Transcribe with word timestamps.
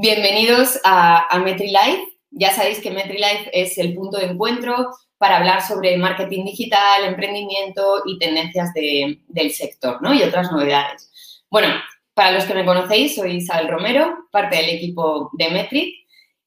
Bienvenidos 0.00 0.78
a, 0.84 1.26
a 1.28 1.40
MetriLife. 1.40 2.04
Ya 2.30 2.52
sabéis 2.52 2.78
que 2.78 2.92
MetriLife 2.92 3.50
es 3.52 3.78
el 3.78 3.94
punto 3.94 4.18
de 4.18 4.26
encuentro 4.26 4.90
para 5.18 5.38
hablar 5.38 5.60
sobre 5.60 5.96
marketing 5.96 6.44
digital, 6.44 7.02
emprendimiento 7.04 8.02
y 8.06 8.16
tendencias 8.16 8.72
del 8.72 9.50
sector, 9.50 10.00
¿no? 10.00 10.14
Y 10.14 10.22
otras 10.22 10.52
novedades. 10.52 11.10
Bueno, 11.50 11.74
para 12.14 12.30
los 12.30 12.44
que 12.44 12.54
me 12.54 12.64
conocéis, 12.64 13.16
soy 13.16 13.38
Isabel 13.38 13.66
Romero, 13.66 14.28
parte 14.30 14.58
del 14.58 14.68
equipo 14.68 15.30
de 15.32 15.50
Metric, 15.50 15.92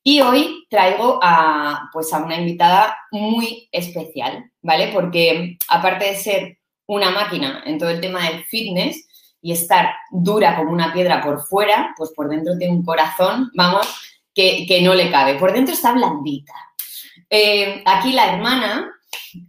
y 0.01 0.21
hoy 0.21 0.65
traigo 0.69 1.19
a, 1.21 1.89
pues, 1.91 2.13
a 2.13 2.23
una 2.23 2.39
invitada 2.39 2.95
muy 3.11 3.67
especial, 3.73 4.49
¿vale? 4.61 4.91
Porque 4.93 5.57
aparte 5.67 6.05
de 6.05 6.15
ser 6.15 6.57
una 6.85 7.11
máquina 7.11 7.63
en 7.65 7.77
todo 7.77 7.89
el 7.89 7.99
tema 7.99 8.29
del 8.29 8.45
fitness, 8.45 9.09
y 9.41 9.51
estar 9.51 9.89
dura 10.11 10.55
como 10.55 10.71
una 10.71 10.93
piedra 10.93 11.21
por 11.21 11.41
fuera, 11.41 11.93
pues 11.97 12.11
por 12.15 12.29
dentro 12.29 12.57
tiene 12.57 12.75
un 12.75 12.85
corazón, 12.85 13.49
vamos, 13.55 13.87
que, 14.33 14.79
no 14.83 14.93
le 14.93 15.09
cabe. 15.09 15.35
Por 15.35 15.51
dentro 15.51 15.73
está 15.73 15.93
blandita. 15.93 16.53
Eh, 17.29 17.83
aquí 17.85 18.13
la 18.13 18.33
hermana, 18.33 18.91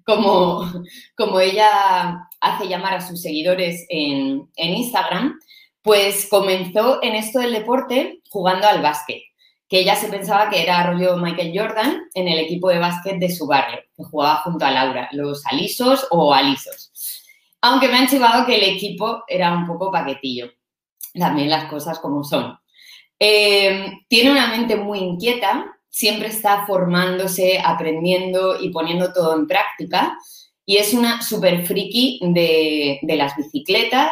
como, 0.04 0.70
como 1.16 1.40
ella 1.40 2.28
hace 2.40 2.68
llamar 2.68 2.94
a 2.94 3.06
sus 3.06 3.20
seguidores 3.20 3.86
en, 3.88 4.48
en 4.56 4.74
Instagram, 4.74 5.38
pues 5.82 6.26
comenzó 6.30 7.02
en 7.02 7.14
esto 7.14 7.40
del 7.40 7.52
deporte 7.52 8.22
jugando 8.30 8.66
al 8.66 8.82
básquet, 8.82 9.20
que 9.68 9.80
ella 9.80 9.96
se 9.96 10.08
pensaba 10.08 10.48
que 10.48 10.62
era 10.62 10.90
rollo 10.90 11.16
Michael 11.16 11.52
Jordan 11.54 12.02
en 12.14 12.28
el 12.28 12.38
equipo 12.38 12.68
de 12.68 12.78
básquet 12.78 13.18
de 13.18 13.30
su 13.30 13.46
barrio, 13.46 13.80
que 13.96 14.04
jugaba 14.04 14.42
junto 14.42 14.64
a 14.64 14.70
Laura, 14.70 15.08
los 15.12 15.44
alisos 15.46 16.06
o 16.10 16.32
alisos 16.32 16.91
aunque 17.62 17.88
me 17.88 17.94
han 17.94 18.08
chivado 18.08 18.44
que 18.44 18.56
el 18.56 18.64
equipo 18.64 19.22
era 19.28 19.52
un 19.52 19.66
poco 19.66 19.90
paquetillo. 19.90 20.52
También 21.14 21.48
las 21.48 21.66
cosas 21.66 21.98
como 22.00 22.24
son. 22.24 22.58
Eh, 23.18 24.00
tiene 24.08 24.32
una 24.32 24.48
mente 24.48 24.74
muy 24.74 24.98
inquieta, 24.98 25.78
siempre 25.88 26.28
está 26.28 26.66
formándose, 26.66 27.60
aprendiendo 27.64 28.60
y 28.60 28.70
poniendo 28.70 29.12
todo 29.12 29.36
en 29.36 29.46
práctica. 29.46 30.18
Y 30.66 30.78
es 30.78 30.92
una 30.92 31.22
super 31.22 31.64
friki 31.64 32.20
de, 32.22 32.98
las 33.02 33.36
bicicletas, 33.36 34.10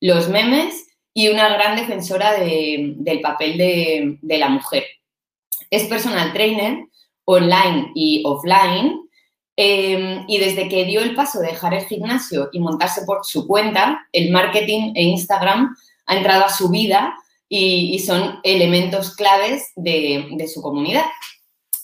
los 0.00 0.28
memes 0.28 0.88
y 1.14 1.28
una 1.28 1.48
gran 1.50 1.76
defensora 1.76 2.32
del 2.32 3.20
papel 3.22 3.58
de, 3.58 4.18
de 4.20 4.38
la 4.38 4.48
mujer. 4.48 4.84
Es 5.70 5.84
personal 5.84 6.32
trainer 6.32 6.84
online 7.24 7.92
y 7.94 8.22
offline 8.24 9.07
Em, 9.60 10.24
y 10.28 10.38
desde 10.38 10.68
que 10.68 10.84
dio 10.84 11.00
el 11.00 11.16
paso 11.16 11.40
de 11.40 11.48
dejar 11.48 11.74
el 11.74 11.84
gimnasio 11.84 12.48
y 12.52 12.60
montarse 12.60 13.02
por 13.04 13.24
su 13.24 13.44
cuenta, 13.44 14.06
el 14.12 14.30
marketing 14.30 14.92
e 14.94 15.02
Instagram 15.02 15.74
ha 16.06 16.16
entrado 16.16 16.44
a 16.44 16.48
su 16.48 16.68
vida 16.68 17.16
y, 17.48 17.98
son 17.98 18.38
elementos 18.44 19.16
claves 19.16 19.72
de, 19.74 20.48
su 20.54 20.62
comunidad. 20.62 21.06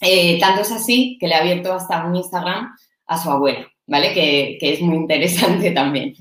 Eh, 0.00 0.39
tanto 0.39 0.62
es 0.62 0.70
así 0.70 1.19
que 1.19 1.27
le 1.27 1.34
ha 1.34 1.41
abierto 1.41 1.72
hasta 1.72 2.05
un 2.05 2.14
Instagram 2.14 2.77
a 3.08 3.20
su 3.20 3.28
abuela, 3.28 3.67
¿vale? 3.89 4.14
Que, 4.14 4.56
que 4.61 4.75
es 4.75 4.80
muy 4.80 4.95
interesante 4.95 5.70
también. 5.72 6.14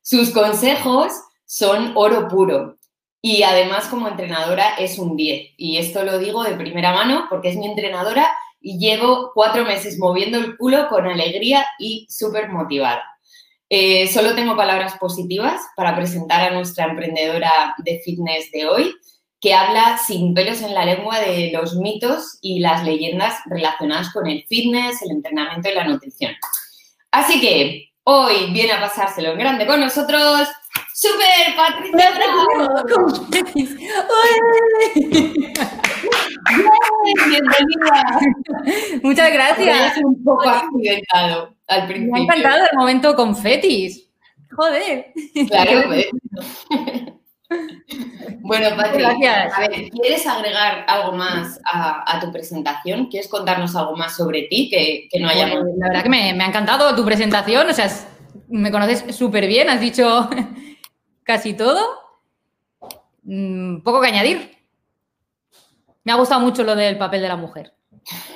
Sus 0.00 0.30
consejos 0.30 1.10
son 1.44 1.90
oro 1.96 2.28
puro 2.28 2.78
y 3.20 3.42
además 3.42 3.86
como 3.86 4.06
entrenadora 4.06 4.76
es 4.76 5.00
un 5.00 5.16
10. 5.16 5.54
Y 5.56 5.78
esto 5.78 6.04
lo 6.04 6.20
digo 6.20 6.44
de 6.44 6.54
primera 6.54 6.92
mano 6.92 7.26
porque 7.28 7.48
es 7.48 7.56
mi 7.56 7.66
entrenadora 7.66 8.30
y 8.64 8.78
llevo 8.78 9.30
cuatro 9.34 9.64
meses 9.64 9.98
moviendo 9.98 10.38
el 10.38 10.56
culo 10.56 10.88
con 10.88 11.06
alegría 11.06 11.66
y 11.78 12.06
súper 12.08 12.48
motivada. 12.48 13.04
Eh, 13.68 14.08
solo 14.08 14.34
tengo 14.34 14.56
palabras 14.56 14.96
positivas 14.98 15.60
para 15.76 15.94
presentar 15.94 16.40
a 16.40 16.54
nuestra 16.54 16.86
emprendedora 16.86 17.74
de 17.78 18.00
fitness 18.02 18.50
de 18.52 18.66
hoy, 18.66 18.94
que 19.38 19.52
habla 19.52 19.98
sin 19.98 20.32
pelos 20.32 20.62
en 20.62 20.72
la 20.72 20.86
lengua 20.86 21.20
de 21.20 21.50
los 21.52 21.76
mitos 21.76 22.38
y 22.40 22.60
las 22.60 22.84
leyendas 22.84 23.36
relacionadas 23.44 24.10
con 24.14 24.26
el 24.26 24.46
fitness, 24.48 25.02
el 25.02 25.10
entrenamiento 25.10 25.68
y 25.68 25.74
la 25.74 25.84
nutrición. 25.84 26.32
Así 27.10 27.42
que 27.42 27.90
hoy 28.04 28.50
viene 28.52 28.72
a 28.72 28.80
pasárselo 28.80 29.32
en 29.32 29.38
grande 29.38 29.66
con 29.66 29.80
nosotros 29.80 30.48
¡Super 30.92 31.56
Patricia 31.56 32.10
Bravo! 32.14 33.26
Bienvenida. 37.28 38.20
Muchas 39.02 39.32
gracias. 39.32 39.96
Es 39.96 40.04
un 40.04 40.22
poco 40.22 40.48
accidentado 40.48 41.54
al 41.66 41.86
principio. 41.86 42.12
Me 42.12 42.20
ha 42.20 42.22
encantado 42.22 42.64
el 42.70 42.78
momento 42.78 43.14
con 43.16 43.36
fetis. 43.36 44.08
Joder. 44.56 45.12
Claro, 45.48 45.82
pues. 45.86 46.06
Bueno, 48.40 48.76
Patricia, 48.76 49.50
a 49.54 49.60
ver, 49.60 49.90
¿quieres 49.90 50.26
agregar 50.26 50.84
algo 50.88 51.12
más 51.12 51.58
a, 51.64 52.18
tu 52.20 52.30
presentación? 52.32 53.06
¿Quieres 53.06 53.28
contarnos 53.28 53.74
algo 53.76 53.96
más 53.96 54.16
sobre 54.16 54.42
ti 54.42 54.68
que, 54.70 55.08
no 55.18 55.28
hayamos... 55.28 55.64
la 55.78 55.88
verdad 55.88 56.02
que 56.02 56.08
me, 56.08 56.32
me, 56.34 56.44
ha 56.44 56.48
encantado 56.48 56.94
tu 56.94 57.04
presentación, 57.04 57.68
o 57.68 57.72
sea, 57.72 57.88
me 58.48 58.70
conoces 58.70 59.14
súper 59.14 59.46
bien, 59.46 59.68
has 59.68 59.80
dicho 59.80 60.28
casi 61.22 61.54
todo. 61.54 61.80
Mm, 63.22 63.80
poco 63.80 64.00
que 64.00 64.08
añadir. 64.08 64.58
Me 66.04 66.12
ha 66.12 66.16
gustado 66.16 66.40
mucho 66.40 66.62
lo 66.62 66.76
del 66.76 66.98
papel 66.98 67.22
de 67.22 67.28
la 67.28 67.36
mujer. 67.36 67.72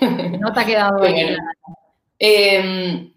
No 0.41 0.53
te 0.53 0.61
ha 0.61 0.67
quedado 0.67 1.01
bien. 1.03 1.37
Em, 2.19 3.13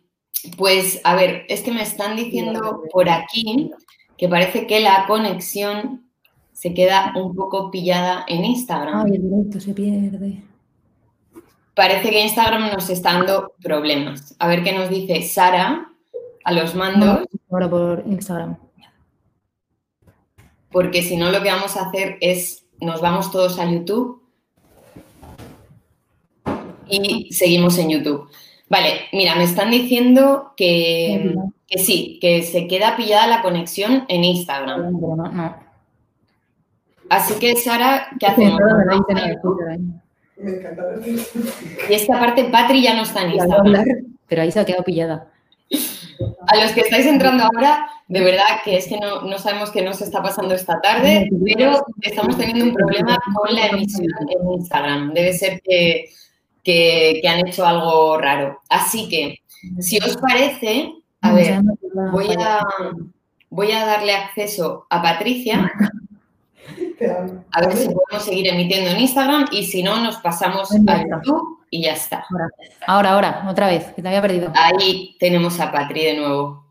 pues, 0.58 1.00
a 1.04 1.16
ver, 1.16 1.46
es 1.48 1.62
que 1.62 1.72
me 1.72 1.84
están 1.84 2.16
diciendo 2.16 2.84
por 2.92 3.10
aquí 3.10 3.72
que 4.18 4.28
parece 4.28 4.68
que 4.68 4.80
la 4.80 5.06
conexión 5.08 6.10
se 6.52 6.74
queda 6.74 7.14
un 7.16 7.36
poco 7.36 7.72
pillada 7.72 8.26
en 8.28 8.46
Instagram. 8.46 9.06
Ay, 9.06 9.16
el 9.16 9.22
directo 9.24 9.60
se 9.60 9.74
pierde. 9.74 10.44
Parece 11.74 12.10
que 12.10 12.22
Instagram 12.22 12.72
nos 12.72 12.90
está 12.90 13.14
dando 13.14 13.54
problemas. 13.62 14.36
A 14.40 14.48
ver 14.48 14.64
qué 14.64 14.74
nos 14.74 14.90
dice 14.90 15.22
Sara 15.22 15.91
a 16.44 16.52
los 16.52 16.76
mandos. 16.76 17.28
Ahora 17.50 17.70
por 17.70 18.04
Instagram 18.06 18.58
porque 20.72 21.04
si 21.04 21.18
no 21.18 21.32
lo 21.32 21.42
que 21.44 21.50
vamos 21.50 21.76
a 21.78 21.88
hacer 21.88 22.18
es, 22.22 22.66
nos 22.80 23.02
vamos 23.02 23.32
todos 23.32 23.60
a 23.60 23.70
YouTube 23.70 24.22
y 26.88 27.32
seguimos 27.34 27.78
en 27.78 27.90
YouTube. 27.90 28.30
Vale, 28.70 29.02
mira, 29.12 29.36
me 29.36 29.44
están 29.44 29.70
diciendo 29.70 30.54
que, 30.56 31.36
sí, 31.76 32.18
que 32.22 32.42
se 32.44 32.68
queda 32.68 32.96
pillada 32.96 33.28
la 33.28 33.42
conexión 33.42 34.06
en 34.08 34.24
Instagram. 34.24 34.98
Así 37.10 37.34
que, 37.36 37.58
Sara, 37.58 38.08
¿qué 38.18 38.28
hacemos? 38.28 38.62
Y 41.90 41.94
esta 41.94 42.20
parte, 42.20 42.46
Patri 42.46 42.82
ya 42.82 42.96
no 42.96 43.04
está 43.04 43.24
en 43.24 43.32
Instagram. 43.32 43.86
Pero 44.28 44.42
ahí 44.42 44.52
se 44.52 44.62
ha 44.62 44.66
quedado 44.66 44.86
pillada. 44.86 45.28
A 46.48 46.56
los 46.58 46.72
que 46.72 46.82
estáis 46.82 47.06
entrando 47.06 47.44
ahora, 47.44 47.90
de 48.08 48.22
verdad 48.22 48.44
que 48.64 48.78
es 48.78 48.88
que 48.88 48.98
no, 49.00 49.38
sabemos 49.38 49.72
qué 49.72 49.82
nos 49.82 50.02
está 50.02 50.22
pasando 50.22 50.54
esta 50.54 50.82
tarde, 50.82 51.30
pero 51.44 51.86
estamos 52.02 52.38
teniendo 52.38 52.66
un 52.66 52.74
problema 52.74 53.18
con 53.36 53.56
la 53.56 53.68
emisión 53.68 54.08
en 54.30 54.52
Instagram. 54.54 55.14
Debe 55.14 55.34
ser 55.34 55.62
que, 55.62 57.22
han 57.28 57.48
hecho 57.48 57.66
algo 57.66 58.18
raro. 58.18 58.62
Así 58.70 59.08
que, 59.10 59.40
si 59.80 59.98
os 60.00 60.18
parece, 60.18 60.94
a 61.22 61.34
ver, 61.34 61.62
voy 62.12 62.28
a, 62.38 62.62
voy 63.50 63.72
a 63.72 63.86
darle 63.86 64.14
acceso 64.14 64.88
a 64.90 65.02
Patricia. 65.02 65.72
A 67.52 67.62
ver 67.62 67.76
si 67.76 67.90
podemos 67.90 68.24
seguir 68.24 68.48
emitiendo 68.48 68.92
en 68.92 69.00
Instagram 69.00 69.48
y 69.52 69.66
si 69.66 69.82
no, 69.82 70.00
nos 70.00 70.18
pasamos 70.18 70.70
a 70.72 71.02
YouTube 71.02 71.61
y 71.72 71.82
ya 71.82 71.94
está. 71.94 72.26
Ahora, 72.86 73.14
ahora, 73.14 73.46
otra 73.50 73.68
vez, 73.68 73.94
que 73.94 74.02
te 74.02 74.08
había 74.10 74.22
perdido. 74.22 74.52
Ahí 74.54 75.16
tenemos 75.20 75.60
a 75.60 75.72
Patri 75.72 76.04
de 76.04 76.18
nuevo. 76.18 76.66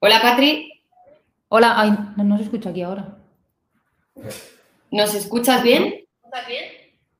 Hola, 0.00 0.20
Patri. 0.20 0.82
Hola, 1.48 1.74
ay, 1.78 1.96
no, 2.16 2.36
se 2.38 2.44
escucha 2.44 2.70
aquí 2.70 2.82
ahora. 2.82 3.18
¿Nos 4.90 5.14
escuchas 5.14 5.62
bien? 5.62 6.06
¿Estás 6.24 6.46
bien? 6.48 6.64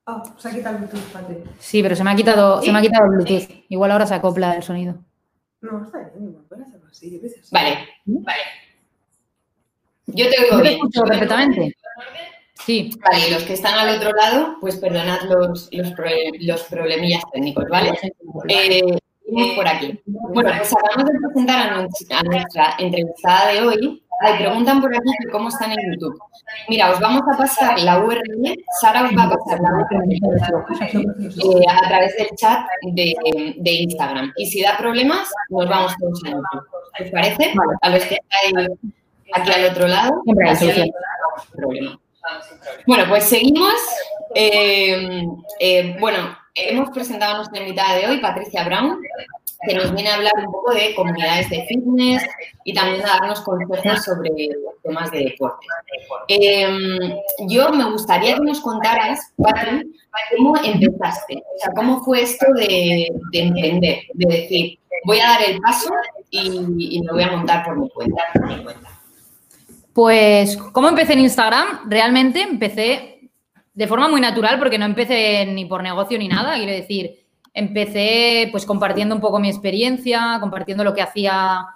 Oh, 0.06 0.22
se 0.38 0.48
ha 0.48 0.52
quitado 0.52 0.76
el 0.76 0.84
Bluetooth, 0.84 1.12
Patri. 1.12 1.36
Sí, 1.58 1.82
pero 1.82 1.94
se 1.94 2.02
me 2.02 2.10
ha 2.10 2.16
quitado, 2.16 2.62
se 2.62 2.72
me 2.72 2.78
ha 2.78 2.82
quitado 2.82 3.04
el 3.04 3.10
Bluetooth. 3.10 3.64
Igual 3.68 3.90
ahora 3.90 4.06
se 4.06 4.14
acopla 4.14 4.54
el 4.54 4.62
sonido. 4.62 4.96
No, 5.60 5.84
está 5.84 5.98
bien, 5.98 6.30
igual 6.30 6.44
puedes 6.48 6.66
hacerlo 6.66 6.88
así. 6.90 7.20
Vale, 7.50 7.88
vale. 8.06 8.40
Yo 10.06 10.28
te 10.28 10.42
oigo 10.42 10.62
bien. 10.62 10.74
escucho 10.74 11.02
perfectamente. 11.02 11.76
Sí. 12.64 12.90
Vale, 13.10 13.30
los 13.30 13.42
que 13.44 13.54
están 13.54 13.74
al 13.74 13.96
otro 13.96 14.12
lado, 14.12 14.56
pues 14.60 14.76
perdonad 14.76 15.22
los, 15.22 15.68
los, 15.72 16.62
problemillas 16.64 17.22
técnicos, 17.32 17.64
¿vale? 17.68 17.92
Eh, 18.48 18.98
por 19.56 19.66
aquí. 19.66 20.00
Bueno, 20.06 20.50
pues 20.56 20.72
acabamos 20.72 21.12
de 21.12 21.18
presentar 21.18 21.70
a 21.70 21.86
nuestra, 22.22 22.74
entrevistada 22.78 23.52
de 23.52 23.62
hoy. 23.62 24.02
Me 24.22 24.34
preguntan 24.38 24.80
por 24.80 24.94
aquí 24.94 25.10
cómo 25.32 25.48
están 25.48 25.72
en 25.72 25.94
YouTube. 25.94 26.16
Mira, 26.68 26.92
os 26.92 27.00
vamos 27.00 27.22
a 27.32 27.36
pasar 27.36 27.80
la 27.80 27.98
URL, 27.98 28.54
Sara 28.80 29.06
os 29.06 29.10
va 29.16 29.24
a 29.24 29.30
pasar 29.30 29.60
la 29.60 29.70
URL 29.72 30.12
eh, 30.12 31.64
a 31.68 31.88
través 31.88 32.16
del 32.16 32.28
chat 32.36 32.64
de, 32.82 33.14
de, 33.56 33.72
Instagram. 33.72 34.32
Y 34.36 34.46
si 34.46 34.62
da 34.62 34.76
problemas, 34.76 35.28
nos 35.48 35.68
vamos 35.68 35.92
todos 35.98 36.22
a 36.24 36.28
YouTube. 36.28 36.66
¿Os 37.00 37.10
parece? 37.10 37.52
A 37.80 37.90
los 37.90 38.04
que 38.04 38.14
estáis 38.14 38.68
aquí 39.32 39.50
al 39.50 39.70
otro 39.72 39.88
lado, 39.88 40.22
Siempre 40.24 40.50
hay 40.50 40.92
problema. 41.56 42.01
Bueno, 42.86 43.04
pues 43.08 43.24
seguimos 43.24 43.74
Eh, 44.34 45.26
eh, 45.60 45.96
bueno, 46.00 46.36
hemos 46.54 46.90
presentado 46.90 47.34
a 47.34 47.36
nuestra 47.36 47.60
invitada 47.60 47.96
de 47.96 48.06
hoy, 48.06 48.18
Patricia 48.18 48.64
Brown, 48.64 48.98
que 49.66 49.74
nos 49.74 49.92
viene 49.92 50.10
a 50.10 50.14
hablar 50.14 50.32
un 50.38 50.50
poco 50.50 50.72
de 50.72 50.94
comunidades 50.94 51.50
de 51.50 51.64
fitness 51.66 52.22
y 52.64 52.72
también 52.72 53.04
a 53.04 53.18
darnos 53.18 53.40
consejos 53.42 54.04
sobre 54.04 54.30
temas 54.82 55.10
de 55.10 55.24
deporte. 55.24 55.66
Eh, 56.28 56.66
yo 57.48 57.68
me 57.70 57.90
gustaría 57.90 58.34
que 58.34 58.40
nos 58.40 58.60
contaras, 58.60 59.32
Patricia, 59.36 59.84
cómo 60.36 60.56
empezaste, 60.56 61.36
o 61.36 61.58
sea, 61.58 61.72
cómo 61.74 62.02
fue 62.02 62.22
esto 62.22 62.46
de, 62.54 63.08
de 63.32 63.38
emprender, 63.38 64.02
de 64.14 64.34
decir, 64.34 64.78
voy 65.04 65.20
a 65.20 65.26
dar 65.26 65.42
el 65.42 65.60
paso 65.60 65.90
y, 66.30 67.00
me 67.02 67.12
voy 67.12 67.22
a 67.22 67.30
montar. 67.32 67.64
Por 67.64 67.78
mi 67.78 67.88
cuenta. 67.90 68.22
Pues, 69.92 70.56
¿cómo 70.56 70.88
empecé 70.88 71.12
en 71.12 71.20
Instagram? 71.20 71.90
Realmente 71.90 72.40
empecé 72.40 73.30
de 73.74 73.86
forma 73.86 74.08
muy 74.08 74.20
natural 74.20 74.58
porque 74.58 74.78
no 74.78 74.86
empecé 74.86 75.44
ni 75.46 75.66
por 75.66 75.82
negocio 75.82 76.18
ni 76.18 76.28
nada. 76.28 76.56
Quiero 76.56 76.72
decir, 76.72 77.26
empecé 77.52 78.48
pues 78.50 78.64
compartiendo 78.64 79.14
un 79.14 79.20
poco 79.20 79.38
mi 79.38 79.48
experiencia, 79.48 80.38
compartiendo 80.40 80.84
lo 80.84 80.94
que 80.94 81.02
hacía 81.02 81.66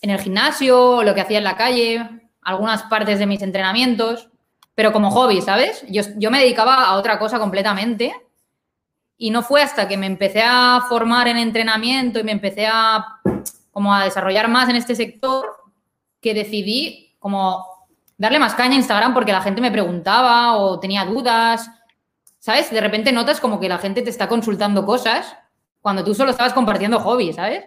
en 0.00 0.10
el 0.10 0.20
gimnasio, 0.20 1.02
lo 1.02 1.14
que 1.14 1.20
hacía 1.20 1.38
en 1.38 1.44
la 1.44 1.56
calle, 1.56 2.08
algunas 2.42 2.84
partes 2.84 3.18
de 3.18 3.26
mis 3.26 3.42
entrenamientos, 3.42 4.28
pero 4.74 4.92
como 4.92 5.10
hobby, 5.10 5.40
¿sabes? 5.40 5.84
Yo, 5.88 6.02
yo 6.16 6.30
me 6.30 6.40
dedicaba 6.40 6.84
a 6.86 6.96
otra 6.96 7.18
cosa 7.18 7.38
completamente 7.38 8.14
y 9.16 9.30
no 9.30 9.42
fue 9.42 9.62
hasta 9.62 9.86
que 9.86 9.96
me 9.96 10.06
empecé 10.06 10.42
a 10.44 10.82
formar 10.88 11.28
en 11.28 11.36
entrenamiento 11.36 12.20
y 12.20 12.24
me 12.24 12.32
empecé 12.32 12.66
a 12.66 13.20
como 13.70 13.94
a 13.94 14.04
desarrollar 14.04 14.48
más 14.48 14.68
en 14.68 14.76
este 14.76 14.94
sector 14.94 15.46
que 16.20 16.32
decidí 16.32 17.13
como 17.24 17.64
darle 18.18 18.38
más 18.38 18.54
caña 18.54 18.74
a 18.74 18.76
Instagram 18.76 19.14
porque 19.14 19.32
la 19.32 19.40
gente 19.40 19.62
me 19.62 19.70
preguntaba 19.70 20.58
o 20.58 20.78
tenía 20.78 21.06
dudas. 21.06 21.70
¿Sabes? 22.38 22.70
De 22.70 22.82
repente 22.82 23.12
notas 23.12 23.40
como 23.40 23.58
que 23.58 23.66
la 23.66 23.78
gente 23.78 24.02
te 24.02 24.10
está 24.10 24.28
consultando 24.28 24.84
cosas 24.84 25.34
cuando 25.80 26.04
tú 26.04 26.14
solo 26.14 26.32
estabas 26.32 26.52
compartiendo 26.52 27.00
hobbies, 27.00 27.36
¿sabes? 27.36 27.64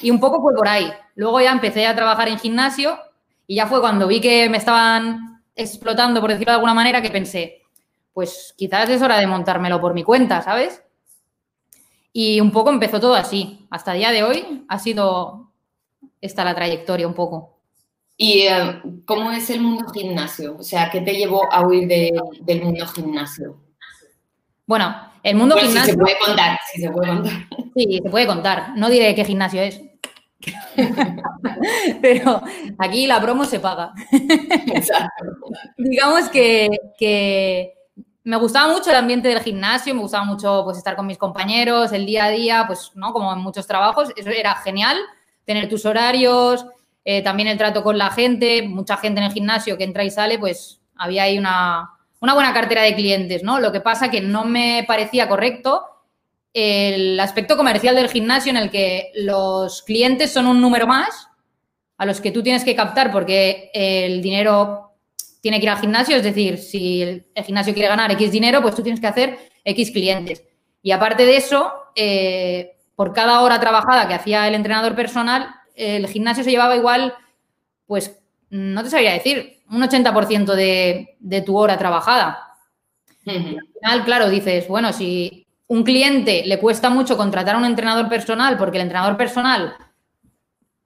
Y 0.00 0.10
un 0.10 0.18
poco 0.18 0.40
fue 0.40 0.54
por 0.54 0.66
ahí. 0.66 0.90
Luego 1.14 1.42
ya 1.42 1.52
empecé 1.52 1.86
a 1.86 1.94
trabajar 1.94 2.28
en 2.28 2.38
gimnasio 2.38 2.98
y 3.46 3.56
ya 3.56 3.66
fue 3.66 3.82
cuando 3.82 4.06
vi 4.06 4.18
que 4.18 4.48
me 4.48 4.56
estaban 4.56 5.42
explotando, 5.54 6.22
por 6.22 6.30
decirlo 6.30 6.52
de 6.52 6.56
alguna 6.56 6.72
manera, 6.72 7.02
que 7.02 7.10
pensé, 7.10 7.60
pues 8.14 8.54
quizás 8.56 8.88
es 8.88 9.02
hora 9.02 9.18
de 9.18 9.26
montármelo 9.26 9.78
por 9.78 9.92
mi 9.92 10.04
cuenta, 10.04 10.40
¿sabes? 10.40 10.82
Y 12.14 12.40
un 12.40 12.50
poco 12.50 12.70
empezó 12.70 12.98
todo 12.98 13.14
así. 13.14 13.66
Hasta 13.70 13.92
el 13.92 13.98
día 13.98 14.10
de 14.10 14.22
hoy 14.22 14.64
ha 14.68 14.78
sido 14.78 15.52
esta 16.22 16.46
la 16.46 16.54
trayectoria 16.54 17.06
un 17.06 17.12
poco. 17.12 17.59
¿Y 18.22 18.42
eh, 18.42 18.82
cómo 19.06 19.32
es 19.32 19.48
el 19.48 19.62
mundo 19.62 19.88
gimnasio? 19.88 20.58
O 20.58 20.62
sea, 20.62 20.90
¿qué 20.90 21.00
te 21.00 21.14
llevó 21.14 21.50
a 21.50 21.66
huir 21.66 21.88
de, 21.88 22.20
del 22.42 22.62
mundo 22.62 22.86
gimnasio? 22.88 23.56
Bueno, 24.66 24.94
el 25.22 25.36
mundo 25.36 25.54
Pues 25.54 25.68
gimnasio. 25.68 25.94
Si 25.94 25.98
se 25.98 26.02
puede 26.02 26.18
contar, 26.18 26.58
si 26.70 26.82
se 26.82 26.90
puede 26.90 27.08
contar. 27.08 27.32
Sí, 27.74 28.00
se 28.02 28.10
puede 28.10 28.26
contar. 28.26 28.72
No 28.76 28.90
diré 28.90 29.14
qué 29.14 29.24
gimnasio 29.24 29.62
es. 29.62 29.80
Pero 32.02 32.42
aquí 32.76 33.06
la 33.06 33.22
promo 33.22 33.46
se 33.46 33.58
paga. 33.58 33.94
Exacto. 34.12 35.24
Digamos 35.78 36.28
que, 36.28 36.68
que 36.98 37.72
me 38.24 38.36
gustaba 38.36 38.70
mucho 38.70 38.90
el 38.90 38.96
ambiente 38.96 39.28
del 39.28 39.40
gimnasio, 39.40 39.94
me 39.94 40.02
gustaba 40.02 40.24
mucho 40.24 40.60
pues 40.66 40.76
estar 40.76 40.94
con 40.94 41.06
mis 41.06 41.16
compañeros, 41.16 41.90
el 41.92 42.04
día 42.04 42.26
a 42.26 42.30
día, 42.30 42.64
pues, 42.66 42.92
¿no? 42.96 43.14
Como 43.14 43.32
en 43.32 43.38
muchos 43.38 43.66
trabajos, 43.66 44.10
eso 44.14 44.28
era 44.28 44.56
genial, 44.56 44.98
tener 45.46 45.70
tus 45.70 45.86
horarios, 45.86 46.66
eh, 47.12 47.22
también 47.22 47.48
el 47.48 47.58
trato 47.58 47.82
con 47.82 47.98
la 47.98 48.10
gente, 48.10 48.62
mucha 48.62 48.96
gente 48.96 49.18
en 49.18 49.26
el 49.26 49.32
gimnasio 49.32 49.76
que 49.76 49.82
entra 49.82 50.04
y 50.04 50.12
sale, 50.12 50.38
pues 50.38 50.80
había 50.94 51.24
ahí 51.24 51.38
una, 51.38 51.90
una 52.20 52.34
buena 52.34 52.54
cartera 52.54 52.82
de 52.82 52.94
clientes, 52.94 53.42
¿no? 53.42 53.58
Lo 53.58 53.72
que 53.72 53.80
pasa 53.80 54.12
que 54.12 54.20
no 54.20 54.44
me 54.44 54.84
parecía 54.86 55.28
correcto 55.28 55.84
el 56.54 57.18
aspecto 57.18 57.56
comercial 57.56 57.96
del 57.96 58.08
gimnasio 58.08 58.50
en 58.50 58.58
el 58.58 58.70
que 58.70 59.10
los 59.16 59.82
clientes 59.82 60.32
son 60.32 60.46
un 60.46 60.60
número 60.60 60.86
más 60.86 61.26
a 61.98 62.06
los 62.06 62.20
que 62.20 62.30
tú 62.30 62.44
tienes 62.44 62.62
que 62.62 62.76
captar 62.76 63.10
porque 63.10 63.72
el 63.74 64.22
dinero 64.22 64.92
tiene 65.40 65.58
que 65.58 65.64
ir 65.64 65.70
al 65.70 65.80
gimnasio, 65.80 66.16
es 66.16 66.22
decir, 66.22 66.58
si 66.58 67.02
el, 67.02 67.26
gimnasio 67.44 67.74
quiere 67.74 67.88
ganar 67.88 68.12
X 68.12 68.30
dinero, 68.30 68.62
pues 68.62 68.76
tú 68.76 68.84
tienes 68.84 69.00
que 69.00 69.08
hacer 69.08 69.36
X 69.64 69.90
clientes. 69.90 70.44
Y 70.80 70.92
aparte 70.92 71.26
de 71.26 71.36
eso, 71.36 71.72
eh, 71.96 72.76
por 72.94 73.12
cada 73.12 73.40
hora 73.40 73.58
trabajada 73.58 74.06
que 74.06 74.14
hacía 74.14 74.46
el 74.46 74.54
entrenador 74.54 74.94
personal, 74.94 75.56
el 75.80 76.06
gimnasio 76.08 76.44
se 76.44 76.50
llevaba 76.50 76.76
igual, 76.76 77.14
pues, 77.86 78.18
no 78.50 78.82
te 78.82 78.90
sabría 78.90 79.12
decir, 79.12 79.62
un 79.70 79.82
80% 79.82 80.54
de, 80.54 81.16
de 81.18 81.42
tu 81.42 81.56
hora 81.56 81.78
trabajada. 81.78 82.46
Al 83.26 83.42
final, 83.42 84.04
claro, 84.04 84.28
dices, 84.28 84.66
bueno, 84.68 84.92
si 84.92 85.46
un 85.68 85.84
cliente 85.84 86.42
le 86.46 86.58
cuesta 86.58 86.90
mucho 86.90 87.16
contratar 87.16 87.54
a 87.54 87.58
un 87.58 87.64
entrenador 87.64 88.08
personal 88.08 88.58
porque 88.58 88.78
el 88.78 88.82
entrenador 88.82 89.16
personal 89.16 89.76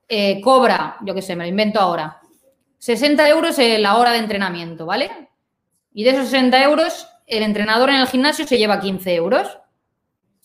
eh, 0.08 0.40
cobra, 0.42 0.98
yo 1.00 1.14
qué 1.14 1.22
sé, 1.22 1.34
me 1.34 1.44
lo 1.44 1.50
invento 1.50 1.80
ahora, 1.80 2.20
60 2.78 3.26
euros 3.30 3.58
en 3.58 3.82
la 3.82 3.96
hora 3.96 4.12
de 4.12 4.18
entrenamiento, 4.18 4.84
¿vale? 4.84 5.10
Y 5.94 6.04
de 6.04 6.10
esos 6.10 6.26
60 6.26 6.62
euros, 6.64 7.08
el 7.26 7.42
entrenador 7.42 7.88
en 7.88 7.96
el 7.96 8.06
gimnasio 8.06 8.46
se 8.46 8.58
lleva 8.58 8.80
15 8.80 9.14
euros. 9.14 9.58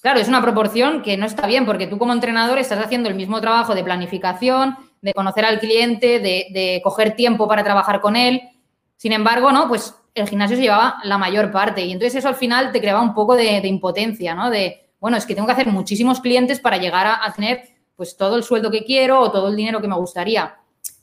Claro, 0.01 0.19
es 0.19 0.29
una 0.29 0.41
proporción 0.41 1.01
que 1.01 1.17
no 1.17 1.25
está 1.25 1.45
bien 1.45 1.65
porque 1.65 1.87
tú 1.87 1.97
como 1.97 2.13
entrenador 2.13 2.57
estás 2.57 2.83
haciendo 2.83 3.09
el 3.09 3.15
mismo 3.15 3.41
trabajo 3.41 3.75
de 3.75 3.83
planificación, 3.83 4.77
de 5.01 5.13
conocer 5.13 5.43
al 5.43 5.59
cliente, 5.59 6.19
de, 6.19 6.79
coger 6.83 7.15
tiempo 7.15 7.47
para 7.47 7.63
trabajar 7.63 7.99
con 7.99 8.15
él. 8.15 8.41
Sin 8.95 9.11
embargo, 9.11 9.51
¿no? 9.51 9.67
Pues 9.67 9.93
el 10.15 10.27
gimnasio 10.27 10.55
se 10.55 10.63
llevaba 10.63 10.99
la 11.03 11.17
mayor 11.17 11.51
parte 11.51 11.83
y 11.83 11.91
entonces 11.91 12.15
eso 12.15 12.29
al 12.29 12.35
final 12.35 12.71
te 12.71 12.79
creaba 12.79 13.01
un 13.01 13.13
poco 13.13 13.35
de, 13.35 13.59
impotencia, 13.67 14.33
¿no? 14.33 14.49
De, 14.49 14.89
bueno, 15.01 15.17
es 15.17 15.25
que 15.25 15.35
tengo 15.35 15.47
que 15.47 15.53
hacer 15.53 15.67
muchísimos 15.67 16.21
clientes 16.21 16.59
para 16.59 16.77
llegar 16.77 17.05
a, 17.05 17.25
a 17.25 17.33
tener 17.33 17.63
pues 17.95 18.15
todo 18.15 18.37
el 18.37 18.43
sueldo 18.43 18.71
que 18.71 18.85
quiero 18.85 19.19
o 19.19 19.31
todo 19.31 19.49
el 19.49 19.55
dinero 19.57 19.81
que 19.81 19.87
me 19.89 19.95
gustaría. 19.95 20.55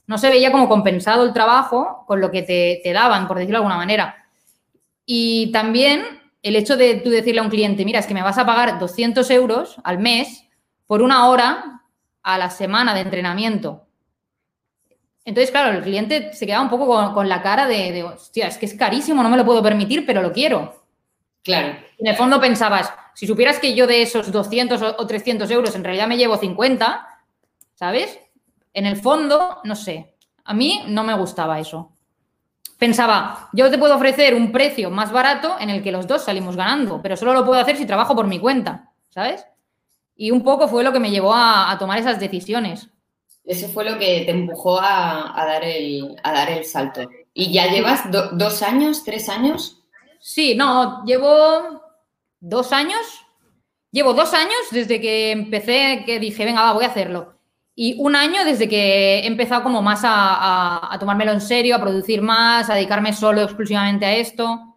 No 0.07 0.17
se 0.17 0.31
veía 0.31 0.51
como 0.51 0.69
compensado 0.69 1.25
el 1.25 1.35
trabajo 1.35 2.05
con 2.07 2.21
lo 2.21 2.31
que 2.31 2.43
te, 2.43 2.81
te 2.83 2.93
daban, 2.95 3.29
por 3.29 3.37
decirlo 3.37 3.59
de 3.59 3.65
alguna 3.65 3.77
manera. 3.77 4.27
Y 5.05 5.53
también 5.53 6.03
el 6.43 6.57
hecho 6.57 6.77
de 6.77 6.97
tú 6.97 7.11
decirle 7.11 7.41
a 7.41 7.45
un 7.45 7.51
cliente, 7.51 7.85
mira, 7.85 7.99
es 7.99 8.07
que 8.07 8.15
me 8.15 8.23
vas 8.23 8.39
a 8.39 8.47
pagar 8.47 8.79
200 8.79 9.29
euros 9.31 9.77
al 9.85 9.99
mes 9.99 10.45
por 10.87 11.03
una 11.03 11.29
hora 11.29 11.83
a 12.23 12.39
la 12.39 12.51
semana 12.51 12.95
de 12.95 13.01
entrenamiento. 13.01 13.87
Entonces, 15.25 15.51
claro, 15.51 15.77
el 15.77 15.83
cliente 15.83 16.33
se 16.33 16.47
quedaba 16.47 16.63
un 16.63 16.71
poco 16.71 16.87
con, 16.87 17.13
con 17.13 17.29
la 17.29 17.43
cara 17.43 17.67
de, 17.67 17.91
de, 17.91 18.05
hostia, 18.05 18.47
es 18.47 18.59
que 18.59 18.67
es 18.67 18.75
carísimo, 18.75 19.23
no 19.23 19.29
me 19.29 19.37
lo 19.37 19.45
puedo 19.45 19.63
permitir, 19.63 20.07
pero 20.07 20.23
lo 20.23 20.33
quiero. 20.33 20.85
Claro. 21.43 21.77
En 21.99 22.07
el 22.07 22.17
fondo 22.17 22.41
pensabas, 22.41 22.93
si 23.15 23.27
supieras 23.27 23.59
que 23.59 23.75
yo 23.75 23.87
de 23.87 24.03
esos 24.03 24.31
200 24.31 24.83
o 24.83 24.97
o 24.99 25.07
300 25.07 25.51
euros 25.51 25.75
en 25.75 25.85
realidad 25.85 26.07
me 26.07 26.17
llevo 26.17 26.37
50, 26.37 27.07
¿sabes? 27.75 28.19
En 28.73 28.87
el 28.87 28.97
fondo, 28.97 29.61
no 29.65 29.75
sé, 29.75 30.15
a 30.45 30.55
mí 30.55 30.83
no 30.89 31.03
me 31.03 31.15
gustaba 31.15 31.59
eso. 31.59 31.96
Pensaba, 32.79 33.49
yo 33.53 33.71
te 33.71 33.79
puedo 33.79 33.97
ofrecer 33.97 34.35
un 34.35 34.53
precio 34.53 34.91
más 34.91 35.11
barato 35.11 35.57
en 35.59 35.71
el 35.71 35.83
que 35.83 35.93
los 35.93 36.07
dos 36.07 36.25
salimos 36.25 36.57
ganando, 36.57 37.01
pero 37.03 37.17
solo 37.17 37.33
lo 37.33 37.45
puedo 37.45 37.61
hacer 37.61 37.77
si 37.77 37.87
trabajo 37.87 38.15
por 38.15 38.27
mi 38.27 38.39
cuenta, 38.39 38.93
¿sabes? 39.09 39.47
Y 40.15 40.31
un 40.31 40.43
poco 40.43 40.69
fue 40.69 40.85
lo 40.85 40.93
que 40.93 41.01
me 41.01 41.11
llevó 41.11 41.33
a, 41.33 41.71
a 41.71 41.79
tomar 41.79 41.99
esas 41.99 42.21
decisiones. 42.21 42.89
Eso 43.45 43.69
fue 43.69 43.85
lo 43.85 43.99
que 43.99 44.23
te 44.27 44.31
empujó 44.31 44.79
a, 44.81 45.41
a 45.41 45.47
dar, 45.47 45.65
el, 45.65 46.17
a 46.23 46.33
dar 46.33 46.51
el 46.51 46.65
salto. 46.65 47.09
¿Y 47.33 47.53
ya 47.53 47.71
llevas 47.71 48.11
do- 48.11 48.31
dos 48.33 48.63
años, 48.63 49.05
tres 49.05 49.29
años? 49.29 49.83
Sí, 50.21 50.55
no, 50.55 51.05
llevo 51.05 51.81
dos 52.41 52.73
años. 52.73 53.01
Llevo 53.91 54.13
dos 54.15 54.35
años 54.35 54.57
desde 54.71 55.01
que 55.01 55.31
empecé, 55.31 56.03
que 56.05 56.19
dije, 56.19 56.45
venga, 56.45 56.63
va, 56.63 56.73
voy 56.73 56.85
a 56.85 56.89
hacerlo. 56.89 57.36
Y 57.79 57.95
un 57.99 58.17
año 58.17 58.43
desde 58.47 58.71
que 58.71 59.19
he 59.19 59.27
empezado 59.27 59.63
como 59.63 59.83
más 59.83 60.01
a, 60.03 60.97
tomármelo 60.99 61.33
en 61.33 61.43
serio, 61.43 61.77
a 61.77 61.81
producir 61.81 62.23
más, 62.23 62.71
a 62.71 62.75
dedicarme 62.75 63.13
solo 63.13 63.43
exclusivamente 63.43 64.07
a 64.07 64.17
esto. 64.17 64.77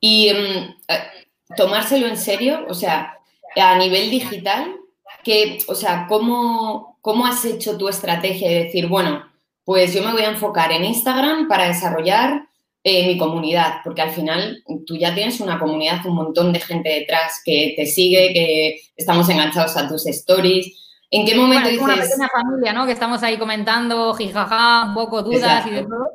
Y 0.00 0.32
mm, 0.32 0.76
eh, 0.88 1.26
tomárselo 1.54 2.06
en 2.06 2.16
serio, 2.16 2.64
o 2.68 2.74
sea, 2.74 3.18
a 3.54 3.76
nivel 3.76 4.10
digital, 4.10 4.76
que, 5.22 5.58
o 5.68 5.74
sea, 5.74 6.06
¿cómo, 6.08 6.96
¿cómo 7.02 7.26
has 7.26 7.44
hecho 7.44 7.76
tu 7.76 7.88
estrategia 7.88 8.48
de 8.48 8.64
decir, 8.64 8.88
bueno, 8.88 9.30
pues 9.66 9.92
yo 9.92 10.02
me 10.02 10.12
voy 10.12 10.22
a 10.22 10.30
enfocar 10.30 10.72
en 10.72 10.86
Instagram 10.86 11.48
para 11.48 11.68
desarrollar 11.68 12.47
eh, 12.88 13.06
mi 13.06 13.18
comunidad? 13.18 13.76
Porque 13.84 14.02
al 14.02 14.10
final 14.10 14.62
tú 14.86 14.96
ya 14.96 15.14
tienes 15.14 15.40
una 15.40 15.58
comunidad, 15.58 16.04
un 16.06 16.14
montón 16.14 16.52
de 16.52 16.60
gente 16.60 16.88
detrás 16.88 17.40
que 17.44 17.74
te 17.76 17.86
sigue, 17.86 18.32
que 18.32 18.80
estamos 18.96 19.28
enganchados 19.28 19.76
a 19.76 19.88
tus 19.88 20.06
stories. 20.06 20.74
¿En 21.10 21.24
qué 21.26 21.34
momento 21.34 21.68
Bueno, 21.68 21.76
es 21.76 21.82
una 21.82 21.94
dices, 21.94 22.10
pequeña 22.10 22.28
familia, 22.28 22.72
¿no? 22.72 22.86
Que 22.86 22.92
estamos 22.92 23.22
ahí 23.22 23.38
comentando, 23.38 24.12
jijaja, 24.14 24.84
un 24.88 24.94
poco 24.94 25.22
dudas 25.22 25.66
y 25.66 25.70
de 25.70 25.82
todo. 25.82 26.06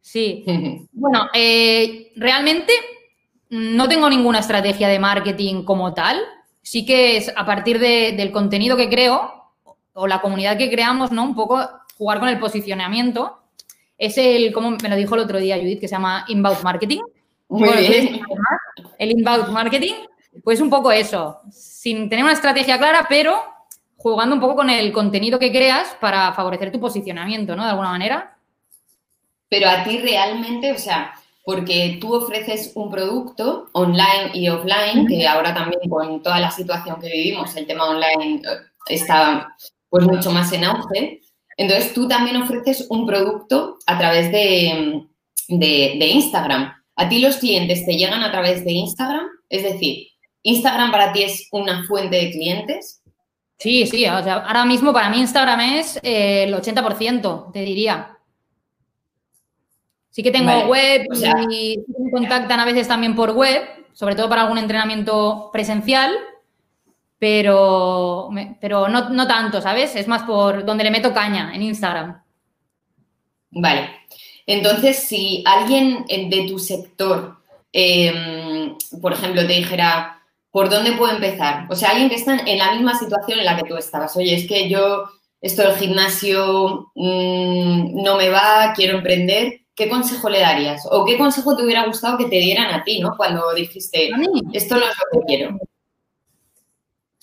Sí. 0.00 0.44
Bueno, 0.92 1.28
eh, 1.34 2.12
realmente 2.16 2.72
no 3.50 3.88
tengo 3.88 4.08
ninguna 4.08 4.38
estrategia 4.40 4.88
de 4.88 4.98
marketing 4.98 5.64
como 5.64 5.94
tal. 5.94 6.20
Sí 6.62 6.84
que 6.84 7.16
es 7.16 7.32
a 7.36 7.44
partir 7.46 7.78
de- 7.78 8.12
del 8.16 8.32
contenido 8.32 8.76
que 8.76 8.88
creo 8.88 9.32
o 9.94 10.06
la 10.06 10.20
comunidad 10.20 10.56
que 10.58 10.70
creamos, 10.70 11.10
¿no? 11.12 11.22
Un 11.24 11.34
poco 11.34 11.60
jugar 11.96 12.18
con 12.20 12.28
el 12.28 12.38
posicionamiento. 12.38 13.38
Es 13.98 14.18
el, 14.18 14.52
como 14.52 14.72
me 14.72 14.88
lo 14.88 14.96
dijo 14.96 15.14
el 15.14 15.22
otro 15.22 15.38
día 15.38 15.56
Judith, 15.56 15.80
que 15.80 15.88
se 15.88 15.94
llama 15.94 16.24
inbound 16.28 16.62
marketing. 16.62 17.00
Muy 17.48 17.68
Bueno, 17.68 17.80
bien. 17.80 17.92
entonces, 17.92 18.20
el 18.98 19.10
inbound 19.12 19.48
marketing, 19.48 19.94
pues 20.44 20.60
un 20.60 20.70
poco 20.70 20.92
eso, 20.92 21.40
sin 21.50 22.08
tener 22.08 22.24
una 22.24 22.34
estrategia 22.34 22.78
clara, 22.78 23.06
pero 23.08 23.42
jugando 23.96 24.34
un 24.34 24.40
poco 24.40 24.56
con 24.56 24.70
el 24.70 24.92
contenido 24.92 25.38
que 25.38 25.50
creas 25.50 25.96
para 26.00 26.32
favorecer 26.32 26.70
tu 26.70 26.80
posicionamiento, 26.80 27.56
¿no? 27.56 27.64
De 27.64 27.70
alguna 27.70 27.90
manera. 27.90 28.36
Pero 29.48 29.68
a 29.68 29.84
ti 29.84 29.98
realmente, 29.98 30.72
o 30.72 30.78
sea, 30.78 31.14
porque 31.44 31.98
tú 32.00 32.14
ofreces 32.14 32.72
un 32.74 32.90
producto 32.90 33.68
online 33.72 34.32
y 34.34 34.48
offline, 34.48 35.06
que 35.06 35.26
ahora 35.26 35.54
también 35.54 35.88
con 35.88 36.22
toda 36.22 36.40
la 36.40 36.50
situación 36.50 37.00
que 37.00 37.08
vivimos, 37.08 37.54
el 37.56 37.66
tema 37.66 37.84
online 37.84 38.42
eh, 38.44 38.58
está 38.88 39.56
pues 39.88 40.04
mucho 40.04 40.30
más 40.32 40.52
en 40.52 40.64
auge. 40.64 41.20
Entonces 41.56 41.94
tú 41.94 42.06
también 42.08 42.36
ofreces 42.36 42.86
un 42.90 43.06
producto 43.06 43.78
a 43.86 43.96
través 43.98 44.30
de, 44.32 45.02
de- 45.48 45.96
de 45.98 46.06
Instagram. 46.08 46.72
¿A 46.96 47.08
ti 47.08 47.18
los 47.20 47.36
clientes 47.36 47.84
te 47.86 47.96
llegan 47.96 48.22
a 48.22 48.30
través 48.30 48.64
de 48.64 48.72
Instagram? 48.72 49.26
Es 49.48 49.62
decir, 49.62 50.08
¿Instagram 50.42 50.90
para 50.90 51.12
ti 51.12 51.22
es 51.22 51.48
una 51.52 51.84
fuente 51.86 52.16
de 52.16 52.30
clientes? 52.30 53.02
Sí, 53.58 53.86
sí, 53.86 54.04
o 54.06 54.22
sea, 54.22 54.34
ahora 54.46 54.64
mismo 54.66 54.92
para 54.92 55.08
mí 55.08 55.18
Instagram 55.18 55.60
es 55.60 55.98
eh, 56.02 56.44
el 56.44 56.54
80%, 56.54 57.52
te 57.52 57.60
diría. 57.62 58.12
Sí 60.10 60.22
que 60.22 60.30
tengo 60.30 60.46
Vale, 60.46 60.66
web 60.66 61.06
o 61.10 61.14
sea- 61.14 61.34
y 61.50 61.78
me 61.98 62.10
contactan 62.10 62.60
a 62.60 62.64
veces 62.64 62.88
también 62.88 63.14
por 63.14 63.32
web, 63.32 63.62
sobre 63.92 64.14
todo 64.14 64.28
para 64.28 64.42
algún 64.42 64.58
entrenamiento 64.58 65.50
presencial, 65.52 66.14
pero, 67.18 68.30
pero 68.60 68.88
no, 68.88 69.08
no 69.10 69.26
tanto, 69.26 69.60
¿sabes? 69.60 69.96
Es 69.96 70.08
más 70.08 70.22
por 70.22 70.64
donde 70.64 70.84
le 70.84 70.90
meto 70.90 71.14
caña, 71.14 71.54
en 71.54 71.62
Instagram. 71.62 72.22
Vale. 73.50 73.90
Entonces, 74.46 74.98
si 74.98 75.42
alguien 75.46 76.04
de 76.06 76.46
tu 76.48 76.58
sector, 76.58 77.36
eh, 77.72 78.74
por 79.00 79.12
ejemplo, 79.12 79.46
te 79.46 79.54
dijera, 79.54 80.22
¿por 80.50 80.70
dónde 80.70 80.92
puedo 80.92 81.12
empezar? 81.12 81.66
O 81.70 81.74
sea, 81.74 81.90
alguien 81.90 82.08
que 82.08 82.14
está 82.16 82.38
en 82.38 82.58
la 82.58 82.72
misma 82.72 82.98
situación 82.98 83.38
en 83.38 83.44
la 83.44 83.56
que 83.56 83.68
tú 83.68 83.76
estabas. 83.76 84.16
Oye, 84.16 84.34
es 84.34 84.46
que 84.46 84.68
yo, 84.68 85.04
esto 85.40 85.62
del 85.62 85.76
gimnasio 85.76 86.92
mm, 86.94 88.02
no 88.02 88.16
me 88.16 88.28
va, 88.28 88.72
quiero 88.74 88.98
emprender. 88.98 89.62
¿Qué 89.74 89.88
consejo 89.88 90.30
le 90.30 90.40
darías? 90.40 90.86
¿O 90.90 91.04
qué 91.04 91.18
consejo 91.18 91.56
te 91.56 91.62
hubiera 91.64 91.84
gustado 91.84 92.16
que 92.16 92.26
te 92.26 92.38
dieran 92.38 92.72
a 92.72 92.82
ti, 92.84 93.00
¿no? 93.00 93.14
Cuando 93.16 93.52
dijiste, 93.52 94.10
esto 94.52 94.76
no 94.76 94.82
es 94.82 94.96
lo 94.96 95.20
que 95.20 95.26
quiero. 95.26 95.58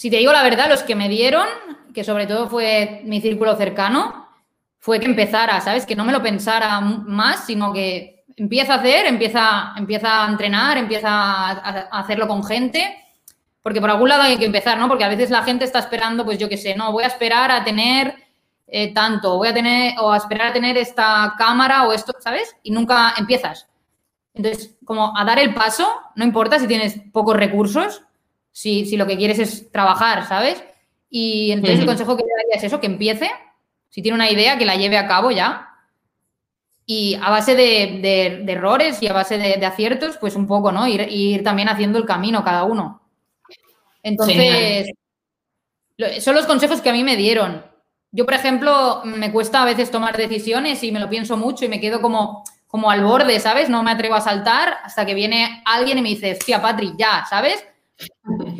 Si 0.03 0.09
te 0.09 0.17
digo 0.17 0.33
la 0.33 0.43
verdad, 0.43 0.67
los 0.67 0.83
que 0.83 0.95
me 0.95 1.07
dieron, 1.07 1.47
que 1.93 2.03
sobre 2.03 2.27
todo 2.27 2.49
fue 2.49 3.03
mi 3.05 3.21
círculo 3.21 3.55
cercano, 3.55 4.27
fue 4.77 4.99
que 4.99 5.05
empezara, 5.05 5.61
¿sabes? 5.61 5.85
Que 5.85 5.95
no 5.95 6.03
me 6.03 6.11
lo 6.11 6.21
pensara 6.21 6.81
más, 6.81 7.45
sino 7.45 7.71
que 7.71 8.25
empieza 8.35 8.73
a 8.73 8.77
hacer, 8.79 9.05
empieza, 9.05 9.71
empieza 9.77 10.25
a 10.25 10.29
entrenar, 10.29 10.77
empieza 10.77 11.07
a, 11.09 11.51
a 11.89 11.99
hacerlo 12.01 12.27
con 12.27 12.43
gente, 12.43 13.01
porque 13.61 13.79
por 13.79 13.91
algún 13.91 14.09
lado 14.09 14.23
hay 14.23 14.35
que 14.35 14.43
empezar, 14.43 14.77
¿no? 14.77 14.89
Porque 14.89 15.05
a 15.05 15.07
veces 15.07 15.29
la 15.29 15.43
gente 15.43 15.63
está 15.63 15.79
esperando, 15.79 16.25
pues 16.25 16.37
yo 16.37 16.49
qué 16.49 16.57
sé, 16.57 16.75
no, 16.75 16.91
voy 16.91 17.05
a 17.05 17.07
esperar 17.07 17.49
a 17.49 17.63
tener 17.63 18.13
eh, 18.67 18.93
tanto, 18.93 19.37
voy 19.37 19.47
a 19.47 19.53
tener, 19.53 19.93
o 20.01 20.11
a 20.11 20.17
esperar 20.17 20.47
a 20.47 20.53
tener 20.53 20.75
esta 20.75 21.33
cámara 21.37 21.87
o 21.87 21.93
esto, 21.93 22.11
¿sabes? 22.19 22.53
Y 22.61 22.71
nunca 22.71 23.13
empiezas. 23.17 23.69
Entonces, 24.33 24.75
como 24.83 25.17
a 25.17 25.23
dar 25.23 25.39
el 25.39 25.53
paso, 25.53 25.89
no 26.17 26.25
importa 26.25 26.59
si 26.59 26.67
tienes 26.67 26.99
pocos 27.13 27.37
recursos, 27.37 28.03
si, 28.53 28.85
si 28.85 28.95
lo 28.95 29.05
que 29.05 29.17
quieres 29.17 29.39
es 29.39 29.69
trabajar, 29.69 30.25
¿sabes? 30.25 30.63
Y 31.09 31.51
entonces 31.51 31.79
el 31.81 31.85
consejo 31.85 32.15
que 32.15 32.23
le 32.23 32.29
daría 32.29 32.55
es 32.55 32.63
eso, 32.63 32.79
que 32.79 32.87
empiece, 32.87 33.29
si 33.89 34.01
tiene 34.01 34.15
una 34.15 34.31
idea, 34.31 34.57
que 34.57 34.65
la 34.65 34.77
lleve 34.77 34.97
a 34.97 35.07
cabo 35.09 35.29
ya. 35.31 35.69
Y 36.85 37.15
a 37.15 37.29
base 37.29 37.55
de, 37.55 37.99
de- 38.01 38.41
de 38.45 38.51
errores 38.51 39.01
y 39.01 39.07
a 39.07 39.13
base 39.13 39.37
de, 39.37 39.55
de 39.57 39.65
aciertos, 39.65 40.17
pues 40.17 40.35
un 40.35 40.47
poco, 40.47 40.71
¿no? 40.71 40.87
Ir, 40.87 41.07
ir 41.09 41.43
también 41.43 41.67
haciendo 41.69 41.97
el 41.99 42.05
camino 42.05 42.43
cada 42.43 42.63
uno. 42.63 43.01
Entonces, 44.01 44.87
Genial. 45.97 46.21
son 46.21 46.35
los 46.35 46.45
consejos 46.45 46.81
que 46.81 46.89
a 46.89 46.93
mí 46.93 47.03
me 47.03 47.15
dieron. 47.15 47.65
Yo, 48.11 48.25
por 48.25 48.33
ejemplo, 48.33 49.01
me 49.05 49.31
cuesta 49.31 49.61
a 49.61 49.65
veces 49.65 49.89
tomar 49.91 50.17
decisiones 50.17 50.83
y 50.83 50.91
me 50.91 50.99
lo 50.99 51.09
pienso 51.09 51.37
mucho 51.37 51.65
y 51.65 51.69
me 51.69 51.79
quedo 51.79 52.01
como, 52.01 52.43
como 52.67 52.91
al 52.91 53.03
borde, 53.03 53.39
¿sabes? 53.39 53.69
No 53.69 53.81
me 53.81 53.91
atrevo 53.91 54.15
a 54.15 54.21
saltar 54.21 54.77
hostia 54.85 55.05
que 55.05 55.13
viene 55.15 55.63
alguien 55.65 55.97
y 55.97 56.01
me 56.01 56.09
dice, 56.09 56.33
hostia, 56.33 56.61
Patri, 56.61 56.93
ya, 56.97 57.25
¿sabes? 57.29 57.65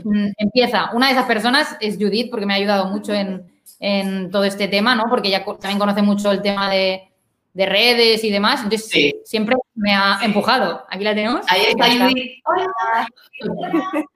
Mm, 0.03 0.27
Empieza. 0.37 0.91
Una 0.93 1.07
de 1.07 1.13
esas 1.13 1.25
personas 1.25 1.75
es 1.79 1.97
Judith, 1.97 2.29
porque 2.29 2.45
me 2.45 2.53
ha 2.53 2.57
ayudado 2.57 2.85
mucho 2.87 3.13
en, 3.13 3.51
en 3.79 4.29
todo 4.31 4.43
este 4.43 4.67
tema, 4.67 4.95
¿no? 4.95 5.03
Porque 5.09 5.29
ella 5.29 5.43
también 5.45 5.79
conoce 5.79 6.01
mucho 6.01 6.31
el 6.31 6.41
tema 6.41 6.69
de, 6.69 7.11
de 7.53 7.65
redes 7.65 8.23
y 8.23 8.29
demás. 8.31 8.61
Entonces, 8.63 8.87
Sí. 8.89 9.13
siempre 9.25 9.55
me 9.75 9.93
ha 9.93 10.19
empujado. 10.23 10.85
Aquí 10.89 11.03
la 11.03 11.15
tenemos. 11.15 11.45
Ahí 11.49 11.61
está. 11.67 11.85
Judith. 12.07 12.41
Hola. 12.45 13.07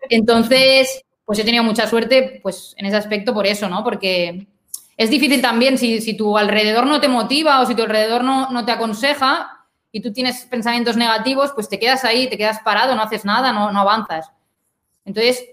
Entonces, 0.09 1.01
pues 1.25 1.39
he 1.39 1.43
tenido 1.43 1.63
mucha 1.63 1.87
suerte 1.87 2.39
pues, 2.41 2.73
en 2.77 2.85
ese 2.85 2.95
aspecto 2.97 3.33
por 3.33 3.45
eso, 3.45 3.67
¿no? 3.69 3.83
Porque 3.83 4.47
es 4.95 5.09
difícil 5.09 5.41
también 5.41 5.77
si, 5.77 6.01
si 6.01 6.15
tu 6.15 6.37
alrededor 6.37 6.85
no 6.87 6.99
te 7.01 7.07
motiva 7.07 7.61
o 7.61 7.65
si 7.65 7.75
tu 7.75 7.83
alrededor 7.83 8.23
no, 8.23 8.49
no 8.51 8.65
te 8.65 8.71
aconseja 8.71 9.65
y 9.91 10.01
tú 10.01 10.11
tienes 10.13 10.45
pensamientos 10.45 10.95
negativos, 10.95 11.51
pues 11.53 11.69
te 11.69 11.79
quedas 11.79 12.03
ahí, 12.05 12.29
te 12.29 12.37
quedas 12.37 12.59
parado, 12.59 12.95
no 12.95 13.01
haces 13.03 13.25
nada, 13.25 13.51
no, 13.51 13.71
no 13.71 13.79
avanzas. 13.81 14.31
Entonces, 15.07 15.45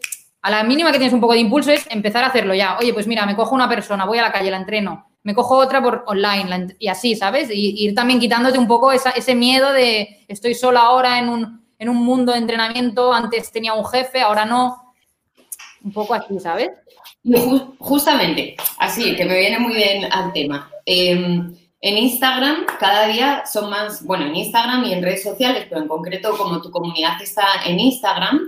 a 0.42 0.50
la 0.50 0.64
mínima 0.64 0.92
que 0.92 0.98
tienes 0.98 1.14
un 1.14 1.20
poco 1.20 1.32
de 1.32 1.38
impulso 1.38 1.70
es 1.70 1.86
empezar 1.88 2.24
a 2.24 2.26
hacerlo 2.26 2.54
ya. 2.54 2.76
Oye, 2.78 2.92
pues 2.92 3.06
mira, 3.06 3.24
me 3.24 3.36
cojo 3.36 3.54
una 3.54 3.68
persona, 3.68 4.04
voy 4.04 4.18
a 4.18 4.22
la 4.22 4.32
calle, 4.32 4.50
la 4.50 4.58
entreno. 4.58 5.08
Me 5.22 5.34
cojo 5.34 5.56
otra 5.56 5.80
por 5.80 6.04
online 6.06 6.76
y 6.78 6.88
así, 6.88 7.16
¿sabes? 7.16 7.48
Y 7.50 7.82
ir 7.82 7.94
también 7.94 8.20
quitándote 8.20 8.58
un 8.58 8.66
poco 8.66 8.92
ese 8.92 9.34
miedo 9.34 9.72
de 9.72 10.24
estoy 10.28 10.54
sola 10.54 10.80
ahora 10.80 11.18
en 11.18 11.30
un, 11.30 11.64
en 11.78 11.88
un 11.88 11.96
mundo 11.96 12.32
de 12.32 12.38
entrenamiento, 12.38 13.12
antes 13.12 13.50
tenía 13.52 13.72
un 13.72 13.86
jefe, 13.86 14.20
ahora 14.20 14.44
no. 14.44 14.94
Un 15.82 15.92
poco 15.92 16.12
así, 16.14 16.38
¿sabes? 16.40 16.70
Justamente, 17.78 18.56
así, 18.78 19.16
que 19.16 19.24
me 19.24 19.38
viene 19.38 19.58
muy 19.58 19.74
bien 19.74 20.12
al 20.12 20.32
tema. 20.32 20.70
Eh, 20.84 21.12
en 21.86 21.98
Instagram 21.98 22.64
cada 22.80 23.06
día 23.06 23.44
son 23.44 23.70
más, 23.70 24.04
bueno, 24.04 24.26
en 24.26 24.36
Instagram 24.36 24.84
y 24.84 24.92
en 24.92 25.02
redes 25.02 25.22
sociales, 25.22 25.66
pero 25.68 25.80
en 25.80 25.88
concreto 25.88 26.36
como 26.36 26.60
tu 26.60 26.70
comunidad 26.70 27.20
está 27.22 27.44
en 27.66 27.78
Instagram, 27.78 28.40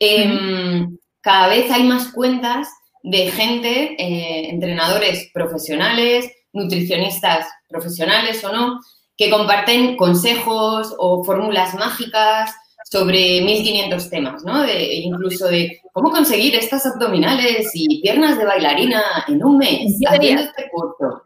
eh, 0.00 0.88
cada 1.20 1.48
vez 1.48 1.70
hay 1.70 1.84
más 1.84 2.12
cuentas 2.12 2.68
de 3.02 3.30
gente, 3.30 3.94
eh, 3.98 4.50
entrenadores 4.50 5.30
profesionales, 5.32 6.30
nutricionistas 6.52 7.46
profesionales 7.68 8.42
o 8.44 8.52
no, 8.52 8.80
que 9.16 9.30
comparten 9.30 9.96
consejos 9.96 10.94
o 10.98 11.22
fórmulas 11.24 11.74
mágicas 11.74 12.52
sobre 12.90 13.42
1500 13.42 14.10
temas, 14.10 14.44
¿no? 14.44 14.62
De, 14.62 14.94
incluso 14.94 15.46
de 15.48 15.80
cómo 15.92 16.10
conseguir 16.10 16.54
estas 16.56 16.86
abdominales 16.86 17.70
y 17.74 18.00
piernas 18.00 18.38
de 18.38 18.46
bailarina 18.46 19.02
en 19.28 19.44
un 19.44 19.58
mes 19.58 19.98
haciendo 20.08 20.42
este 20.42 20.68
curso. 20.70 21.22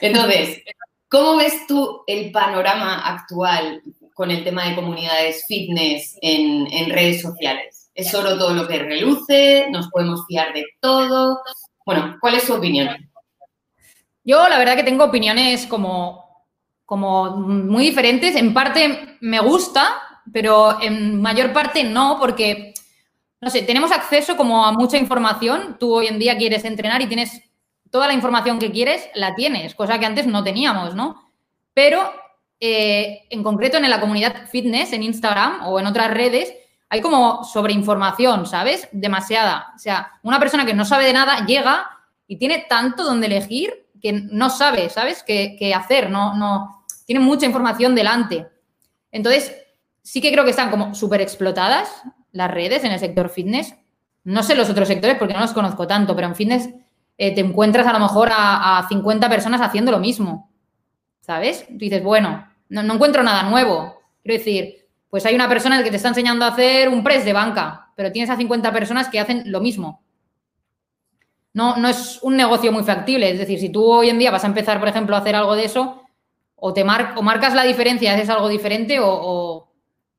Entonces, 0.00 0.62
¿cómo 1.08 1.36
ves 1.36 1.66
tú 1.66 2.02
el 2.06 2.30
panorama 2.32 3.06
actual 3.06 3.82
con 4.14 4.30
el 4.30 4.44
tema 4.44 4.68
de 4.68 4.74
comunidades 4.74 5.44
fitness 5.46 6.18
en, 6.20 6.66
en 6.72 6.90
redes 6.90 7.22
sociales? 7.22 7.75
¿Es 7.96 8.14
oro 8.14 8.36
todo 8.36 8.52
lo 8.52 8.68
que 8.68 8.78
reluce? 8.78 9.68
¿Nos 9.70 9.88
podemos 9.88 10.26
fiar 10.26 10.52
de 10.52 10.66
todo? 10.80 11.40
Bueno, 11.86 12.18
¿cuál 12.20 12.34
es 12.34 12.46
tu 12.46 12.52
opinión? 12.52 12.88
Yo 14.22 14.46
la 14.50 14.58
verdad 14.58 14.76
que 14.76 14.82
tengo 14.82 15.04
opiniones 15.04 15.66
como, 15.66 16.44
como 16.84 17.30
muy 17.36 17.86
diferentes. 17.86 18.36
En 18.36 18.52
parte 18.52 19.16
me 19.22 19.40
gusta, 19.40 20.02
pero 20.30 20.78
en 20.82 21.22
mayor 21.22 21.54
parte 21.54 21.84
no, 21.84 22.18
porque, 22.20 22.74
no 23.40 23.48
sé, 23.48 23.62
tenemos 23.62 23.90
acceso 23.90 24.36
como 24.36 24.66
a 24.66 24.72
mucha 24.72 24.98
información. 24.98 25.78
Tú 25.80 25.94
hoy 25.94 26.08
en 26.08 26.18
día 26.18 26.36
quieres 26.36 26.66
entrenar 26.66 27.00
y 27.00 27.06
tienes 27.06 27.40
toda 27.90 28.08
la 28.08 28.12
información 28.12 28.58
que 28.58 28.70
quieres, 28.70 29.08
la 29.14 29.34
tienes, 29.34 29.74
cosa 29.74 29.98
que 29.98 30.04
antes 30.04 30.26
no 30.26 30.44
teníamos, 30.44 30.94
¿no? 30.94 31.32
Pero 31.72 32.12
eh, 32.60 33.22
en 33.30 33.42
concreto 33.42 33.78
en 33.78 33.88
la 33.88 34.00
comunidad 34.00 34.50
fitness, 34.50 34.92
en 34.92 35.02
Instagram 35.02 35.66
o 35.66 35.80
en 35.80 35.86
otras 35.86 36.10
redes, 36.10 36.52
hay 36.88 37.00
como 37.00 37.44
sobreinformación, 37.44 38.46
¿sabes? 38.46 38.88
Demasiada. 38.92 39.72
O 39.74 39.78
sea, 39.78 40.12
una 40.22 40.38
persona 40.38 40.64
que 40.64 40.74
no 40.74 40.84
sabe 40.84 41.06
de 41.06 41.12
nada 41.12 41.44
llega 41.46 41.90
y 42.26 42.36
tiene 42.38 42.66
tanto 42.68 43.04
donde 43.04 43.26
elegir 43.26 43.88
que 44.00 44.12
no 44.12 44.50
sabe, 44.50 44.88
¿sabes? 44.88 45.22
Qué, 45.22 45.72
hacer, 45.74 46.10
no, 46.10 46.34
no. 46.34 46.84
Tiene 47.04 47.20
mucha 47.20 47.46
información 47.46 47.94
delante. 47.94 48.46
Entonces, 49.10 49.54
sí 50.02 50.20
que 50.20 50.30
creo 50.30 50.44
que 50.44 50.50
están 50.50 50.70
como 50.70 50.94
súper 50.94 51.20
explotadas 51.20 52.02
las 52.32 52.50
redes 52.50 52.84
en 52.84 52.92
el 52.92 53.00
sector 53.00 53.30
fitness. 53.30 53.74
No 54.24 54.42
sé 54.42 54.54
los 54.54 54.70
otros 54.70 54.88
sectores 54.88 55.16
porque 55.18 55.34
no 55.34 55.40
los 55.40 55.52
conozco 55.52 55.86
tanto, 55.86 56.14
pero 56.14 56.28
en 56.28 56.36
fitness 56.36 56.68
eh, 57.18 57.34
te 57.34 57.40
encuentras 57.40 57.86
a 57.86 57.92
lo 57.92 58.00
mejor 58.00 58.30
a, 58.32 58.78
a 58.78 58.88
50 58.88 59.28
personas 59.28 59.60
haciendo 59.60 59.90
lo 59.90 59.98
mismo. 59.98 60.50
¿Sabes? 61.20 61.66
Tú 61.66 61.78
dices, 61.78 62.02
bueno, 62.02 62.46
no, 62.68 62.82
no 62.84 62.94
encuentro 62.94 63.24
nada 63.24 63.42
nuevo. 63.44 63.96
Quiero 64.22 64.38
decir, 64.38 64.85
pues 65.10 65.24
hay 65.26 65.34
una 65.34 65.48
persona 65.48 65.82
que 65.82 65.90
te 65.90 65.96
está 65.96 66.08
enseñando 66.08 66.44
a 66.44 66.48
hacer 66.48 66.88
un 66.88 67.02
press 67.04 67.24
de 67.24 67.32
banca, 67.32 67.90
pero 67.94 68.12
tienes 68.12 68.30
a 68.30 68.36
50 68.36 68.72
personas 68.72 69.08
que 69.08 69.20
hacen 69.20 69.50
lo 69.50 69.60
mismo. 69.60 70.02
No, 71.54 71.76
no 71.76 71.88
es 71.88 72.18
un 72.22 72.36
negocio 72.36 72.70
muy 72.72 72.82
factible. 72.84 73.30
Es 73.30 73.38
decir, 73.38 73.58
si 73.58 73.70
tú 73.70 73.84
hoy 73.84 74.10
en 74.10 74.18
día 74.18 74.30
vas 74.30 74.44
a 74.44 74.48
empezar, 74.48 74.78
por 74.78 74.88
ejemplo, 74.88 75.16
a 75.16 75.20
hacer 75.20 75.34
algo 75.34 75.54
de 75.56 75.64
eso, 75.64 76.02
o 76.56 76.72
te 76.74 76.84
mar 76.84 77.14
o 77.16 77.22
marcas 77.22 77.54
la 77.54 77.64
diferencia, 77.64 78.12
haces 78.14 78.28
algo 78.28 78.48
diferente, 78.48 79.00
o, 79.00 79.08
o 79.08 79.72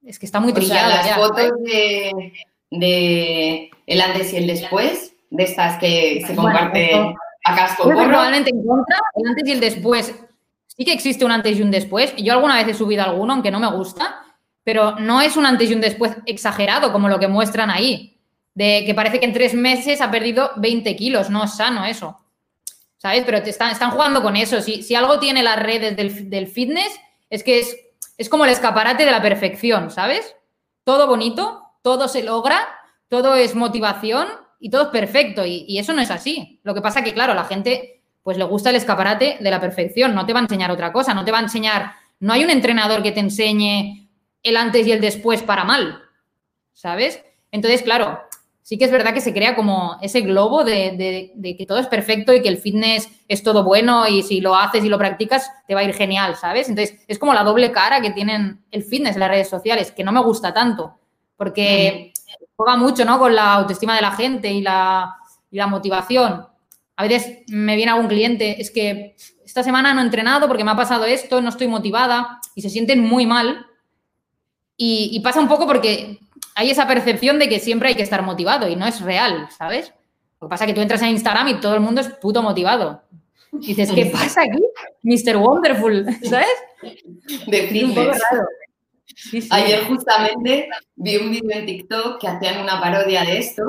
es 0.03 0.17
que 0.17 0.25
está 0.25 0.39
muy 0.39 0.51
O 0.51 0.55
sea, 0.55 0.61
trillado 0.63 0.89
las 0.89 1.05
ya, 1.05 1.15
fotos 1.15 1.51
de, 1.63 2.33
de 2.71 3.69
el 3.85 4.01
antes 4.01 4.33
y 4.33 4.37
el 4.37 4.47
después, 4.47 5.13
de 5.29 5.43
estas 5.43 5.77
que 5.77 6.21
se 6.25 6.33
Bueno, 6.33 6.43
comparten 6.43 6.83
esto- 6.83 7.13
a 7.45 7.55
casco 7.55 7.83
Yo 7.89 7.95
probablemente 7.95 8.49
en 8.49 8.65
contra, 8.65 8.97
el 9.15 9.27
antes 9.27 9.47
y 9.47 9.51
el 9.51 9.59
después. 9.59 10.15
Sí 10.65 10.85
que 10.85 10.93
existe 10.93 11.23
un 11.25 11.31
antes 11.31 11.57
y 11.57 11.61
un 11.61 11.71
después. 11.71 12.15
Yo 12.17 12.33
alguna 12.33 12.55
vez 12.57 12.67
he 12.67 12.73
subido 12.73 13.03
alguno, 13.03 13.33
aunque 13.33 13.51
no 13.51 13.59
me 13.59 13.71
gusta, 13.71 14.21
pero 14.67 14.99
no 14.99 15.21
es 15.21 15.37
un 15.37 15.45
antes 15.45 15.71
y 15.71 15.73
un 15.73 15.79
después 15.79 16.11
exagerado 16.25 16.91
como 16.91 17.07
lo 17.07 17.19
que 17.19 17.29
muestran 17.29 17.69
ahí. 17.69 18.19
De 18.53 18.83
que 18.85 18.93
parece 18.93 19.17
que 19.17 19.25
en 19.25 19.31
tres 19.31 19.53
meses 19.53 20.01
ha 20.01 20.11
perdido 20.11 20.51
20 20.57 20.93
kilos. 20.97 21.29
No 21.29 21.45
es 21.45 21.55
sano 21.55 21.85
eso. 21.85 22.19
¿Sabes? 22.97 23.23
Pero 23.25 23.41
te 23.41 23.49
están, 23.49 23.71
están 23.71 23.91
jugando 23.91 24.21
con 24.21 24.35
eso. 24.35 24.59
Si, 24.59 24.83
si 24.83 24.93
algo 24.93 25.19
tiene 25.19 25.41
las 25.41 25.57
redes 25.57 25.95
del, 25.95 26.29
del 26.29 26.47
fitness, 26.47 26.99
es 27.29 27.45
que 27.45 27.59
es, 27.59 27.77
es 28.17 28.27
como 28.27 28.43
el 28.43 28.51
escaparate 28.51 29.05
de 29.05 29.11
la 29.11 29.21
perfección, 29.21 29.89
¿sabes? 29.89 30.35
Todo 30.83 31.07
bonito, 31.07 31.63
todo 31.81 32.09
se 32.09 32.23
logra, 32.23 32.59
todo 33.07 33.35
es 33.35 33.55
motivación 33.55 34.27
y 34.59 34.69
todo 34.69 34.81
es 34.81 34.89
perfecto. 34.89 35.45
Y, 35.45 35.79
eso 35.79 35.93
no 35.93 36.01
es 36.01 36.11
así. 36.11 36.59
Lo 36.63 36.73
que 36.73 36.81
pasa 36.81 37.05
que, 37.05 37.13
claro, 37.13 37.33
la 37.33 37.45
gente 37.45 38.01
pues 38.21 38.37
le 38.37 38.43
gusta 38.43 38.71
el 38.71 38.75
escaparate 38.75 39.37
de 39.39 39.49
la 39.49 39.61
perfección. 39.61 40.13
No 40.13 40.25
te 40.25 40.33
va 40.33 40.39
a 40.39 40.43
enseñar 40.43 40.71
otra 40.71 40.91
cosa. 40.91 41.13
No 41.13 41.23
te 41.23 41.31
va 41.31 41.39
a 41.39 41.43
enseñar. 41.43 41.93
No 42.19 42.33
hay 42.33 42.43
un 42.43 42.49
entrenador 42.49 43.01
que 43.01 43.13
te 43.13 43.21
enseñe 43.21 44.06
el 44.49 44.57
antes 44.57 44.85
y 44.87 44.91
el 44.91 45.01
después 45.01 45.43
para 45.43 45.63
mal. 45.65 46.01
¿Sabes? 46.73 47.23
Entonces, 47.51 47.81
claro, 47.81 48.19
sí 48.61 48.77
que 48.77 48.85
es 48.85 48.91
verdad 48.91 49.13
que 49.13 49.21
se 49.21 49.33
crea 49.33 49.55
como 49.55 49.97
ese 50.01 50.21
globo 50.21 50.63
de, 50.63 50.91
de- 50.97 51.31
de 51.35 51.57
que 51.57 51.65
todo 51.65 51.79
es 51.79 51.87
perfecto 51.87 52.33
y 52.33 52.41
que 52.41 52.49
el 52.49 52.57
fitness 52.57 53.09
es 53.27 53.43
todo 53.43 53.63
bueno 53.63 54.07
y 54.07 54.23
si 54.23 54.41
lo 54.41 54.55
haces 54.55 54.83
y 54.83 54.89
lo 54.89 54.97
practicas 54.97 55.49
te 55.67 55.73
va 55.75 55.81
a 55.81 55.83
ir 55.83 55.93
genial, 55.93 56.35
¿sabes? 56.35 56.69
Entonces, 56.69 56.99
es 57.07 57.17
como 57.19 57.33
la 57.33 57.43
doble 57.43 57.71
cara 57.71 58.01
que 58.01 58.11
tienen 58.11 58.63
el 58.71 58.83
fitness 58.83 59.15
en 59.15 59.21
las 59.21 59.29
redes 59.29 59.49
sociales, 59.49 59.91
que 59.91 60.03
no 60.03 60.11
me 60.11 60.21
gusta 60.21 60.53
tanto, 60.53 60.97
porque 61.35 62.13
juega 62.55 62.75
mucho, 62.77 63.05
¿no? 63.05 63.19
Con 63.19 63.35
la 63.35 63.53
autoestima 63.53 63.95
de 63.95 64.01
la 64.01 64.11
gente 64.11 64.51
y 64.51 64.61
la, 64.61 65.15
y 65.51 65.57
la 65.57 65.67
motivación. 65.67 66.45
A 66.95 67.03
veces 67.03 67.39
me 67.47 67.75
viene 67.75 67.91
algún 67.91 68.07
cliente, 68.07 68.59
es 68.61 68.71
que 68.71 69.15
esta 69.45 69.63
semana 69.63 69.93
no 69.93 70.01
he 70.01 70.03
entrenado 70.05 70.47
porque 70.47 70.63
me 70.63 70.71
ha 70.71 70.75
pasado 70.75 71.05
esto, 71.05 71.41
no 71.41 71.49
estoy 71.49 71.67
motivada 71.67 72.39
y 72.55 72.61
se 72.61 72.69
sienten 72.69 72.99
muy 73.01 73.25
mal. 73.25 73.65
Y, 74.77 75.09
y 75.11 75.19
pasa 75.21 75.39
un 75.39 75.47
poco 75.47 75.65
porque 75.65 76.19
hay 76.55 76.69
esa 76.71 76.87
percepción 76.87 77.39
de 77.39 77.49
que 77.49 77.59
siempre 77.59 77.89
hay 77.89 77.95
que 77.95 78.03
estar 78.03 78.21
motivado 78.23 78.67
y 78.67 78.75
no 78.75 78.87
es 78.87 79.01
real, 79.01 79.47
¿sabes? 79.57 79.93
Lo 80.39 80.47
que 80.47 80.49
pasa 80.49 80.65
es 80.65 80.69
que 80.69 80.75
tú 80.75 80.81
entras 80.81 81.01
en 81.01 81.09
Instagram 81.09 81.47
y 81.49 81.59
todo 81.59 81.73
el 81.73 81.81
mundo 81.81 82.01
es 82.01 82.09
puto 82.09 82.41
motivado. 82.41 83.01
Y 83.53 83.67
dices, 83.67 83.91
¿qué 83.91 84.07
pasa 84.07 84.41
aquí? 84.41 84.63
Mr. 85.03 85.37
Wonderful, 85.37 86.05
¿sabes? 86.23 86.47
de 87.47 87.83
un 87.85 87.89
poco 87.95 88.11
fitness. 88.11 88.21
raro. 88.31 88.47
Sí, 89.15 89.41
sí. 89.41 89.49
Ayer 89.51 89.83
justamente 89.85 90.69
vi 90.95 91.17
un 91.17 91.31
vídeo 91.31 91.51
en 91.51 91.65
TikTok 91.65 92.21
que 92.21 92.27
hacían 92.27 92.61
una 92.61 92.79
parodia 92.79 93.23
de 93.23 93.39
esto, 93.39 93.63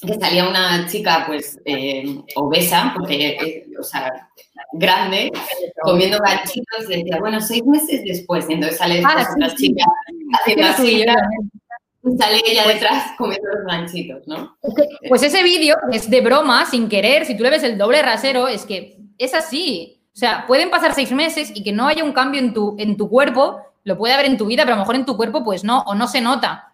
que 0.00 0.14
salía 0.14 0.48
una 0.48 0.86
chica 0.88 1.24
pues 1.26 1.58
eh, 1.64 2.18
obesa, 2.36 2.92
porque, 2.96 3.28
eh, 3.28 3.66
o 3.78 3.82
sea, 3.82 4.28
grande, 4.72 5.30
comiendo 5.82 6.18
ganchitos 6.18 6.90
y 6.90 7.02
decía, 7.02 7.18
bueno, 7.20 7.40
seis 7.40 7.64
meses 7.64 8.02
después, 8.04 8.46
y 8.48 8.54
entonces 8.54 8.78
sale 8.78 9.02
Ah, 9.04 9.10
pues, 9.14 9.26
sí, 9.26 9.32
otra 9.36 9.50
sí. 9.50 9.56
chica 9.56 9.84
haciendo 10.32 10.62
Tienes 10.62 10.76
tu 10.76 10.82
así, 10.82 11.04
y 12.04 12.16
sale 12.16 12.40
ella 12.46 12.66
detrás 12.66 13.12
comiendo 13.18 13.48
los 13.48 13.66
ganchitos, 13.66 14.26
¿no? 14.26 14.56
Pues 15.08 15.22
ese 15.22 15.42
vídeo 15.42 15.76
es 15.92 16.08
de 16.08 16.20
broma, 16.20 16.64
sin 16.66 16.88
querer. 16.88 17.26
Si 17.26 17.36
tú 17.36 17.42
le 17.42 17.50
ves 17.50 17.62
el 17.64 17.76
doble 17.76 18.02
rasero, 18.02 18.48
es 18.48 18.64
que 18.64 18.98
es 19.18 19.34
así. 19.34 20.00
O 20.14 20.18
sea, 20.18 20.46
pueden 20.46 20.70
pasar 20.70 20.94
seis 20.94 21.12
meses 21.12 21.50
y 21.54 21.62
que 21.62 21.72
no 21.72 21.86
haya 21.86 22.04
un 22.04 22.12
cambio 22.12 22.40
en 22.40 22.54
tu, 22.54 22.76
en 22.78 22.96
tu 22.96 23.08
cuerpo. 23.08 23.60
Lo 23.84 23.98
puede 23.98 24.14
haber 24.14 24.26
en 24.26 24.38
tu 24.38 24.46
vida, 24.46 24.62
pero 24.64 24.74
a 24.74 24.76
lo 24.76 24.82
mejor 24.82 24.96
en 24.96 25.06
tu 25.06 25.16
cuerpo, 25.16 25.44
pues 25.44 25.64
no, 25.64 25.82
o 25.82 25.94
no 25.94 26.08
se 26.08 26.20
nota. 26.20 26.67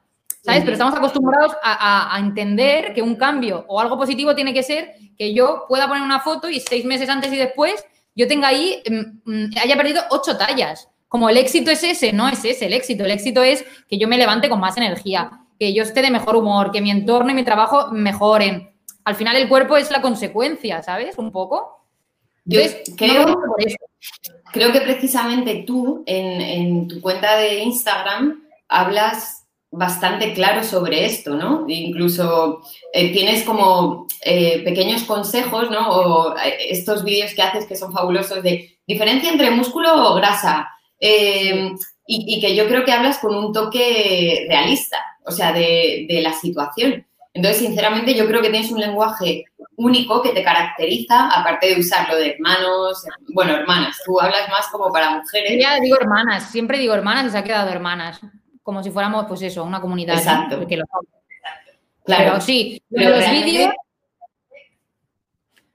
¿Sabes? 0.44 0.60
Pero 0.60 0.72
estamos 0.72 0.94
acostumbrados 0.94 1.52
a, 1.62 1.72
a- 1.72 2.16
a 2.16 2.18
entender 2.20 2.92
que 2.92 3.00
un 3.00 3.16
cambio 3.16 3.64
o 3.66 3.80
algo 3.80 3.96
positivo 3.96 4.34
tiene 4.34 4.52
que 4.52 4.62
ser 4.62 4.92
que 5.16 5.32
yo 5.32 5.64
pueda 5.68 5.88
poner 5.88 6.02
una 6.02 6.20
foto 6.20 6.50
y 6.50 6.60
seis 6.60 6.84
meses 6.84 7.08
antes 7.08 7.32
y 7.32 7.36
después 7.36 7.82
yo 8.14 8.28
tenga 8.28 8.48
ahí, 8.48 8.82
mm, 8.88 9.30
mm, 9.30 9.50
haya 9.62 9.76
perdido 9.76 10.02
ocho 10.10 10.36
tallas. 10.36 10.88
Como 11.08 11.28
el 11.30 11.36
éxito 11.38 11.70
es 11.70 11.82
ese, 11.82 12.12
no 12.12 12.28
es 12.28 12.44
ese 12.44 12.66
el 12.66 12.74
éxito. 12.74 13.04
El 13.04 13.12
éxito 13.12 13.42
es 13.42 13.64
que 13.88 13.96
yo 13.98 14.06
me 14.06 14.18
levante 14.18 14.48
con 14.50 14.60
más 14.60 14.76
energía, 14.76 15.30
que 15.58 15.72
yo 15.72 15.82
esté 15.82 16.02
de 16.02 16.10
mejor 16.10 16.36
humor, 16.36 16.72
que 16.72 16.80
mi 16.82 16.90
entorno 16.90 17.30
y 17.30 17.34
mi 17.34 17.44
trabajo 17.44 17.88
mejoren. 17.92 18.74
Al 19.04 19.14
final 19.14 19.36
el 19.36 19.48
cuerpo 19.48 19.76
es 19.78 19.90
la 19.90 20.02
consecuencia, 20.02 20.82
¿sabes? 20.82 21.16
Un 21.16 21.30
poco. 21.32 21.86
Yo 22.44 22.60
Entonces, 22.60 22.94
creo, 24.52 24.72
que 24.72 24.80
precisamente 24.82 25.64
tú 25.66 26.02
en, 26.06 26.40
en 26.40 26.88
tu 26.88 27.00
cuenta 27.00 27.36
de 27.36 27.60
Instagram 27.60 28.42
hablas 28.68 29.43
bastante 29.76 30.32
claro 30.34 30.62
sobre 30.62 31.04
esto, 31.04 31.34
¿no? 31.34 31.64
Incluso 31.68 32.62
eh, 32.92 33.12
tienes 33.12 33.44
como 33.44 34.06
eh, 34.24 34.62
pequeños 34.64 35.04
consejos, 35.04 35.70
¿no? 35.70 35.88
O 35.88 36.36
eh, 36.36 36.68
estos 36.70 37.04
vídeos 37.04 37.34
que 37.34 37.42
haces 37.42 37.66
que 37.66 37.76
son 37.76 37.92
fabulosos 37.92 38.42
de 38.42 38.78
diferencia 38.86 39.30
entre 39.30 39.50
músculo 39.50 40.10
o 40.10 40.14
grasa. 40.14 40.68
eh, 41.00 41.72
y, 42.06 42.38
que 42.38 42.54
yo 42.54 42.68
creo 42.68 42.84
que 42.84 42.92
hablas 42.92 43.18
con 43.18 43.34
un 43.34 43.50
toque 43.50 44.44
realista, 44.46 44.98
o 45.24 45.32
sea, 45.32 45.52
de, 45.52 46.06
de 46.06 46.20
la 46.20 46.34
situación. 46.34 47.06
Entonces, 47.32 47.62
sinceramente, 47.62 48.14
yo 48.14 48.26
creo 48.26 48.42
que 48.42 48.50
tienes 48.50 48.70
un 48.70 48.78
lenguaje 48.78 49.46
único 49.76 50.22
que 50.22 50.30
te 50.30 50.44
caracteriza, 50.44 51.30
aparte 51.30 51.74
de 51.74 51.80
usarlo 51.80 52.16
de 52.16 52.32
hermanos, 52.32 53.04
bueno, 53.32 53.54
hermanas, 53.54 53.98
tú 54.04 54.20
hablas 54.20 54.48
más 54.50 54.66
como 54.68 54.92
para 54.92 55.18
mujeres. 55.18 55.58
Ya 55.60 55.80
digo 55.80 55.96
hermanas, 56.00 56.50
siempre 56.50 56.78
digo 56.78 56.94
hermanas 56.94 57.26
y 57.26 57.30
se 57.30 57.38
ha 57.38 57.44
quedado 57.44 57.70
hermanas. 57.70 58.20
Como 58.64 58.82
si 58.82 58.90
fuéramos, 58.90 59.26
pues 59.28 59.42
eso, 59.42 59.62
una 59.62 59.80
comunidad. 59.80 60.14
¿no? 60.14 60.18
Exacto. 60.20 60.58
Porque 60.58 60.76
lo 60.76 60.84
somos. 60.90 61.06
Claro, 62.04 62.24
Pero 62.32 62.40
sí, 62.40 62.82
lo 62.90 62.96
pero 62.98 63.10
de 63.10 63.16
los 63.16 63.20
realmente 63.24 63.50
vídeos. 63.52 63.74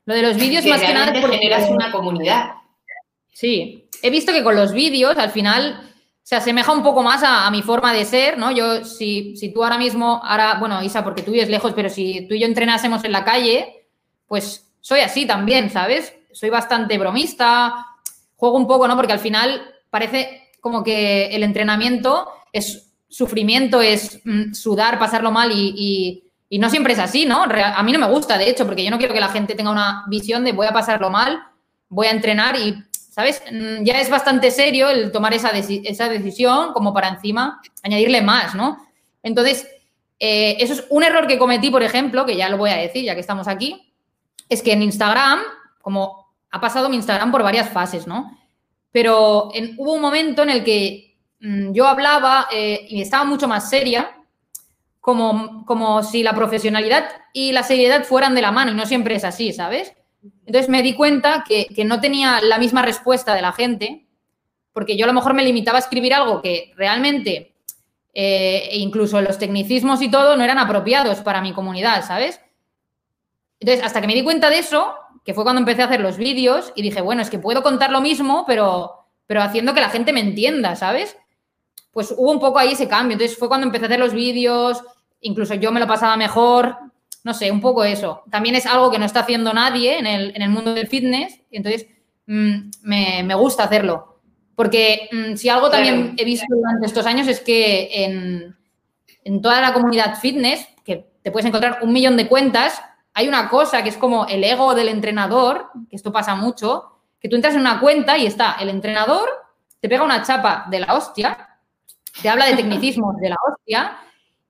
Lo 0.06 0.16
de 0.16 0.22
los 0.24 0.36
vídeos 0.38 0.64
que 0.64 0.70
más 0.70 0.82
que 0.82 0.94
nada. 0.94 1.22
porque- 1.22 1.38
generas 1.38 1.70
una 1.70 1.92
comunidad. 1.92 2.52
Sí, 3.32 3.88
he 4.02 4.10
visto 4.10 4.34
que 4.34 4.44
con 4.44 4.56
los 4.56 4.74
vídeos 4.74 5.18
al 5.18 5.30
final 5.30 5.86
se 6.24 6.36
asemeja 6.36 6.72
un 6.72 6.84
poco 6.84 7.02
más 7.02 7.24
a, 7.24 7.48
a 7.48 7.52
mi 7.52 7.62
forma 7.62 7.94
de 7.94 8.06
ser, 8.06 8.38
¿no? 8.38 8.52
Yo, 8.52 8.84
si, 8.86 9.36
si 9.38 9.54
tú 9.54 9.64
ahora 9.64 9.78
mismo, 9.78 10.20
ahora, 10.24 10.56
bueno, 10.60 10.82
Isa, 10.84 11.04
porque 11.04 11.22
tú 11.24 11.32
vives 11.32 11.50
lejos, 11.50 11.74
pero 11.74 11.90
si 11.90 12.28
tú 12.28 12.36
y 12.36 12.40
yo 12.40 12.46
entrenásemos 12.48 13.04
en 13.06 13.12
la 13.12 13.24
calle, 13.24 13.88
pues 14.28 14.72
soy 14.82 15.00
así 15.02 15.26
también, 15.26 15.70
¿sabes? 15.70 16.14
Soy 16.32 16.50
bastante 16.50 16.98
bromista, 16.98 17.86
juego 18.36 18.58
un 18.58 18.68
poco, 18.68 18.88
¿no? 18.88 18.96
Porque 18.96 19.14
al 19.14 19.20
final 19.20 19.74
parece 19.90 20.49
como 20.62 20.84
que 20.84 21.28
el 21.28 21.44
entrenamiento 21.44 22.28
es 22.54 22.92
sufrimiento, 23.08 23.82
es 23.82 24.20
mm, 24.24 24.54
sudar, 24.54 25.00
pasarlo 25.00 25.32
mal 25.32 25.52
y, 25.52 26.24
y- 26.50 26.58
no 26.60 26.70
siempre 26.70 26.94
es 26.94 27.00
así, 27.00 27.26
¿no? 27.26 27.44
A 27.44 27.84
mí 27.84 27.92
no 27.92 28.00
me 28.00 28.08
gusta, 28.12 28.38
de 28.38 28.50
hecho, 28.50 28.66
porque 28.66 28.84
yo 28.84 28.90
no 28.92 28.98
quiero 28.98 29.14
que 29.14 29.20
la 29.20 29.30
gente 29.30 29.54
tenga 29.56 29.70
una 29.72 30.04
visión 30.08 30.44
de 30.44 30.52
voy 30.52 30.66
a 30.66 30.74
pasarlo 30.74 31.10
mal, 31.12 31.44
voy 31.90 32.08
a 32.08 32.12
entrenar 32.12 32.56
y, 32.58 32.84
¿sabes? 32.92 33.42
Mm, 33.52 33.84
Ya 33.84 34.00
es 34.02 34.10
bastante 34.10 34.50
serio 34.52 34.90
el 34.90 35.12
tomar 35.12 35.34
esa, 35.34 35.50
esa 35.52 36.10
decisión 36.10 36.74
como 36.74 36.92
para 36.94 37.08
encima 37.10 37.62
añadirle 37.84 38.22
más, 38.24 38.56
¿no? 38.56 38.78
Entonces, 39.22 39.68
eh, 40.20 40.58
eso 40.60 40.74
es 40.74 40.86
un 40.90 41.04
error 41.04 41.28
que 41.28 41.38
cometí, 41.38 41.70
por 41.70 41.84
ejemplo, 41.84 42.26
que 42.26 42.36
ya 42.36 42.50
lo 42.50 42.58
voy 42.58 42.72
a 42.72 42.76
decir 42.78 43.04
ya 43.06 43.14
que 43.14 43.22
estamos 43.22 43.48
aquí, 43.48 43.94
es 44.50 44.62
que 44.64 44.74
en 44.74 44.82
Instagram, 44.82 45.40
como 45.82 46.34
ha 46.52 46.60
pasado 46.60 46.90
mi 46.90 46.96
Instagram 46.96 47.32
por 47.32 47.44
varias 47.44 47.70
fases, 47.70 48.08
¿no? 48.08 48.36
Pero 48.92 49.50
en- 49.54 49.76
hubo 49.78 49.94
un 49.94 50.02
momento 50.02 50.44
en 50.44 50.50
el 50.50 50.64
que 50.64 51.18
mm, 51.40 51.72
yo 51.74 51.88
hablaba 51.88 52.48
eh, 52.52 52.86
y 52.90 53.02
estaba 53.02 53.24
mucho 53.24 53.48
más 53.48 53.70
seria, 53.70 54.16
como, 55.00 55.66
como 55.66 56.04
si 56.04 56.24
la 56.24 56.34
profesionalidad 56.36 57.10
y 57.34 57.52
la 57.52 57.64
seriedad 57.64 58.04
fueran 58.04 58.36
de 58.36 58.42
la 58.42 58.52
mano 58.52 58.72
y 58.72 58.76
no 58.76 58.86
siempre 58.86 59.16
es 59.16 59.24
así, 59.24 59.54
¿sabes? 59.54 59.94
Entonces 60.46 60.70
me 60.70 60.84
di 60.84 60.94
cuenta 60.94 61.44
que, 61.48 61.68
no 61.86 62.02
tenía 62.02 62.42
la 62.42 62.58
misma 62.58 62.82
respuesta 62.82 63.34
de 63.34 63.42
la 63.42 63.54
gente, 63.54 64.08
porque 64.74 64.98
yo 64.98 65.06
a 65.06 65.08
lo 65.08 65.14
mejor 65.14 65.34
me 65.34 65.44
limitaba 65.44 65.78
a 65.78 65.82
escribir 65.82 66.14
algo 66.14 66.42
que 66.42 66.74
realmente, 66.76 67.56
eh, 68.14 68.70
e 68.72 68.78
incluso 68.80 69.22
los 69.22 69.38
tecnicismos 69.38 70.02
y 70.02 70.12
todo, 70.12 70.36
no 70.36 70.44
eran 70.44 70.58
apropiados 70.58 71.20
para 71.20 71.42
mi 71.42 71.54
comunidad, 71.54 72.06
¿sabes? 72.06 72.42
Entonces, 73.60 73.84
hasta 73.84 74.02
que 74.02 74.08
me 74.08 74.16
di 74.16 74.24
cuenta 74.24 74.50
de 74.50 74.60
eso, 74.60 74.94
que 75.24 75.34
fue 75.34 75.44
cuando 75.44 75.60
empecé 75.60 75.82
a 75.82 75.86
hacer 75.86 76.02
los 76.02 76.18
vídeos 76.18 76.72
y 76.76 76.82
dije, 76.82 77.02
bueno, 77.02 77.22
es 77.22 77.30
que 77.30 77.40
puedo 77.40 77.64
contar 77.64 77.92
lo 77.92 78.02
mismo, 78.02 78.46
pero, 78.48 79.06
pero 79.28 79.42
haciendo 79.42 79.74
que 79.74 79.82
la 79.82 79.90
gente 79.90 80.14
me 80.14 80.22
entienda, 80.22 80.76
¿sabes? 80.76 81.18
Pues 81.92 82.14
hubo 82.18 82.32
un 82.32 82.40
poco 82.40 82.60
ahí 82.60 82.74
ese 82.74 82.88
cambio. 82.88 83.14
Entonces 83.14 83.38
fue 83.38 83.48
cuando 83.48 83.68
empecé 83.68 83.86
a 83.86 83.88
hacer 83.88 84.00
los 84.00 84.14
vídeos, 84.14 84.82
incluso 85.22 85.54
yo 85.56 85.72
me 85.72 85.80
lo 85.80 85.88
pasaba 85.88 86.18
mejor, 86.18 86.78
no 87.24 87.34
sé, 87.34 87.52
un 87.52 87.62
poco 87.62 87.84
eso. 87.84 88.24
También 88.30 88.56
es 88.56 88.66
algo 88.66 88.92
que 88.92 89.00
no 89.00 89.06
está 89.06 89.22
haciendo 89.22 89.54
nadie 89.54 89.98
en 90.00 90.08
el, 90.08 90.36
en 90.36 90.42
el 90.42 90.50
mundo 90.50 90.74
del 90.74 90.88
fitness, 90.88 91.42
y 91.52 91.58
entonces 91.58 91.88
mm, 92.28 92.70
me, 92.84 93.24
me 93.24 93.36
gusta 93.36 93.64
hacerlo. 93.64 94.20
Porque 94.56 95.10
mm, 95.12 95.36
si 95.36 95.50
algo 95.50 95.70
también 95.70 96.16
he 96.18 96.26
visto 96.26 96.48
durante 96.50 96.86
estos 96.86 97.06
años 97.06 97.28
es 97.28 97.40
que 97.40 97.90
en, 98.04 98.58
en 99.24 99.42
toda 99.42 99.62
la 99.62 99.74
comunidad 99.74 100.18
fitness, 100.20 100.68
que 100.84 101.10
te 101.22 101.32
puedes 101.32 101.46
encontrar 101.46 101.80
un 101.82 101.94
millón 101.94 102.18
de 102.18 102.28
cuentas, 102.28 102.82
hay 103.20 103.28
una 103.28 103.50
cosa 103.50 103.84
que 103.84 103.90
es 103.90 103.98
como 103.98 104.28
el 104.28 104.42
ego 104.46 104.74
del 104.74 104.88
entrenador, 104.88 105.72
que 105.90 105.98
esto 105.98 106.10
pasa 106.10 106.36
mucho, 106.36 107.02
que 107.20 107.28
tú 107.28 107.36
entras 107.36 107.54
en 107.54 107.60
una 107.60 107.82
cuenta 107.82 108.18
y 108.18 108.26
está 108.26 108.56
el 108.62 108.70
entrenador, 108.70 109.28
te 109.82 109.90
pega 109.90 110.04
una 110.06 110.24
chapa 110.24 110.68
de 110.70 110.80
la 110.80 110.94
hostia, 110.94 111.60
te 112.22 112.30
habla 112.30 112.46
de 112.46 112.56
tecnicismos 112.56 113.18
de 113.18 113.28
la 113.28 113.36
hostia 113.46 113.98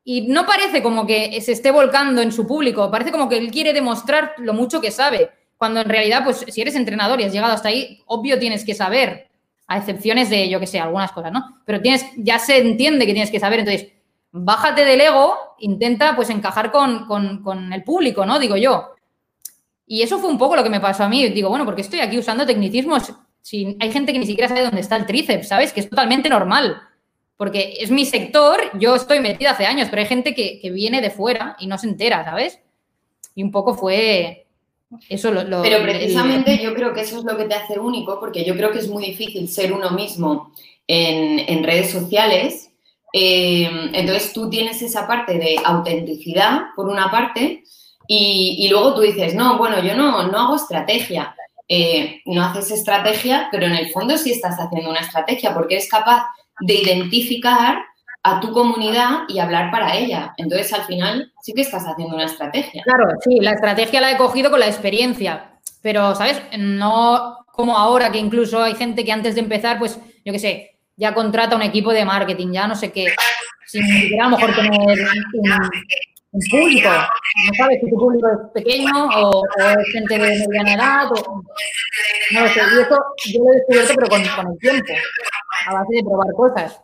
y 0.04 0.28
no 0.28 0.46
parece 0.46 0.84
como 0.84 1.08
que 1.08 1.42
se 1.42 1.54
esté 1.54 1.72
volcando 1.72 2.22
en 2.22 2.32
su 2.32 2.46
público, 2.46 2.92
parece 2.92 3.12
como 3.12 3.28
que 3.28 3.40
él 3.40 3.50
quiere 3.50 3.74
demostrar 3.74 4.36
lo 4.38 4.54
mucho 4.54 4.80
que 4.80 4.92
sabe, 4.92 5.32
cuando 5.58 5.82
en 5.82 5.90
realidad, 5.90 6.24
pues 6.24 6.46
si 6.48 6.62
eres 6.62 6.76
entrenador 6.76 7.20
y 7.20 7.24
has 7.24 7.34
llegado 7.34 7.54
hasta 7.54 7.70
ahí, 7.70 8.04
obvio 8.06 8.38
tienes 8.38 8.64
que 8.64 8.76
saber, 8.76 9.32
a 9.66 9.80
excepciones 9.80 10.30
de, 10.30 10.48
yo 10.48 10.60
que 10.60 10.68
sé, 10.68 10.80
algunas 10.80 11.12
cosas, 11.12 11.32
¿no? 11.32 11.60
Pero 11.66 11.82
tienes, 11.82 12.06
ya 12.18 12.38
se 12.38 12.60
entiende 12.60 13.08
que 13.08 13.14
tienes 13.14 13.32
que 13.32 13.40
saber, 13.40 13.62
entonces, 13.62 13.88
bájate 14.32 14.86
del 14.86 15.02
ego, 15.02 15.49
intenta 15.62 16.16
pues 16.16 16.30
encajar 16.30 16.72
con, 16.72 17.06
con 17.08 17.74
el 17.74 17.84
público, 17.84 18.26
¿no? 18.26 18.40
Digo 18.40 18.58
yo. 18.58 18.94
Y 19.86 20.04
eso 20.04 20.20
fue 20.20 20.30
un 20.30 20.38
poco 20.38 20.56
lo 20.56 20.64
que 20.64 20.70
me 20.70 20.80
pasó 20.80 21.04
a 21.04 21.10
mí. 21.10 21.28
Digo, 21.30 21.50
bueno, 21.50 21.66
porque 21.66 21.82
estoy 21.82 22.00
aquí 22.00 22.18
usando 22.18 22.46
tecnicismos 22.46 23.12
si 23.42 23.76
hay 23.80 23.92
gente 23.92 24.14
que 24.14 24.20
ni 24.20 24.26
siquiera 24.26 24.48
sabe 24.48 24.62
dónde 24.62 24.82
está 24.82 24.96
el 24.96 25.06
tríceps, 25.06 25.48
¿sabes? 25.48 25.74
Que 25.74 25.80
es 25.80 25.90
totalmente 25.90 26.30
normal. 26.30 26.82
Porque 27.38 27.78
es 27.80 27.90
mi 27.90 28.06
sector, 28.06 28.60
yo 28.78 28.96
estoy 28.96 29.22
metida 29.22 29.52
hace 29.52 29.66
años, 29.66 29.88
pero 29.90 30.02
hay 30.02 30.08
gente 30.08 30.36
que, 30.36 30.60
viene 30.72 31.02
de 31.02 31.10
fuera 31.10 31.56
y 31.60 31.68
no 31.68 31.78
se 31.78 31.88
entera, 31.88 32.24
¿sabes? 32.24 32.60
Y 33.34 33.44
un 33.44 33.52
poco 33.52 33.74
fue 33.74 34.46
eso 35.08 35.32
lo... 35.32 35.62
pero 35.62 35.84
precisamente 35.84 36.58
yo 36.58 36.74
creo 36.74 36.94
que 36.94 37.02
eso 37.02 37.20
es 37.20 37.24
lo 37.24 37.38
que 37.38 37.46
te 37.46 37.54
hace 37.54 37.80
único, 37.80 38.20
porque 38.20 38.44
yo 38.44 38.56
creo 38.56 38.72
que 38.72 38.80
es 38.80 38.90
muy 38.90 39.06
difícil 39.06 39.48
ser 39.48 39.72
uno 39.72 39.92
mismo 39.92 40.52
en, 40.88 41.64
redes 41.64 41.92
sociales. 41.92 42.69
Eh, 43.14 43.90
entonces 43.94 44.34
tú 44.34 44.50
tienes 44.50 44.82
esa 44.82 45.08
parte 45.08 45.38
de 45.38 45.58
autenticidad, 45.64 46.68
por 46.76 46.88
una 46.88 47.10
parte, 47.10 47.64
y, 48.12 48.68
luego 48.72 48.96
tú 48.96 49.02
dices, 49.02 49.36
no, 49.36 49.60
bueno, 49.60 49.84
yo 49.84 49.96
no, 49.96 50.24
no 50.28 50.40
hago 50.40 50.56
estrategia. 50.56 51.36
Eh, 51.68 52.22
no 52.26 52.44
haces 52.44 52.72
estrategia, 52.72 53.48
pero 53.52 53.68
en 53.68 53.76
el 53.76 53.92
fondo 53.92 54.18
sí 54.18 54.32
estás 54.32 54.58
haciendo 54.58 54.90
una 54.90 55.02
estrategia 55.02 55.54
porque 55.54 55.76
eres 55.76 55.88
capaz 55.88 56.26
de 56.62 56.74
identificar 56.74 57.78
a 58.24 58.40
tu 58.40 58.52
comunidad 58.52 59.20
y 59.28 59.38
hablar 59.38 59.70
para 59.70 59.96
ella. 59.96 60.34
Entonces, 60.38 60.74
al 60.74 60.86
final, 60.86 61.32
sí 61.42 61.54
que 61.54 61.62
estás 61.62 61.86
haciendo 61.86 62.16
una 62.16 62.26
estrategia. 62.26 62.82
Claro, 62.84 63.10
sí, 63.24 63.40
la 63.40 63.52
estrategia 63.52 64.02
la 64.02 64.12
he 64.12 64.18
cogido 64.18 64.50
con 64.50 64.60
la 64.60 64.68
experiencia, 64.68 65.52
pero, 65.84 66.16
¿sabes? 66.16 66.42
No 66.58 67.38
como 67.46 67.78
ahora 67.78 68.12
que 68.12 68.18
incluso 68.18 68.64
hay 68.64 68.74
gente 68.74 69.06
que 69.06 69.12
antes 69.12 69.36
de 69.36 69.42
empezar, 69.42 69.78
pues, 69.78 70.00
yo 70.26 70.34
qué 70.34 70.40
sé, 70.40 70.79
ya 71.00 71.14
contrata 71.14 71.56
un 71.56 71.62
equipo 71.62 71.94
de 71.94 72.04
marketing, 72.04 72.52
ya 72.52 72.68
no 72.68 72.76
sé 72.76 72.92
qué, 72.92 73.08
sin 73.66 73.82
a 74.20 74.30
lo 74.30 74.38
mejor 74.38 74.54
tener 74.54 74.72
un, 74.72 76.42
público. 76.52 76.90
No 76.90 77.54
sabes 77.58 77.80
si 77.82 77.90
tu 77.90 77.96
público 77.96 78.28
es 78.28 78.52
pequeño 78.54 78.92
o, 79.16 79.44
es 79.58 79.94
gente 79.94 80.20
de 80.20 80.48
mediana 80.48 80.74
edad. 80.74 81.10
No 81.10 82.48
sé. 82.50 82.60
Y 82.60 82.82
eso 82.82 82.98
yo 83.34 83.44
lo 83.44 83.52
he 83.52 83.56
descubierto, 83.56 83.94
pero 83.96 84.08
con, 84.10 84.24
con, 84.36 84.52
el 84.52 84.60
tiempo, 84.60 84.94
a 85.68 85.74
base 85.74 85.96
de 85.96 86.04
probar 86.04 86.34
cosas. 86.36 86.82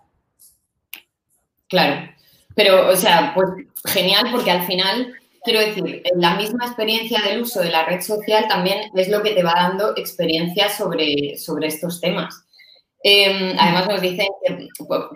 Claro. 1.68 2.10
Pero, 2.56 2.90
o 2.90 2.96
sea, 2.96 3.34
pues 3.36 3.50
genial, 3.86 4.30
porque 4.32 4.52
al 4.52 4.66
final, 4.66 5.14
quiero 5.44 5.60
decir, 5.60 6.04
la 6.16 6.36
misma 6.36 6.68
experiencia 6.68 7.22
del 7.22 7.42
uso 7.42 7.60
de 7.60 7.70
la 7.70 7.86
red 7.86 8.02
social 8.02 8.48
también 8.48 8.90
es 8.96 9.10
lo 9.10 9.22
que 9.22 9.32
te 9.32 9.44
va 9.44 9.54
dando 9.56 9.94
experiencia 9.98 10.70
sobre, 10.70 11.38
sobre 11.38 11.68
estos 11.68 12.00
temas. 12.00 12.45
Eh, 13.08 13.56
además, 13.60 13.88
nos 13.88 14.02
dicen 14.02 14.26
que, 14.44 14.68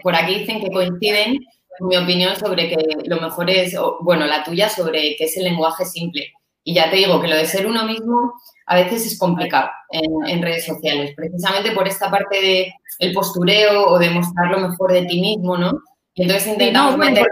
por 0.03 0.15
aquí 0.15 0.35
dicen 0.35 0.61
que 0.61 0.69
coinciden 0.69 1.39
mi 1.79 1.97
opinión 1.97 2.35
sobre 2.35 2.69
que 2.69 2.77
lo 3.05 3.19
mejor 3.19 3.49
es, 3.49 3.75
bueno, 4.01 4.27
la 4.27 4.43
tuya 4.43 4.69
sobre 4.69 5.15
qué 5.15 5.23
es 5.23 5.35
el 5.37 5.45
lenguaje 5.45 5.85
simple. 5.85 6.31
Y 6.63 6.75
ya 6.75 6.91
te 6.91 6.97
digo 6.97 7.19
que 7.19 7.27
lo 7.27 7.35
de 7.35 7.47
ser 7.47 7.65
uno 7.65 7.85
mismo 7.85 8.33
a 8.67 8.75
veces 8.75 9.07
es 9.07 9.17
complicado 9.17 9.71
en, 9.89 10.39
redes 10.39 10.67
sociales, 10.67 11.15
precisamente 11.15 11.71
por 11.71 11.87
esta 11.87 12.11
parte 12.11 12.39
de 12.39 12.73
el 12.99 13.11
postureo 13.11 13.87
o 13.87 13.97
de 13.97 14.11
mostrar 14.11 14.51
lo 14.51 14.59
mejor 14.59 14.91
de 14.93 15.05
ti 15.05 15.19
mismo, 15.19 15.57
¿no? 15.57 15.81
Y 16.13 16.23
entonces 16.23 16.47
intentamos 16.47 16.95
meter... 16.95 17.25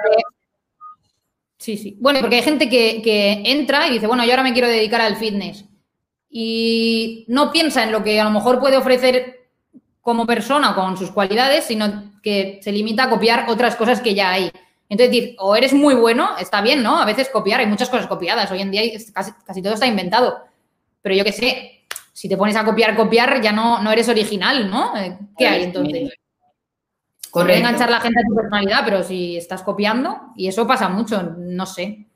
Sí, 1.59 1.77
sí. 1.77 1.97
Bueno, 1.99 2.21
porque 2.21 2.37
hay 2.37 2.41
gente 2.41 2.67
que, 2.67 3.03
que 3.03 3.43
entra 3.45 3.87
y 3.87 3.93
dice, 3.93 4.07
bueno, 4.07 4.25
yo 4.25 4.31
ahora 4.31 4.43
me 4.43 4.53
quiero 4.53 4.69
dedicar 4.69 5.01
al 5.01 5.17
fitness. 5.17 5.65
Y 6.31 7.25
no 7.27 7.51
piensa 7.51 7.83
en 7.83 7.91
lo 7.91 8.03
que 8.03 8.19
a 8.19 8.23
lo 8.23 8.31
mejor 8.31 8.59
puede 8.59 8.77
ofrecer 8.77 9.36
como 10.07 10.25
persona 10.25 10.73
con 10.73 10.95
sus 10.95 11.11
cualidades, 11.11 11.65
sino 11.65 12.13
que 12.23 12.61
se 12.63 12.71
limita 12.71 13.03
a 13.03 13.09
copiar 13.09 13.43
otras 13.49 13.75
cosas 13.75 13.99
que 13.99 14.15
ya 14.15 14.31
hay. 14.31 14.49
Entonces, 14.87 15.13
decir, 15.13 15.35
o 15.37 15.53
eres 15.53 15.73
muy 15.73 15.95
bueno, 15.95 16.29
está 16.39 16.61
bien, 16.61 16.81
¿no? 16.81 16.97
A 16.97 17.03
veces 17.03 17.27
copiar, 17.27 17.59
hay 17.59 17.65
muchas 17.65 17.89
cosas 17.89 18.07
copiadas. 18.07 18.49
Hoy 18.49 18.61
en 18.61 18.71
día 18.71 18.83
casi, 19.13 19.61
todo 19.61 19.73
está 19.73 19.85
inventado. 19.85 20.45
Pero 21.01 21.13
yo 21.13 21.25
qué 21.25 21.33
sé, 21.33 21.81
si 22.13 22.29
te 22.29 22.37
pones 22.37 22.55
a 22.55 22.63
copiar, 22.63 22.95
copiar, 22.95 23.41
ya 23.41 23.51
no, 23.51 23.83
no 23.83 23.91
eres 23.91 24.07
original, 24.07 24.71
¿no? 24.71 24.95
Eh, 24.95 25.17
¿Qué 25.37 25.45
hay 25.45 25.63
entonces? 25.63 26.13
Correcto. 27.29 27.59
enganchar 27.59 27.89
la 27.89 27.99
gente 27.99 28.21
a 28.21 28.29
tu 28.29 28.33
personalidad, 28.33 28.85
pero 28.85 29.03
si 29.03 29.35
estás 29.35 29.61
copiando, 29.61 30.31
y 30.37 30.47
eso 30.47 30.65
pasa 30.65 30.87
mucho, 30.87 31.21
no 31.37 31.65
sé. 31.65 32.07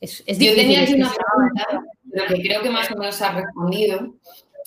Es, 0.00 0.24
es 0.26 0.38
difícil. 0.38 0.70
Yo 0.70 0.86
tenía 0.86 1.04
una 1.04 1.12
pregunta, 1.12 1.88
lo 2.10 2.24
que 2.24 2.40
creo 2.40 2.62
que 2.62 2.70
más 2.70 2.90
o 2.90 2.96
menos 2.96 3.20
has 3.20 3.34
respondido, 3.34 4.14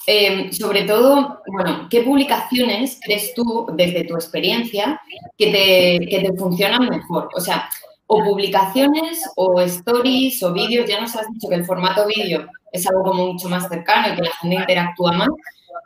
Em, 0.08 0.52
sobre 0.52 0.84
todo, 0.84 1.42
bueno, 1.48 1.88
¿qué 1.90 2.02
publicaciones 2.02 3.00
crees 3.04 3.34
tú, 3.34 3.68
desde 3.74 4.04
tu 4.04 4.16
experiencia, 4.16 5.00
que 5.38 5.52
te, 5.52 6.08
que 6.08 6.20
te 6.22 6.38
funcionan 6.38 6.90
mejor? 6.90 7.30
O 7.36 7.40
sea, 7.40 7.70
o 8.14 8.24
publicaciones, 8.26 9.22
o 9.38 9.62
stories, 9.62 10.44
o 10.44 10.52
vídeos. 10.52 10.90
Ya 10.90 11.00
nos 11.00 11.16
has 11.16 11.32
dicho 11.32 11.48
que 11.48 11.56
el 11.56 11.66
formato 11.66 12.06
vídeo 12.08 12.46
es 12.74 12.86
algo 12.86 13.04
como 13.04 13.28
mucho 13.28 13.48
más 13.48 13.70
cercano 13.70 14.12
y 14.12 14.16
que 14.18 14.22
la 14.24 14.32
gente 14.32 14.56
interactúa 14.58 15.14
más. 15.14 15.30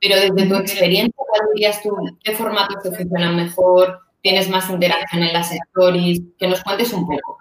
Pero 0.01 0.15
desde 0.15 0.49
tu 0.49 0.55
experiencia, 0.55 1.13
¿cuál 1.15 1.41
dirías 1.53 1.83
tú? 1.83 1.95
¿Qué 2.23 2.31
formatos 2.33 2.81
te 2.81 2.91
funcionan 2.91 3.35
mejor? 3.35 3.99
¿Tienes 4.21 4.49
más 4.49 4.69
interacción 4.71 5.21
en 5.21 5.33
las 5.33 5.51
stories? 5.51 6.21
Que 6.39 6.47
nos 6.47 6.63
cuentes 6.63 6.93
un 6.93 7.05
poco. 7.05 7.37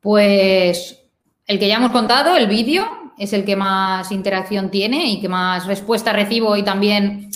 Pues 0.00 1.00
el 1.46 1.58
que 1.60 1.68
ya 1.68 1.76
hemos 1.76 1.92
contado, 1.92 2.36
el 2.36 2.48
vídeo, 2.48 2.88
es 3.20 3.34
el 3.34 3.44
que 3.44 3.54
más 3.54 4.10
interacción 4.12 4.70
tiene 4.70 5.10
y 5.10 5.20
que 5.20 5.28
más 5.28 5.66
respuesta 5.66 6.10
recibo 6.10 6.56
y 6.56 6.62
también 6.62 7.30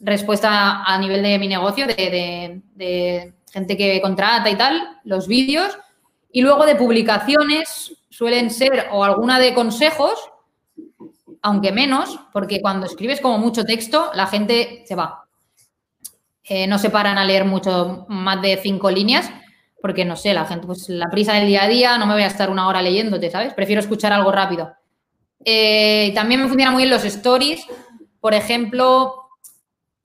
respuesta 0.00 0.82
a 0.82 0.98
nivel 0.98 1.22
de 1.22 1.38
mi 1.38 1.46
negocio, 1.46 1.86
de, 1.86 3.32
gente 3.52 3.76
que 3.76 4.00
contrata 4.02 4.50
y 4.50 4.56
tal, 4.56 4.98
los 5.04 5.28
vídeos. 5.28 5.78
Y 6.32 6.42
luego 6.42 6.66
de 6.66 6.74
publicaciones 6.74 7.96
suelen 8.10 8.50
ser 8.50 8.88
o 8.90 9.04
alguna 9.04 9.38
de 9.38 9.54
consejos, 9.54 10.18
aunque 11.40 11.70
menos, 11.70 12.18
porque 12.32 12.60
cuando 12.60 12.86
escribes 12.86 13.20
como 13.20 13.38
mucho 13.38 13.64
texto, 13.64 14.10
la 14.14 14.26
gente 14.26 14.82
se 14.88 14.96
va. 14.96 15.28
Eh, 16.42 16.66
no 16.66 16.78
se 16.78 16.90
paran 16.90 17.16
a 17.16 17.24
leer 17.24 17.44
mucho 17.44 18.06
más 18.08 18.42
de 18.42 18.58
cinco 18.60 18.90
líneas, 18.90 19.30
porque 19.80 20.04
no 20.04 20.16
sé, 20.16 20.34
la 20.34 20.46
gente, 20.46 20.66
pues 20.66 20.88
la 20.88 21.06
prisa 21.06 21.34
del 21.34 21.46
día 21.46 21.62
a 21.62 21.68
día, 21.68 21.96
no 21.96 22.06
me 22.06 22.14
voy 22.14 22.24
a 22.24 22.26
estar 22.26 22.50
una 22.50 22.66
hora 22.66 22.82
leyéndote, 22.82 23.30
¿sabes? 23.30 23.54
Prefiero 23.54 23.80
escuchar 23.80 24.12
algo 24.12 24.32
rápido. 24.32 24.77
Eh, 25.44 26.12
también 26.14 26.40
me 26.40 26.48
funcionan 26.48 26.74
muy 26.74 26.84
bien 26.84 26.92
los 26.92 27.04
stories. 27.04 27.66
Por 28.20 28.34
ejemplo, 28.34 29.14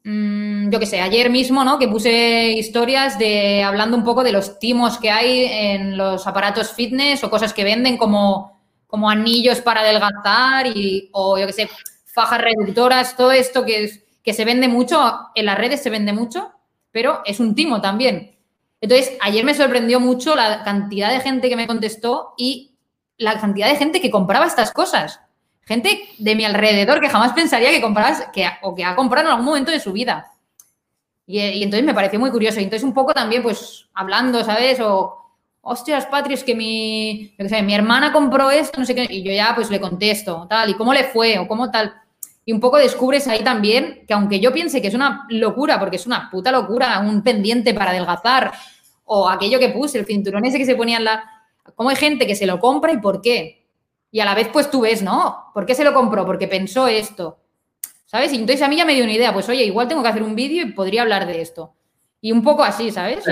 mm, 0.04 0.70
yo 0.70 0.80
qué 0.80 0.86
sé, 0.86 1.02
ayer 1.02 1.30
mismo, 1.30 1.64
¿no? 1.64 1.80
Que 1.80 1.88
puse 1.88 2.52
historias 2.54 3.18
de 3.18 3.64
hablando 3.64 3.98
un 3.98 4.04
poco 4.04 4.24
de 4.24 4.32
los 4.32 4.60
timos 4.60 4.98
que 4.98 5.10
hay 5.12 5.46
en 5.46 5.98
los 5.98 6.28
aparatos 6.28 6.74
fitness 6.74 7.24
o 7.24 7.30
cosas 7.30 7.54
que 7.54 7.64
venden 7.64 7.98
como, 7.98 8.62
como 8.88 9.10
anillos 9.10 9.62
para 9.62 9.82
adelgazar 9.82 10.68
y, 10.68 11.10
o 11.14 11.38
yo 11.38 11.48
qué 11.48 11.54
sé, 11.54 11.70
fajas 12.06 12.42
reductoras, 12.42 13.18
todo 13.18 13.32
esto 13.32 13.66
que, 13.66 14.04
que 14.24 14.34
se 14.34 14.46
vende 14.46 14.68
mucho, 14.68 15.18
en 15.36 15.46
las 15.46 15.58
redes 15.58 15.82
se 15.82 15.90
vende 15.90 16.14
mucho, 16.14 16.52
pero 16.92 17.22
es 17.26 17.40
un 17.40 17.56
timo 17.56 17.82
también. 17.82 18.38
Entonces, 18.80 19.18
ayer 19.22 19.44
me 19.46 19.56
sorprendió 19.56 20.00
mucho 20.00 20.36
la 20.36 20.64
cantidad 20.64 21.10
de 21.10 21.22
gente 21.22 21.50
que 21.50 21.56
me 21.56 21.68
contestó 21.68 22.34
y 22.38 22.73
la 23.24 23.40
cantidad 23.40 23.70
de 23.70 23.78
gente 23.78 24.02
que 24.02 24.12
compraba 24.12 24.46
estas 24.46 24.72
cosas. 24.72 25.20
Gente 25.62 26.02
de 26.18 26.36
mi 26.36 26.44
alrededor 26.44 27.00
que 27.00 27.10
jamás 27.10 27.34
pensaría 27.34 27.72
que 27.72 27.82
comprabas 27.82 28.28
que, 28.34 28.48
o 28.62 28.76
que 28.76 28.84
ha 28.84 28.96
comprado 28.96 29.28
en 29.28 29.32
algún 29.32 29.46
momento 29.46 29.72
de 29.72 29.80
su 29.80 29.94
vida. 29.94 30.32
Y, 31.26 31.64
entonces 31.64 31.86
me 31.86 31.94
pareció 31.94 32.20
muy 32.20 32.32
curioso. 32.32 32.60
Y 32.60 32.64
entonces 32.64 32.84
un 32.84 32.94
poco 32.94 33.14
también, 33.14 33.42
pues, 33.42 33.88
hablando, 33.94 34.44
¿sabes? 34.44 34.80
O, 34.82 35.24
hostias, 35.62 36.06
Patrick, 36.08 36.44
que 36.44 36.56
mi, 36.56 37.34
mi 37.64 37.74
hermana 37.74 38.12
compró 38.12 38.52
esto, 38.52 38.80
no 38.80 38.86
sé 38.86 38.94
qué, 38.94 39.08
y 39.10 39.24
yo 39.24 39.32
ya 39.32 39.54
pues 39.56 39.70
le 39.72 39.80
contesto, 39.80 40.46
tal, 40.50 40.70
y 40.70 40.74
cómo 40.74 40.94
le 40.94 41.06
fue, 41.06 41.40
o 41.40 41.48
cómo 41.48 41.72
tal. 41.72 41.94
Y 42.46 42.52
un 42.52 42.60
poco 42.60 42.78
descubres 42.78 43.28
ahí 43.30 43.42
también 43.44 44.04
que 44.06 44.14
aunque 44.14 44.42
yo 44.42 44.52
piense 44.52 44.82
que 44.82 44.90
es 44.90 44.94
una 44.94 45.26
locura, 45.30 45.80
porque 45.80 45.96
es 45.96 46.06
una 46.06 46.30
puta 46.30 46.52
locura, 46.52 47.00
un 47.00 47.24
pendiente 47.24 47.74
para 47.74 47.92
adelgazar, 47.92 48.52
o 49.06 49.30
aquello 49.30 49.58
que 49.60 49.70
puse, 49.70 50.00
el 50.00 50.06
cinturón 50.06 50.46
ese 50.46 50.58
que 50.58 50.66
se 50.66 50.76
ponía 50.76 50.98
en 50.98 51.06
la... 51.06 51.24
¿Cómo 51.76 51.90
hay 51.90 51.96
gente 51.96 52.28
que 52.28 52.36
se 52.36 52.46
lo 52.46 52.60
compra 52.60 52.92
y 52.94 52.98
por 52.98 53.22
qué? 53.22 53.66
Y 54.12 54.20
a 54.20 54.26
la 54.26 54.36
vez, 54.36 54.50
pues 54.50 54.70
tú 54.70 54.82
ves, 54.82 55.02
¿no? 55.02 55.52
¿Por 55.54 55.66
qué 55.66 55.76
se 55.76 55.84
lo 55.84 55.94
compró? 55.94 56.26
Porque 56.26 56.48
pensó 56.48 56.88
esto. 56.88 57.40
¿Sabes? 58.06 58.32
Y 58.32 58.36
entonces 58.36 58.62
a 58.62 58.68
mí 58.68 58.76
ya 58.76 58.86
me 58.86 58.94
dio 58.94 59.04
una 59.04 59.14
idea, 59.14 59.34
pues 59.34 59.50
oye, 59.50 59.64
igual 59.64 59.88
tengo 59.88 60.04
que 60.04 60.10
hacer 60.10 60.22
un 60.22 60.36
vídeo 60.36 60.64
y 60.64 60.72
podría 60.72 61.02
hablar 61.02 61.26
de 61.26 61.42
esto. 61.42 61.74
Y 62.22 62.32
un 62.32 62.44
poco 62.44 62.64
así, 62.64 62.92
¿sabes? 62.92 63.26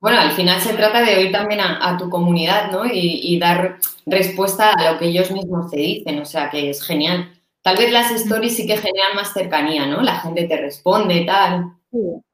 Bueno, 0.00 0.20
al 0.20 0.32
final 0.32 0.60
se 0.60 0.74
trata 0.74 1.00
de 1.00 1.16
oír 1.16 1.32
también 1.32 1.60
a, 1.60 1.96
tu 1.98 2.10
comunidad, 2.10 2.70
¿no? 2.70 2.84
Y, 2.84 3.38
dar 3.38 3.78
respuesta 4.04 4.72
a 4.72 4.92
lo 4.92 4.98
que 4.98 5.06
ellos 5.06 5.30
mismos 5.30 5.70
te 5.70 5.78
dicen, 5.78 6.18
o 6.20 6.26
sea, 6.26 6.50
que 6.50 6.70
es 6.70 6.82
genial. 6.82 7.32
Tal 7.62 7.76
vez 7.76 7.90
las 7.90 8.10
stories 8.10 8.56
sí 8.56 8.66
que 8.66 8.76
generan 8.76 9.14
más 9.14 9.32
cercanía, 9.32 9.86
¿no? 9.86 10.02
La 10.02 10.20
gente 10.20 10.44
te 10.44 10.58
responde, 10.58 11.24
tal. 11.24 11.72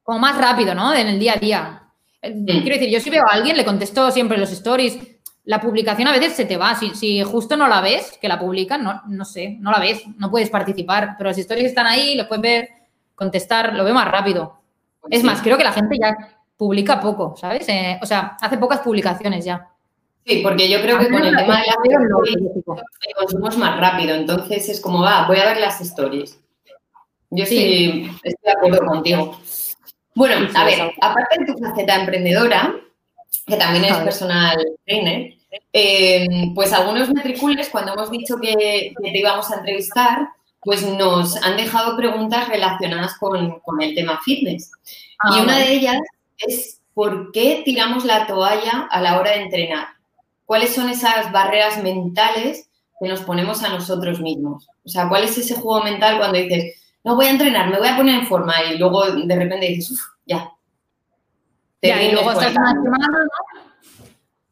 como 0.03 0.19
más 0.19 0.37
rápido, 0.37 0.75
¿no? 0.75 0.93
En 0.93 1.07
el 1.07 1.19
día 1.19 1.33
a 1.33 1.37
día. 1.37 1.80
Eh, 2.21 2.43
quiero 2.45 2.75
decir, 2.75 2.89
yo 2.89 2.99
si 2.99 3.09
veo 3.09 3.23
a 3.23 3.33
alguien, 3.33 3.57
le 3.57 3.65
contesto 3.65 4.11
siempre 4.11 4.37
los 4.37 4.51
stories. 4.51 4.97
La 5.45 5.59
publicación 5.59 6.07
a 6.07 6.11
veces 6.11 6.33
se 6.33 6.45
te 6.45 6.57
va. 6.57 6.75
Si, 6.75 6.91
si 6.91 7.23
justo 7.23 7.57
no 7.57 7.67
la 7.67 7.81
ves, 7.81 8.17
que 8.21 8.27
la 8.27 8.39
publican, 8.39 8.83
no, 8.83 9.01
no 9.07 9.25
sé, 9.25 9.57
no 9.59 9.71
la 9.71 9.79
ves, 9.79 10.03
no 10.17 10.29
puedes 10.29 10.49
participar. 10.49 11.15
Pero 11.17 11.29
las 11.29 11.37
stories 11.37 11.67
están 11.67 11.87
ahí, 11.87 12.15
los 12.15 12.27
puedes 12.27 12.41
ver, 12.41 12.69
contestar, 13.15 13.73
lo 13.73 13.83
veo 13.83 13.93
más 13.93 14.09
rápido. 14.09 14.61
Pues 15.01 15.17
es 15.17 15.23
más, 15.23 15.41
creo 15.41 15.57
que 15.57 15.63
la 15.63 15.71
gente 15.71 15.97
ya 15.99 16.15
publica 16.55 16.99
poco, 16.99 17.35
¿sabes? 17.35 17.67
Eh, 17.69 17.99
o 18.01 18.05
sea, 18.05 18.37
hace 18.39 18.57
pocas 18.57 18.81
publicaciones 18.81 19.43
ya. 19.43 19.67
Sí, 20.23 20.41
porque 20.43 20.69
yo 20.69 20.79
creo 20.81 20.99
que 20.99 21.09
con 21.09 21.23
el 21.23 21.35
tema 21.35 21.59
de 21.59 21.65
las 21.65 22.03
stories 22.03 22.37
el 22.55 23.15
consumo 23.15 23.49
es 23.49 23.57
más 23.57 23.79
rápido. 23.79 24.13
Entonces 24.13 24.69
es 24.69 24.79
como, 24.79 25.01
va, 25.01 25.25
voy 25.27 25.37
a 25.37 25.45
ver 25.45 25.57
las 25.57 25.81
stories. 25.81 26.39
Yo 27.31 27.45
sí, 27.45 28.11
estoy 28.23 28.43
de 28.43 28.51
acuerdo 28.51 28.85
contigo. 28.85 29.39
Bueno, 30.13 30.47
a 30.53 30.65
ver, 30.65 30.91
aparte 31.01 31.39
de 31.39 31.45
tu 31.45 31.57
faceta 31.57 31.95
emprendedora, 31.95 32.75
que 33.45 33.55
también 33.55 33.85
es 33.85 33.97
personal 33.97 34.57
trainer, 34.85 35.33
eh, 35.73 36.27
pues 36.53 36.73
algunos 36.73 37.13
matricules, 37.13 37.69
cuando 37.69 37.93
hemos 37.93 38.11
dicho 38.11 38.37
que, 38.37 38.93
que 39.01 39.11
te 39.11 39.19
íbamos 39.19 39.49
a 39.51 39.55
entrevistar, 39.55 40.29
pues 40.61 40.83
nos 40.85 41.35
han 41.43 41.57
dejado 41.57 41.97
preguntas 41.97 42.47
relacionadas 42.47 43.17
con, 43.17 43.59
con 43.61 43.81
el 43.81 43.95
tema 43.95 44.19
fitness. 44.23 44.71
Ah, 45.19 45.37
y 45.37 45.41
una 45.41 45.57
de 45.57 45.73
ellas 45.73 45.99
es 46.37 46.81
¿por 46.93 47.31
qué 47.31 47.61
tiramos 47.65 48.05
la 48.05 48.27
toalla 48.27 48.87
a 48.89 49.01
la 49.01 49.19
hora 49.19 49.31
de 49.31 49.43
entrenar? 49.43 49.87
¿Cuáles 50.45 50.73
son 50.73 50.89
esas 50.89 51.31
barreras 51.31 51.81
mentales 51.81 52.69
que 52.99 53.07
nos 53.07 53.21
ponemos 53.21 53.63
a 53.63 53.69
nosotros 53.69 54.19
mismos? 54.19 54.67
O 54.85 54.89
sea, 54.89 55.07
¿cuál 55.09 55.23
es 55.23 55.37
ese 55.37 55.55
juego 55.55 55.83
mental 55.83 56.17
cuando 56.17 56.37
dices, 56.37 56.80
no 57.03 57.15
voy 57.15 57.25
a 57.25 57.31
entrenar, 57.31 57.69
me 57.69 57.79
voy 57.79 57.87
a 57.87 57.97
poner 57.97 58.15
en 58.15 58.27
forma 58.27 58.53
y 58.63 58.77
luego 58.77 59.05
de 59.11 59.35
repente 59.35 59.67
dices, 59.67 59.91
uff, 59.91 60.01
ya. 60.25 60.49
Te 61.79 61.87
Ya, 61.87 61.95
y 61.95 61.99
rindes 62.07 62.13
luego 62.13 62.31
estás 62.31 62.53
cuenta. 62.53 62.61
una 62.61 62.83
semana, 62.83 63.07
¿no? 63.07 63.61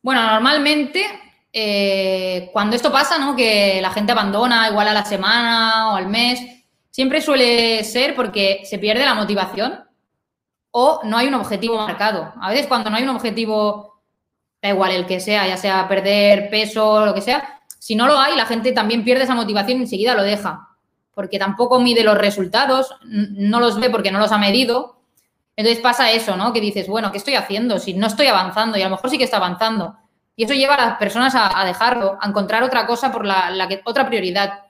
Bueno, 0.02 0.22
normalmente 0.32 1.06
eh, 1.54 2.50
cuando 2.54 2.76
esto 2.76 2.92
pasa, 2.92 3.18
¿no? 3.20 3.36
Que 3.36 3.80
la 3.82 3.92
gente 3.92 4.12
abandona 4.12 4.70
igual 4.70 4.88
a 4.88 4.94
la 4.94 5.06
semana 5.06 5.92
o 5.92 5.96
al 5.96 6.08
mes, 6.08 6.40
siempre 6.90 7.22
suele 7.22 7.84
ser 7.84 8.16
porque 8.16 8.62
se 8.64 8.80
pierde 8.80 9.06
la 9.06 9.14
motivación 9.14 9.84
o 10.72 11.02
no 11.04 11.18
hay 11.18 11.28
un 11.28 11.34
objetivo 11.36 11.78
marcado. 11.78 12.34
A 12.42 12.50
veces 12.50 12.68
cuando 12.68 12.90
no 12.90 12.98
hay 12.98 13.04
un 13.04 13.10
objetivo, 13.10 14.02
da 14.62 14.70
igual 14.70 14.92
el 14.92 15.06
que 15.06 15.20
sea, 15.20 15.48
ya 15.48 15.58
sea 15.58 15.88
perder 15.88 16.50
peso 16.50 16.88
o 16.90 17.06
lo 17.06 17.14
que 17.14 17.22
sea, 17.22 17.62
si 17.78 17.96
no 17.96 18.08
lo 18.08 18.20
hay, 18.20 18.36
la 18.36 18.46
gente 18.46 18.72
también 18.72 19.04
pierde 19.04 19.24
esa 19.24 19.36
motivación 19.36 19.80
y 19.80 19.82
enseguida 19.82 20.14
lo 20.16 20.24
deja. 20.24 20.69
Porque 21.20 21.38
tampoco 21.38 21.82
mide 21.82 22.02
los 22.02 22.18
resultados, 22.18 22.96
no 23.04 23.60
los 23.60 23.78
ve 23.78 23.90
porque 23.90 24.10
no 24.10 24.20
los 24.20 24.32
ha 24.32 24.38
medido. 24.38 25.02
Entonces 25.58 25.84
pasa 25.84 26.10
eso, 26.12 26.38
¿no? 26.38 26.54
Que 26.54 26.62
dices, 26.62 26.88
bueno, 26.88 27.12
¿qué 27.12 27.18
estoy 27.18 27.36
haciendo? 27.36 27.78
Si 27.78 27.94
no 27.94 28.08
estoy 28.08 28.28
avanzando 28.28 28.78
y 28.78 28.84
a 28.84 28.86
lo 28.86 28.92
mejor 28.92 29.10
sí 29.10 29.18
que 29.18 29.26
está 29.26 29.36
avanzando. 29.36 29.98
Y 30.38 30.46
eso 30.46 30.54
lleva 30.54 30.76
a 30.76 30.86
las 30.92 30.98
personas 30.98 31.34
a, 31.36 31.66
dejarlo, 31.66 32.18
a 32.22 32.30
encontrar 32.30 32.64
otra 32.64 32.88
cosa 32.88 33.12
por 33.12 33.26
la, 33.26 33.50
la 33.50 33.68
que, 33.68 33.82
otra 33.84 34.08
prioridad, 34.08 34.62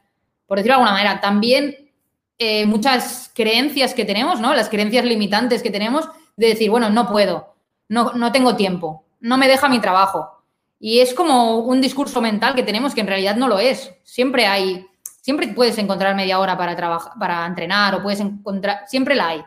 por 0.47 0.57
decirlo 0.57 0.77
de 0.77 0.81
alguna 0.81 0.93
manera. 0.93 1.21
También 1.21 1.91
eh, 2.39 2.65
muchas 2.65 3.31
creencias 3.35 3.93
que 3.93 4.03
tenemos, 4.03 4.39
¿no? 4.39 4.55
Las 4.55 4.69
creencias 4.69 5.05
limitantes 5.05 5.61
que 5.61 5.69
tenemos 5.69 6.09
de 6.35 6.47
decir, 6.47 6.71
bueno, 6.71 6.89
no 6.89 7.07
puedo, 7.07 7.53
no, 7.89 8.13
no 8.13 8.31
tengo 8.31 8.55
tiempo, 8.55 9.05
no 9.19 9.37
me 9.37 9.47
deja 9.47 9.69
mi 9.69 9.81
trabajo. 9.81 10.41
Y 10.79 11.01
es 11.01 11.13
como 11.13 11.57
un 11.57 11.79
discurso 11.79 12.21
mental 12.21 12.55
que 12.55 12.63
tenemos 12.63 12.95
que 12.95 13.01
en 13.01 13.07
realidad 13.07 13.35
no 13.35 13.47
lo 13.47 13.59
es. 13.59 13.93
Siempre 14.03 14.47
hay, 14.47 14.88
siempre 15.21 15.47
puedes 15.49 15.77
encontrar 15.77 16.15
media 16.15 16.39
hora 16.39 16.57
para 16.57 16.75
trabajar, 16.75 17.13
para 17.19 17.45
entrenar 17.45 17.95
o 17.95 18.03
puedes 18.03 18.19
encontrar, 18.19 18.83
siempre 18.87 19.15
la 19.15 19.29
hay. 19.29 19.43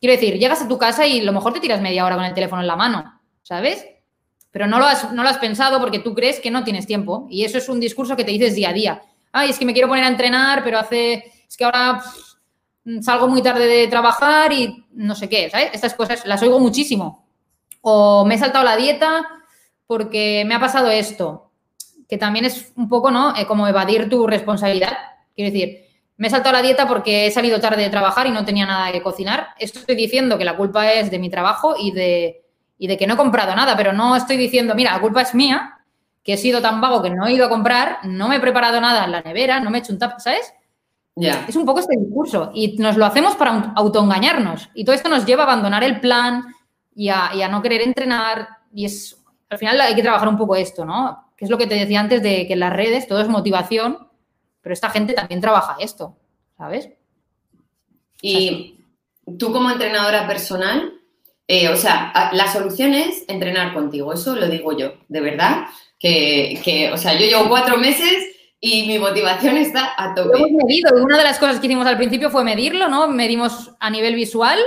Quiero 0.00 0.14
decir, 0.14 0.38
llegas 0.38 0.62
a 0.62 0.68
tu 0.68 0.78
casa 0.78 1.06
y 1.06 1.20
a 1.20 1.24
lo 1.24 1.32
mejor 1.32 1.52
te 1.52 1.60
tiras 1.60 1.80
media 1.80 2.04
hora 2.04 2.16
con 2.16 2.24
el 2.24 2.34
teléfono 2.34 2.62
en 2.62 2.66
la 2.66 2.76
mano, 2.76 3.20
¿sabes? 3.42 3.86
Pero 4.50 4.66
no 4.66 4.78
lo 4.78 4.86
has, 4.86 5.12
no 5.12 5.22
lo 5.22 5.28
has 5.28 5.38
pensado 5.38 5.78
porque 5.78 5.98
tú 5.98 6.14
crees 6.14 6.40
que 6.40 6.50
no 6.50 6.64
tienes 6.64 6.86
tiempo. 6.86 7.26
Y 7.30 7.44
eso 7.44 7.58
es 7.58 7.68
un 7.68 7.78
discurso 7.78 8.16
que 8.16 8.24
te 8.24 8.30
dices 8.30 8.54
día 8.54 8.70
a 8.70 8.72
día. 8.72 9.02
Ay, 9.30 9.50
es 9.50 9.58
que 9.58 9.64
me 9.64 9.72
quiero 9.72 9.88
poner 9.88 10.04
a 10.04 10.08
entrenar, 10.08 10.64
pero 10.64 10.78
hace. 10.78 11.32
Es 11.48 11.56
que 11.56 11.64
ahora 11.64 12.02
pff, 12.02 13.04
salgo 13.04 13.28
muy 13.28 13.42
tarde 13.42 13.66
de 13.66 13.86
trabajar 13.88 14.52
y 14.52 14.84
no 14.92 15.14
sé 15.14 15.28
qué, 15.28 15.50
¿sabes? 15.50 15.70
Estas 15.72 15.94
cosas 15.94 16.26
las 16.26 16.42
oigo 16.42 16.58
muchísimo. 16.58 17.26
O 17.82 18.24
me 18.24 18.34
he 18.34 18.38
saltado 18.38 18.64
la 18.64 18.76
dieta 18.76 19.22
porque 19.86 20.44
me 20.46 20.54
ha 20.54 20.60
pasado 20.60 20.90
esto. 20.90 21.49
Que 22.10 22.18
también 22.18 22.44
es 22.44 22.72
un 22.76 22.88
poco, 22.88 23.12
¿no? 23.12 23.34
Eh, 23.36 23.46
como 23.46 23.68
evadir 23.68 24.08
tu 24.08 24.26
responsabilidad. 24.26 24.98
Quiero 25.34 25.52
decir, 25.52 25.84
me 26.16 26.26
he 26.26 26.30
saltado 26.30 26.56
la 26.56 26.62
dieta 26.62 26.86
porque 26.86 27.26
he 27.26 27.30
salido 27.30 27.60
tarde 27.60 27.82
de 27.82 27.88
trabajar 27.88 28.26
y 28.26 28.30
no 28.30 28.44
tenía 28.44 28.66
nada 28.66 28.92
que 28.92 29.00
cocinar. 29.00 29.48
Estoy 29.58 29.94
diciendo 29.94 30.36
que 30.36 30.44
la 30.44 30.56
culpa 30.56 30.92
es 30.92 31.10
de 31.10 31.18
mi 31.18 31.30
trabajo 31.30 31.76
y 31.78 31.92
de, 31.92 32.44
y 32.76 32.88
de 32.88 32.98
que 32.98 33.06
no 33.06 33.14
he 33.14 33.16
comprado 33.16 33.54
nada, 33.54 33.76
pero 33.76 33.92
no 33.92 34.16
estoy 34.16 34.36
diciendo, 34.36 34.74
mira, 34.74 34.92
la 34.92 35.00
culpa 35.00 35.22
es 35.22 35.34
mía, 35.34 35.78
que 36.22 36.34
he 36.34 36.36
sido 36.36 36.60
tan 36.60 36.80
vago 36.80 37.02
que 37.02 37.10
no 37.10 37.26
he 37.26 37.32
ido 37.32 37.46
a 37.46 37.48
comprar, 37.48 37.98
no 38.04 38.28
me 38.28 38.36
he 38.36 38.40
preparado 38.40 38.80
nada 38.80 39.04
en 39.04 39.12
la 39.12 39.22
nevera, 39.22 39.60
no 39.60 39.70
me 39.70 39.78
he 39.78 39.80
hecho 39.80 39.92
un 39.92 39.98
tap, 39.98 40.18
¿sabes? 40.18 40.52
Es 41.48 41.56
un 41.56 41.64
poco 41.64 41.80
este 41.80 41.96
discurso 41.98 42.50
y 42.54 42.76
nos 42.78 42.96
lo 42.96 43.04
hacemos 43.04 43.36
para 43.36 43.72
autoengañarnos 43.76 44.70
y 44.74 44.84
todo 44.84 44.94
esto 44.94 45.08
nos 45.08 45.26
lleva 45.26 45.42
a 45.42 45.46
abandonar 45.46 45.84
el 45.84 46.00
plan 46.00 46.54
y 46.94 47.08
a, 47.08 47.30
y 47.34 47.42
a 47.42 47.48
no 47.48 47.62
querer 47.62 47.82
entrenar 47.82 48.48
y 48.72 48.84
es, 48.86 49.16
al 49.48 49.58
final 49.58 49.80
hay 49.80 49.94
que 49.94 50.02
trabajar 50.02 50.28
un 50.28 50.38
poco 50.38 50.56
esto, 50.56 50.84
¿no? 50.84 51.29
Que 51.40 51.46
es 51.46 51.50
lo 51.50 51.56
que 51.56 51.66
te 51.66 51.74
decía 51.74 52.00
antes 52.00 52.22
de 52.22 52.46
que 52.46 52.52
en 52.52 52.60
las 52.60 52.74
redes 52.74 53.08
todo 53.08 53.22
es 53.22 53.28
motivación, 53.28 54.10
pero 54.60 54.74
esta 54.74 54.90
gente 54.90 55.14
también 55.14 55.40
trabaja 55.40 55.78
esto, 55.80 56.18
¿sabes? 56.54 56.90
Y 58.20 58.84
tú 59.38 59.50
como 59.50 59.70
entrenadora 59.70 60.26
personal, 60.26 61.00
eh, 61.48 61.70
o 61.70 61.76
sea, 61.76 62.30
la 62.34 62.52
solución 62.52 62.92
es 62.92 63.24
entrenar 63.26 63.72
contigo, 63.72 64.12
eso 64.12 64.36
lo 64.36 64.48
digo 64.48 64.76
yo, 64.76 64.92
de 65.08 65.20
verdad, 65.22 65.64
que, 65.98 66.60
que, 66.62 66.92
o 66.92 66.98
sea, 66.98 67.14
yo 67.14 67.24
llevo 67.24 67.48
cuatro 67.48 67.78
meses 67.78 68.22
y 68.60 68.86
mi 68.86 68.98
motivación 68.98 69.56
está 69.56 69.94
a 69.94 70.14
Lo 70.14 70.34
hemos 70.34 70.50
tope, 70.50 70.64
medido 70.66 70.90
y 70.98 71.00
una 71.00 71.16
de 71.16 71.24
las 71.24 71.38
cosas 71.38 71.58
que 71.58 71.68
hicimos 71.68 71.86
al 71.86 71.96
principio 71.96 72.28
fue 72.28 72.44
medirlo, 72.44 72.88
¿no? 72.88 73.08
Medimos 73.08 73.72
a 73.80 73.88
nivel 73.88 74.14
visual, 74.14 74.58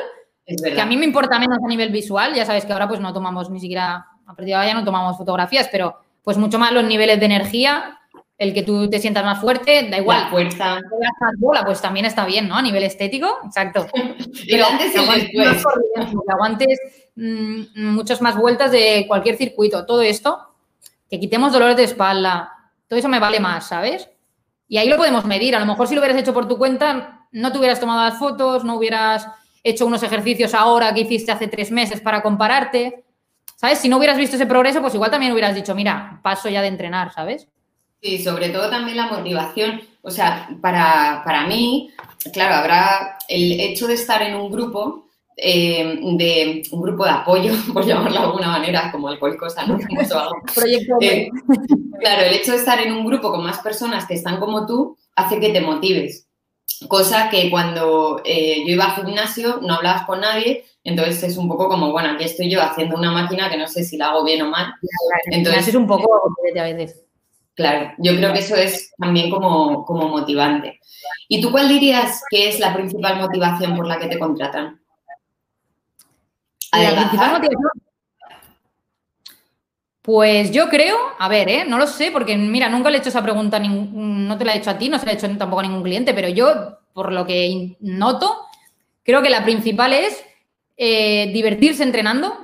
es 0.44 0.60
que 0.60 0.82
a 0.82 0.88
mí 0.88 0.98
me 0.98 1.06
importa 1.06 1.38
menos 1.38 1.60
a 1.64 1.68
nivel 1.68 1.92
visual, 1.92 2.34
ya 2.34 2.48
sabes 2.48 2.66
que 2.66 2.74
ahora 2.74 2.88
pues 2.88 3.00
no 3.00 3.14
tomamos 3.14 3.52
ni 3.52 3.60
siquiera, 3.60 4.08
a 4.26 4.36
partir 4.36 4.48
de 4.48 4.56
ahora 4.56 4.68
ya 4.70 4.74
no 4.74 4.84
tomamos 4.84 5.18
fotografías, 5.18 5.70
pero 5.72 6.03
pues 6.24 6.38
mucho 6.38 6.58
más 6.58 6.72
los 6.72 6.84
niveles 6.84 7.20
de 7.20 7.26
energía, 7.26 8.00
el 8.38 8.54
que 8.54 8.64
tú 8.64 8.90
te 8.90 9.00
sientas 9.00 9.24
más 9.24 9.40
fuerte, 9.40 9.84
da 9.84 9.90
La 9.90 9.98
igual. 10.00 10.30
fuerza, 10.30 10.76
veas 10.76 11.14
más 11.20 11.34
bola, 11.38 11.64
pues 11.66 11.82
también 11.82 12.06
está 12.06 12.26
bien, 12.26 12.48
¿no? 12.48 12.56
A 12.56 12.62
nivel 12.62 12.84
estético, 12.84 13.40
exacto. 13.46 13.88
el 14.48 14.64
antes 14.64 14.94
aguantes 16.28 16.80
mm, 17.16 17.94
muchas 17.94 18.22
más 18.22 18.36
vueltas 18.36 18.72
de 18.72 19.06
cualquier 19.08 19.38
circuito, 19.38 19.86
todo 19.86 20.02
esto, 20.02 20.40
que 21.10 21.20
quitemos 21.20 21.54
dolores 21.54 21.78
de 21.78 21.84
espalda, 21.84 22.52
todo 22.88 23.00
eso 23.00 23.10
me 23.10 23.20
vale 23.20 23.40
más, 23.40 23.68
¿sabes? 23.68 24.10
Y 24.68 24.78
ahí 24.78 24.90
lo 24.90 24.98
podemos 24.98 25.26
medir. 25.26 25.56
A 25.56 25.60
lo 25.60 25.66
mejor 25.66 25.88
si 25.88 25.94
lo 25.94 26.02
hubieras 26.02 26.20
hecho 26.20 26.34
por 26.34 26.48
tu 26.48 26.58
cuenta, 26.58 27.28
no 27.32 27.52
te 27.52 27.60
hubieras 27.60 27.80
tomado 27.80 28.02
las 28.02 28.18
fotos, 28.18 28.64
no 28.64 28.76
hubieras 28.76 29.28
hecho 29.64 29.86
unos 29.86 30.04
ejercicios 30.04 30.54
ahora 30.54 30.94
que 30.94 31.02
hiciste 31.02 31.32
hace 31.32 31.48
tres 31.48 31.72
meses 31.72 32.02
para 32.02 32.22
compararte. 32.22 33.03
¿Sabes? 33.64 33.80
Si 33.80 33.88
no 33.88 33.96
hubieras 33.96 34.18
visto 34.18 34.36
ese 34.36 34.46
progreso, 34.46 34.82
pues 34.82 34.94
igual 34.94 35.10
también 35.10 35.32
hubieras 35.32 35.56
dicho, 35.56 35.74
mira, 35.74 36.20
paso 36.22 36.50
ya 36.50 36.62
de 36.62 36.68
entrenar, 36.68 37.14
¿sabes? 37.14 37.48
Sí, 38.02 38.22
sobre 38.22 38.50
todo 38.50 38.70
también 38.70 38.98
la 38.98 39.08
motivación. 39.08 39.80
O 40.02 40.12
sea, 40.12 40.50
para, 40.60 41.22
para 41.24 41.48
mí, 41.48 41.90
claro, 42.34 42.56
habrá 42.56 43.18
el 43.30 43.58
hecho 43.62 43.88
de 43.88 43.94
estar 43.94 44.22
en 44.22 44.36
un 44.36 44.52
grupo, 44.52 45.08
eh, 45.38 45.98
de 46.18 46.64
un 46.74 46.82
grupo 46.82 47.06
de 47.06 47.12
apoyo, 47.12 47.54
por 47.74 47.86
llamarlo 47.86 48.20
de 48.20 48.26
alguna 48.26 48.48
manera, 48.50 48.92
como 48.92 49.08
Alcohólicos 49.08 49.58
Anónimos 49.58 50.12
o 50.12 50.20
algo. 50.20 50.36
Proyecto 50.54 50.98
Eh, 51.00 51.30
claro, 52.02 52.24
el 52.24 52.34
hecho 52.34 52.52
de 52.52 52.58
estar 52.58 52.82
en 52.82 52.92
un 52.92 53.06
grupo 53.06 53.32
con 53.32 53.46
más 53.46 53.60
personas 53.60 54.06
que 54.06 54.16
están 54.16 54.42
como 54.42 54.66
tú 54.66 54.98
hace 55.16 55.40
que 55.40 55.54
te 55.54 55.62
motives. 55.62 56.28
Cosa 56.88 57.30
que 57.30 57.50
cuando 57.50 58.22
eh, 58.26 58.64
yo 58.66 58.74
iba 58.74 58.86
al 58.86 58.96
gimnasio 58.96 59.60
no 59.62 59.76
hablabas 59.76 60.06
con 60.06 60.22
nadie, 60.22 60.66
entonces 60.84 61.24
es 61.24 61.38
un 61.38 61.48
poco 61.48 61.70
como, 61.70 61.92
bueno, 61.92 62.12
aquí 62.12 62.26
estoy 62.26 62.50
yo 62.50 62.62
haciendo 62.62 62.98
una 62.98 63.12
máquina 63.12 63.50
que 63.50 63.58
no 63.58 63.68
sé 63.68 63.84
si 63.84 63.98
la 63.98 64.10
hago 64.10 64.24
bien 64.24 64.42
o 64.42 64.50
mal. 64.50 64.74
Entonces 65.26 65.70
es 65.70 65.76
un 65.76 65.88
poco 65.88 66.10
a 66.14 66.64
veces. 66.64 67.02
Claro, 67.56 67.92
yo 68.00 68.16
creo 68.16 68.34
que 68.34 68.40
eso 68.40 68.56
es 68.56 68.92
también 68.98 69.30
como, 69.30 69.86
como 69.86 70.08
motivante. 70.10 70.80
¿Y 71.28 71.40
tú 71.40 71.52
cuál 71.52 71.70
dirías 71.70 72.24
que 72.30 72.50
es 72.50 72.60
la 72.60 72.74
principal 72.74 73.20
motivación 73.20 73.76
por 73.76 73.88
la 73.88 74.00
que 74.00 74.08
te 74.08 74.18
contratan? 74.18 74.82
La 76.72 76.96
principal 76.96 77.34
motivación. 77.34 77.93
Pues 80.04 80.52
yo 80.52 80.68
creo, 80.68 80.98
a 81.18 81.30
ver, 81.30 81.48
¿eh? 81.48 81.66
no 81.66 81.78
lo 81.78 81.88
sé, 81.88 82.12
porque 82.12 82.36
mira, 82.38 82.68
nunca 82.68 82.90
le 82.90 82.98
he 82.98 83.00
hecho 83.00 83.08
esa 83.08 83.24
pregunta, 83.24 83.58
no 83.58 84.38
te 84.38 84.44
la 84.44 84.54
he 84.54 84.58
hecho 84.58 84.70
a 84.70 84.78
ti, 84.78 84.90
no 84.90 85.00
se 85.00 85.06
la 85.06 85.14
he 85.14 85.16
hecho 85.16 85.30
tampoco 85.38 85.62
a 85.62 85.64
ningún 85.64 85.82
cliente, 85.82 86.14
pero 86.14 86.28
yo, 86.28 86.78
por 86.92 87.14
lo 87.14 87.26
que 87.26 87.78
noto, 87.80 88.46
creo 89.02 89.22
que 89.22 89.30
la 89.30 89.46
principal 89.46 89.94
es 89.94 90.22
eh, 90.76 91.32
divertirse 91.32 91.84
entrenando, 91.84 92.38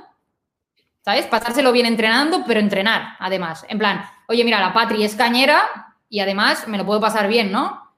¿sabes? 1.04 1.26
Pasárselo 1.26 1.70
bien 1.70 1.84
entrenando, 1.84 2.44
pero 2.46 2.60
entrenar, 2.60 3.16
además. 3.18 3.66
En 3.68 3.78
plan, 3.78 4.06
oye, 4.26 4.42
mira, 4.42 4.58
la 4.58 4.72
Patri 4.72 5.04
es 5.04 5.14
cañera 5.14 5.60
y 6.08 6.20
además 6.20 6.66
me 6.66 6.78
lo 6.78 6.86
puedo 6.86 6.98
pasar 6.98 7.28
bien, 7.28 7.52
¿no? 7.52 7.92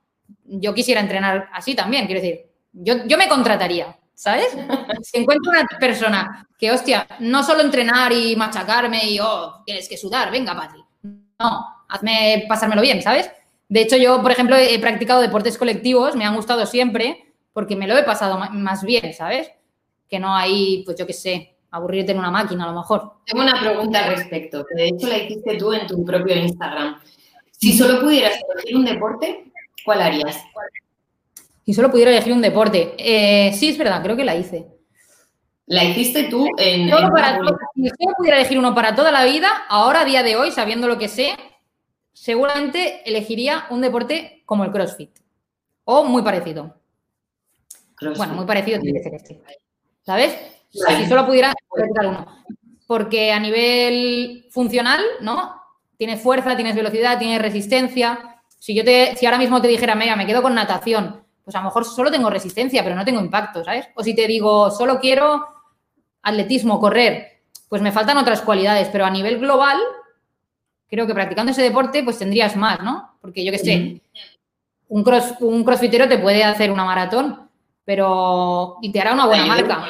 Yo 0.44 0.75
quisiera 0.75 1.01
entrenar 1.01 1.51
así 1.53 1.77
también, 1.77 2.07
quiero 2.07 2.20
decir, 2.20 2.46
yo 2.72 3.16
me 3.16 3.29
contrataría. 3.29 3.96
¿Sabes? 4.23 4.57
Si 5.03 5.19
encuentro 5.19 5.51
una 5.51 5.67
persona 5.81 6.47
que, 6.57 6.71
hostia, 6.71 7.07
no 7.19 7.43
solo 7.43 7.63
entrenar 7.63 8.13
y 8.13 8.37
machacarme 8.37 9.05
y, 9.11 9.19
oh, 9.19 9.63
tienes 9.67 9.89
que 9.89 9.97
sudar, 9.97 10.31
venga, 10.31 10.55
Patri. 10.55 10.81
No, 11.03 11.67
hazme 11.89 12.45
pasármelo 12.49 12.83
bien, 12.83 13.03
¿sabes? 13.03 13.29
De 13.69 13.81
hecho, 13.81 13.97
yo, 13.97 14.23
por 14.23 14.31
ejemplo, 14.31 14.55
he 14.55 14.79
practicado 14.79 15.21
deportes 15.21 15.59
colectivos, 15.59 16.15
me 16.15 16.25
han 16.25 16.37
gustado 16.37 16.67
siempre 16.67 17.35
porque 17.53 17.75
me 17.75 17.89
lo 17.89 17.99
he 17.99 18.05
pasado 18.05 18.39
más 18.39 18.85
bien, 18.85 19.13
¿sabes? 19.13 19.51
Que 20.09 20.21
no 20.21 20.37
hay, 20.37 20.85
pues 20.85 20.97
yo 20.97 21.07
qué 21.07 21.13
sé, 21.13 21.57
aburrirte 21.73 22.13
en 22.13 22.19
una 22.19 22.31
máquina 22.31 22.65
a 22.65 22.69
lo 22.69 22.79
mejor. 22.79 23.15
Tengo 23.27 23.43
una 23.43 23.59
pregunta 23.61 24.05
al 24.05 24.17
respecto, 24.17 24.65
que 24.65 24.75
de 24.75 24.89
hecho 24.89 25.09
la 25.09 25.19
hiciste 25.19 25.57
tú 25.57 25.73
en 25.73 25.87
tu 25.89 26.05
propio 26.05 26.37
Instagram. 26.37 27.01
Si 27.51 27.73
solo 27.77 28.01
pudieras 28.01 28.39
elegir 28.55 28.77
un 28.77 28.85
deporte, 28.85 29.53
¿cuál 29.85 30.03
harías? 30.03 30.45
Si 31.64 31.75
solo 31.75 31.90
pudiera 31.90 32.11
elegir 32.11 32.33
un 32.33 32.42
deporte. 32.42 32.94
Eh, 32.98 33.53
sí, 33.55 33.70
es 33.70 33.79
verdad, 33.79 34.03
creo 34.03 34.16
que 34.16 34.25
la 34.25 34.37
hice. 34.37 34.66
¿La 35.66 35.85
hiciste 35.85 36.25
tú 36.25 36.46
en, 36.59 36.85
si 36.85 36.90
solo 36.90 38.14
pudiera 38.16 38.37
elegir 38.37 38.59
uno 38.59 38.75
para 38.75 38.94
toda 38.94 39.12
la 39.12 39.25
vida, 39.25 39.64
ahora 39.68 40.01
a 40.01 40.05
día 40.05 40.22
de 40.22 40.37
hoy, 40.37 40.51
sabiendo 40.51 40.88
lo 40.88 40.98
que 40.98 41.09
sé, 41.09 41.37
seguramente 42.12 43.09
elegiría 43.09 43.66
un 43.70 43.81
deporte 43.81 44.42
como 44.44 44.64
el 44.64 44.72
CrossFit. 44.72 45.18
O 45.85 46.05
muy 46.05 46.22
parecido. 46.22 46.77
Bueno, 48.16 48.35
muy 48.35 48.44
parecido 48.44 48.81
tiene 48.81 48.98
que 48.98 49.05
ser 49.05 49.14
este. 49.14 49.40
¿Sabes? 50.03 50.37
Si 50.70 51.07
solo 51.07 51.27
pudiera 51.27 51.55
elegir 51.75 52.07
uno. 52.07 52.27
Porque 52.87 53.33
a 53.33 53.40
nivel 53.40 54.46
funcional, 54.51 55.01
¿no? 55.20 55.55
Tienes 55.96 56.20
fuerza, 56.20 56.57
tienes 56.57 56.75
velocidad, 56.75 57.18
tienes 57.18 57.40
resistencia. 57.40 58.42
Si 58.59 58.75
yo 58.75 58.85
te, 58.85 59.16
si 59.16 59.27
ahora 59.27 59.38
mismo 59.38 59.62
te 59.62 59.68
dijera, 59.68 59.94
mira, 59.94 60.16
me 60.16 60.27
quedo 60.27 60.42
con 60.42 60.55
natación, 60.55 61.22
pues 61.44 61.55
a 61.57 61.59
lo 61.59 61.66
mejor 61.66 61.85
solo 61.85 62.11
tengo 62.11 62.31
resistencia, 62.31 62.83
pero 62.83 62.94
no 62.94 63.05
tengo 63.05 63.20
impacto, 63.20 63.64
¿sabes? 63.64 63.88
O 63.94 64.02
si 64.02 64.14
te 64.14 64.26
digo, 64.26 64.70
solo 64.70 65.00
quiero 65.00 65.44
atletismo, 66.22 66.81
correr, 66.81 67.40
pues 67.68 67.83
me 67.83 67.92
faltan 67.92 68.18
otras 68.18 68.42
cualidades, 68.42 68.88
pero 68.92 69.05
a 69.05 69.11
nivel 69.11 69.38
global, 69.38 69.78
creo 70.88 71.07
que 71.07 71.14
practicando 71.14 71.52
ese 71.52 71.62
deporte, 71.62 72.02
pues 72.05 72.18
tendrías 72.18 72.57
más, 72.57 72.81
¿no? 72.81 73.16
Porque 73.20 73.44
yo 73.44 73.50
qué 73.50 73.59
sé, 73.59 74.00
un, 74.88 75.02
cross, 75.02 75.35
un 75.40 75.64
crossfitero 75.64 76.09
te 76.09 76.18
puede 76.18 76.44
hacer 76.44 76.70
una 76.70 76.85
maratón, 76.85 77.48
pero 77.85 78.76
y 78.83 78.92
te 78.92 79.00
hará 79.00 79.14
una 79.14 79.26
buena 79.26 79.46
marca, 79.46 79.87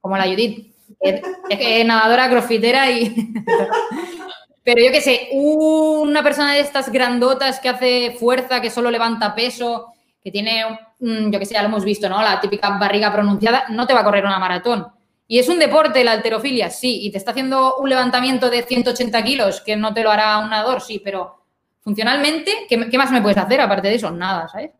como 0.00 0.16
la 0.16 0.24
Judith. 0.24 0.74
Es, 1.00 1.20
es 1.50 1.86
nadadora, 1.86 2.30
crossfitera 2.30 2.90
y... 2.90 3.14
pero 4.64 4.84
yo 4.84 4.90
qué 4.90 5.00
sé, 5.00 5.28
una 5.32 6.22
persona 6.22 6.54
de 6.54 6.60
estas 6.60 6.90
grandotas 6.90 7.58
que 7.60 7.68
hace 7.68 8.16
fuerza, 8.18 8.60
que 8.60 8.70
solo 8.70 8.90
levanta 8.90 9.34
peso, 9.34 9.94
que 10.22 10.30
tiene, 10.30 10.64
yo 10.98 11.38
que 11.38 11.46
sé, 11.46 11.54
ya 11.54 11.62
lo 11.62 11.68
hemos 11.68 11.84
visto, 11.84 12.08
¿no? 12.08 12.20
La 12.22 12.40
típica 12.40 12.78
barriga 12.78 13.12
pronunciada, 13.12 13.64
no 13.70 13.86
te 13.86 13.94
va 13.94 14.00
a 14.00 14.04
correr 14.04 14.24
una 14.24 14.38
maratón. 14.38 14.86
Y 15.26 15.38
es 15.38 15.48
un 15.48 15.58
deporte, 15.58 16.02
la 16.04 16.12
alterofilia, 16.12 16.70
sí, 16.70 17.00
y 17.02 17.10
te 17.10 17.18
está 17.18 17.32
haciendo 17.32 17.76
un 17.76 17.88
levantamiento 17.88 18.48
de 18.48 18.62
180 18.62 19.22
kilos, 19.24 19.60
que 19.60 19.76
no 19.76 19.92
te 19.92 20.02
lo 20.02 20.10
hará 20.10 20.38
un 20.38 20.50
nadador, 20.50 20.80
sí, 20.80 21.00
pero 21.04 21.44
funcionalmente, 21.80 22.66
¿qué, 22.68 22.98
más 22.98 23.10
me 23.10 23.20
puedes 23.20 23.38
hacer 23.38 23.60
aparte 23.60 23.88
de 23.88 23.94
eso? 23.94 24.10
Nada, 24.10 24.48
¿sabes? 24.48 24.70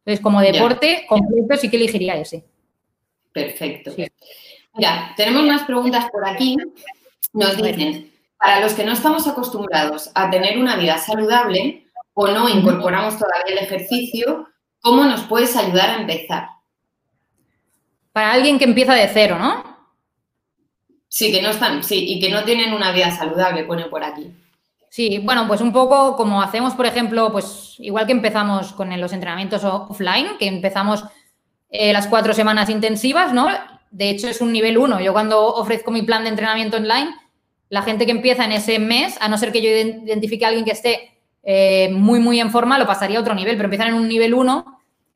Entonces, 0.00 0.20
como 0.20 0.40
deporte 0.40 1.06
completo, 1.08 1.56
sí 1.56 1.70
que 1.70 1.76
elegiría 1.76 2.16
ese. 2.16 2.44
Perfecto. 3.32 3.92
Mira, 4.74 5.14
tenemos 5.16 5.44
más 5.44 5.62
preguntas 5.62 6.10
por 6.10 6.28
aquí. 6.28 6.56
Nos 7.32 7.56
dicen, 7.56 8.12
para 8.36 8.60
los 8.60 8.74
que 8.74 8.84
no 8.84 8.92
estamos 8.92 9.26
acostumbrados 9.26 10.10
a 10.14 10.30
tener 10.30 10.58
una 10.58 10.76
vida 10.76 10.98
saludable 10.98 11.86
o 12.12 12.28
no 12.28 12.48
incorporamos 12.48 13.18
todavía 13.18 13.54
el 13.54 13.58
ejercicio, 13.58 14.48
¿Cómo 14.84 15.06
nos 15.06 15.22
puedes 15.22 15.56
ayudar 15.56 15.88
a 15.88 15.96
empezar? 16.02 16.46
Para 18.12 18.32
alguien 18.32 18.58
que 18.58 18.66
empieza 18.66 18.92
de 18.92 19.08
cero, 19.08 19.38
¿no? 19.38 19.64
Sí, 21.08 21.32
que 21.32 21.40
no 21.40 21.48
están, 21.48 21.82
sí, 21.82 22.04
y 22.06 22.20
que 22.20 22.28
no 22.28 22.44
tienen 22.44 22.74
una 22.74 22.92
vida 22.92 23.10
saludable, 23.10 23.64
pone 23.64 23.86
por 23.86 24.04
aquí. 24.04 24.30
Sí, 24.90 25.20
bueno, 25.24 25.48
pues 25.48 25.62
un 25.62 25.72
poco 25.72 26.16
como 26.16 26.42
hacemos, 26.42 26.74
por 26.74 26.84
ejemplo, 26.84 27.32
pues 27.32 27.76
igual 27.78 28.04
que 28.04 28.12
empezamos 28.12 28.74
con 28.74 29.00
los 29.00 29.14
entrenamientos 29.14 29.64
offline, 29.64 30.36
que 30.38 30.48
empezamos 30.48 31.02
eh, 31.70 31.94
las 31.94 32.06
cuatro 32.06 32.34
semanas 32.34 32.68
intensivas, 32.68 33.32
¿no? 33.32 33.48
De 33.90 34.10
hecho, 34.10 34.28
es 34.28 34.42
un 34.42 34.52
nivel 34.52 34.76
uno. 34.76 35.00
Yo 35.00 35.14
cuando 35.14 35.46
ofrezco 35.46 35.92
mi 35.92 36.02
plan 36.02 36.24
de 36.24 36.28
entrenamiento 36.28 36.76
online, 36.76 37.10
la 37.70 37.80
gente 37.80 38.04
que 38.04 38.12
empieza 38.12 38.44
en 38.44 38.52
ese 38.52 38.78
mes, 38.78 39.16
a 39.22 39.28
no 39.28 39.38
ser 39.38 39.50
que 39.50 39.62
yo 39.62 39.70
identifique 39.70 40.44
a 40.44 40.48
alguien 40.48 40.66
que 40.66 40.72
esté 40.72 41.14
eh, 41.42 41.88
muy, 41.90 42.20
muy 42.20 42.38
en 42.38 42.50
forma, 42.50 42.78
lo 42.78 42.86
pasaría 42.86 43.18
a 43.18 43.22
otro 43.22 43.34
nivel, 43.34 43.56
pero 43.56 43.64
empiezan 43.64 43.88
en 43.88 43.94
un 43.94 44.08
nivel 44.08 44.34
1, 44.34 44.73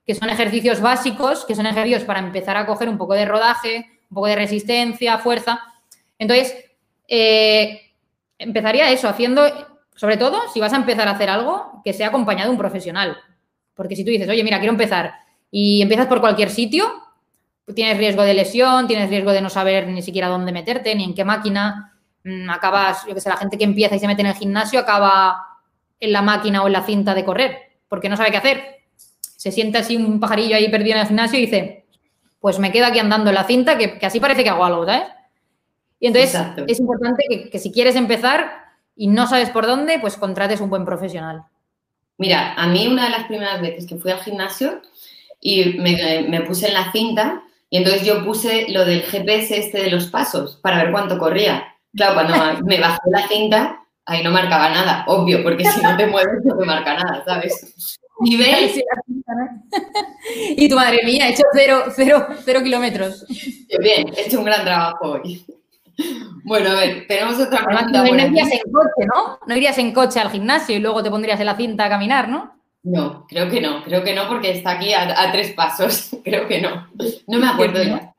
que 0.08 0.14
son 0.14 0.30
ejercicios 0.30 0.80
básicos, 0.80 1.44
que 1.44 1.54
son 1.54 1.66
ejercicios 1.66 2.02
para 2.04 2.20
empezar 2.20 2.56
a 2.56 2.64
coger 2.64 2.88
un 2.88 2.96
poco 2.96 3.12
de 3.12 3.26
rodaje, 3.26 4.00
un 4.08 4.14
poco 4.14 4.26
de 4.26 4.36
resistencia, 4.36 5.18
fuerza. 5.18 5.60
Entonces, 6.18 6.56
eh, 7.06 7.92
empezaría 8.38 8.90
eso, 8.90 9.06
haciendo, 9.06 9.42
sobre 9.94 10.16
todo, 10.16 10.40
si 10.50 10.60
vas 10.60 10.72
a 10.72 10.76
empezar 10.76 11.08
a 11.08 11.10
hacer 11.10 11.28
algo, 11.28 11.82
que 11.84 11.92
sea 11.92 12.08
acompañado 12.08 12.48
de 12.48 12.52
un 12.52 12.58
profesional. 12.58 13.18
Porque 13.74 13.96
si 13.96 14.02
tú 14.02 14.10
dices, 14.10 14.26
oye, 14.30 14.42
mira, 14.42 14.56
quiero 14.56 14.72
empezar, 14.72 15.12
y 15.50 15.82
empiezas 15.82 16.06
por 16.06 16.22
cualquier 16.22 16.48
sitio, 16.48 16.90
tienes 17.74 17.98
riesgo 17.98 18.22
de 18.22 18.32
lesión, 18.32 18.86
tienes 18.86 19.10
riesgo 19.10 19.32
de 19.32 19.42
no 19.42 19.50
saber 19.50 19.88
ni 19.88 20.00
siquiera 20.00 20.28
dónde 20.28 20.52
meterte, 20.52 20.94
ni 20.94 21.04
en 21.04 21.14
qué 21.14 21.26
máquina. 21.26 21.98
Mm, 22.24 22.48
acabas, 22.48 23.04
yo 23.06 23.12
que 23.12 23.20
sé, 23.20 23.28
la 23.28 23.36
gente 23.36 23.58
que 23.58 23.64
empieza 23.64 23.94
y 23.94 23.98
se 23.98 24.06
mete 24.06 24.22
en 24.22 24.28
el 24.28 24.34
gimnasio 24.36 24.80
acaba 24.80 25.58
en 26.00 26.12
la 26.12 26.22
máquina 26.22 26.62
o 26.62 26.66
en 26.66 26.72
la 26.72 26.82
cinta 26.82 27.14
de 27.14 27.26
correr, 27.26 27.58
porque 27.90 28.08
no 28.08 28.16
sabe 28.16 28.30
qué 28.30 28.38
hacer. 28.38 28.77
Se 29.38 29.52
siente 29.52 29.78
así 29.78 29.96
un 29.96 30.18
pajarillo 30.18 30.56
ahí 30.56 30.68
perdido 30.68 30.96
en 30.96 31.02
el 31.02 31.06
gimnasio 31.06 31.38
y 31.38 31.42
dice, 31.42 31.86
pues 32.40 32.58
me 32.58 32.72
quedo 32.72 32.86
aquí 32.86 32.98
andando 32.98 33.30
en 33.30 33.36
la 33.36 33.44
cinta, 33.44 33.78
que, 33.78 33.98
así 34.02 34.18
parece 34.18 34.42
que 34.42 34.50
hago 34.50 34.64
algo, 34.64 34.84
¿sabes? 34.84 35.06
Y 36.00 36.08
entonces 36.08 36.40
es 36.66 36.80
importante 36.80 37.48
que, 37.48 37.58
si 37.60 37.70
quieres 37.70 37.94
empezar 37.94 38.50
y 38.96 39.06
no 39.06 39.28
sabes 39.28 39.50
por 39.50 39.64
dónde, 39.64 40.00
pues 40.00 40.16
contrates 40.16 40.60
un 40.60 40.70
buen 40.70 40.84
profesional. 40.84 41.44
Mira, 42.16 42.54
a 42.54 42.66
mí 42.66 42.88
una 42.88 43.04
de 43.04 43.10
las 43.10 43.28
primeras 43.28 43.60
veces 43.60 43.86
que 43.86 43.96
fui 43.96 44.10
al 44.10 44.18
gimnasio 44.18 44.82
y 45.40 45.78
me, 45.78 46.26
me 46.28 46.40
puse 46.40 46.66
en 46.66 46.74
la 46.74 46.90
cinta 46.90 47.44
y 47.70 47.76
entonces 47.76 48.04
yo 48.04 48.24
puse 48.24 48.66
lo 48.70 48.84
del 48.84 49.02
GPS 49.02 49.56
este 49.56 49.82
de 49.82 49.90
los 49.92 50.06
pasos 50.06 50.56
para 50.56 50.82
ver 50.82 50.90
cuánto 50.90 51.16
corría. 51.16 51.76
Claro, 51.94 52.14
cuando 52.14 52.34
me 52.64 52.80
bajé 52.80 52.98
la 53.06 53.28
cinta, 53.28 53.84
ahí 54.04 54.24
no 54.24 54.30
marcaba 54.30 54.70
nada, 54.70 55.04
obvio, 55.06 55.42
porque 55.42 55.64
si 55.64 55.80
no 55.80 55.96
te 55.96 56.06
mueves 56.06 56.44
no 56.44 56.56
te 56.56 56.64
marca 56.64 56.94
nada, 56.94 57.22
¿sabes? 57.24 57.98
Nivel. 58.20 58.70
y 60.56 60.68
tu 60.68 60.76
madre 60.76 61.00
mía, 61.04 61.28
he 61.28 61.32
hecho 61.32 61.44
cero, 61.52 61.84
cero, 61.94 62.26
cero 62.44 62.60
kilómetros. 62.62 63.24
Bien, 63.80 64.12
he 64.16 64.26
hecho 64.26 64.38
un 64.38 64.44
gran 64.44 64.64
trabajo 64.64 65.12
hoy. 65.12 65.44
Bueno, 66.44 66.70
a 66.70 66.74
ver, 66.74 67.06
tenemos 67.06 67.38
otra 67.40 67.64
pregunta. 67.64 68.02
No, 68.02 68.06
irías 68.06 68.50
en 68.52 68.72
coche, 68.72 69.06
¿no? 69.06 69.38
No 69.46 69.56
irías 69.56 69.78
en 69.78 69.92
coche 69.92 70.20
al 70.20 70.30
gimnasio 70.30 70.76
y 70.76 70.80
luego 70.80 71.02
te 71.02 71.10
pondrías 71.10 71.40
en 71.40 71.46
la 71.46 71.56
cinta 71.56 71.84
a 71.84 71.88
caminar, 71.88 72.28
¿no? 72.28 72.58
No, 72.84 73.26
creo 73.28 73.50
que 73.50 73.60
no, 73.60 73.82
creo 73.82 74.04
que 74.04 74.14
no, 74.14 74.28
porque 74.28 74.52
está 74.52 74.72
aquí 74.72 74.92
a, 74.92 75.30
tres 75.32 75.52
pasos. 75.52 76.10
Creo 76.24 76.46
que 76.46 76.60
no. 76.60 76.88
No 77.26 77.38
me 77.38 77.48
acuerdo 77.48 77.82
ya. 77.82 78.14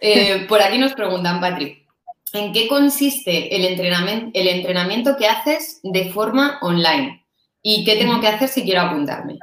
Eh, 0.00 0.46
por 0.48 0.60
aquí 0.60 0.78
nos 0.78 0.94
preguntan, 0.94 1.40
Patrick, 1.40 1.86
¿en 2.32 2.52
qué 2.52 2.66
consiste 2.66 3.54
el 3.54 3.64
entrenamiento, 3.64 4.30
el 4.34 4.48
entrenamiento 4.48 5.16
que 5.16 5.28
haces 5.28 5.80
de 5.84 6.10
forma 6.10 6.58
online? 6.60 7.21
¿Y 7.62 7.84
qué 7.84 7.96
tengo 7.96 8.20
que 8.20 8.26
hacer 8.26 8.48
si 8.48 8.64
quiero 8.64 8.82
apuntarme? 8.82 9.38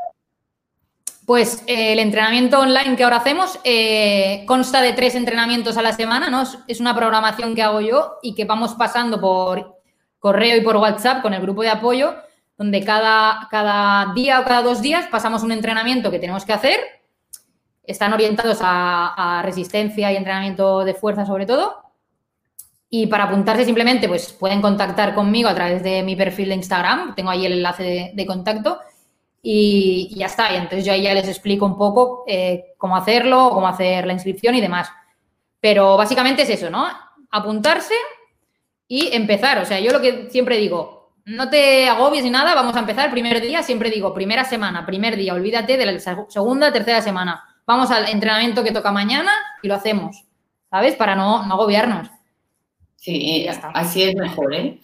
Pues 1.26 1.64
eh, 1.68 1.94
el 1.94 2.00
entrenamiento 2.00 2.60
online 2.60 2.96
que 2.96 3.04
ahora 3.04 3.18
hacemos 3.18 3.60
eh, 3.64 4.44
consta 4.48 4.82
de 4.82 4.94
tres 4.94 5.16
entrenamientos 5.16 5.78
a 5.78 5.82
la 5.82 5.94
semana, 5.94 6.30
¿no? 6.30 6.44
Es 6.68 6.80
una 6.80 6.96
programación 6.96 7.56
que 7.56 7.62
hago 7.62 7.82
yo 7.82 8.18
y 8.22 8.36
que 8.36 8.46
vamos 8.46 8.74
pasando 8.74 9.22
por 9.22 9.78
correo 10.18 10.58
y 10.58 10.62
por 10.62 10.78
WhatsApp 10.78 11.22
con 11.22 11.34
el 11.34 11.42
grupo 11.42 11.62
de 11.62 11.70
apoyo, 11.70 12.16
donde 12.58 12.84
cada, 12.84 13.48
cada 13.50 14.12
día 14.14 14.40
o 14.42 14.44
cada 14.44 14.64
dos 14.64 14.82
días 14.82 15.08
pasamos 15.08 15.44
un 15.44 15.52
entrenamiento 15.52 16.12
que 16.12 16.20
tenemos 16.20 16.46
que 16.46 16.54
hacer. 16.54 16.80
Están 17.84 18.12
orientados 18.12 18.58
a 18.62 19.42
resistencia 19.46 20.12
y 20.12 20.16
entrenamiento 20.16 20.84
de 20.84 20.94
fuerza 20.94 21.26
sobre 21.26 21.46
todo. 21.46 21.89
Y 22.90 23.08
para 23.08 23.26
apuntarse 23.26 23.66
simplemente, 23.66 24.08
pues 24.08 24.34
pueden 24.34 24.62
contactar 24.62 25.14
conmigo 25.14 25.48
a 25.48 25.54
través 25.54 25.84
de 25.84 26.02
mi 26.02 26.16
perfil 26.16 26.50
de 26.50 26.56
Instagram, 26.56 27.14
tengo 27.14 27.30
ahí 27.30 27.46
el 27.46 27.54
enlace 27.54 28.12
de, 28.14 28.26
contacto 28.26 28.80
y, 29.44 30.12
ya 30.16 30.26
está. 30.26 30.52
Y 30.52 30.56
entonces 30.56 30.86
yo 30.86 30.94
ahí 30.94 31.04
ya 31.04 31.14
les 31.14 31.28
explico 31.28 31.66
un 31.66 31.78
poco 31.78 32.24
eh, 32.28 32.74
cómo 32.78 32.96
hacerlo, 32.96 33.52
cómo 33.52 33.68
hacer 33.68 34.08
la 34.08 34.14
inscripción 34.14 34.56
y 34.56 34.62
demás. 34.62 34.90
Pero 35.60 35.98
básicamente 35.98 36.44
es 36.44 36.50
eso, 36.50 36.72
¿no? 36.72 36.88
Apuntarse 37.30 37.94
y 38.88 39.14
empezar. 39.14 39.60
O 39.60 39.66
sea, 39.66 39.80
yo 39.80 39.92
lo 39.92 40.02
que 40.02 40.30
siempre 40.32 40.58
digo, 40.58 41.14
no 41.26 41.50
te 41.50 41.88
agobies 41.88 42.24
ni 42.24 42.32
nada, 42.32 42.56
vamos 42.56 42.76
a 42.76 42.80
empezar 42.80 43.06
el 43.06 43.12
primer 43.12 43.40
día, 43.40 43.62
siempre 43.62 43.92
digo, 43.92 44.16
primera 44.16 44.46
semana, 44.46 44.84
primer 44.86 45.16
día, 45.16 45.36
olvídate 45.36 45.78
de 45.78 45.86
la 45.86 46.00
segunda, 46.00 46.74
tercera 46.74 47.04
semana. 47.04 47.44
Vamos 47.68 47.92
al 47.92 48.10
entrenamiento 48.10 48.64
que 48.64 48.72
toca 48.72 48.92
mañana 48.92 49.32
y 49.62 49.68
lo 49.68 49.76
hacemos, 49.76 50.26
¿sabes? 50.72 50.96
Para 50.96 51.16
no, 51.16 51.46
no 51.46 51.54
agobiarnos. 51.54 52.10
Sí, 53.02 53.48
así 53.74 54.04
es 54.04 54.16
mejor, 54.16 54.54
¿eh? 54.54 54.80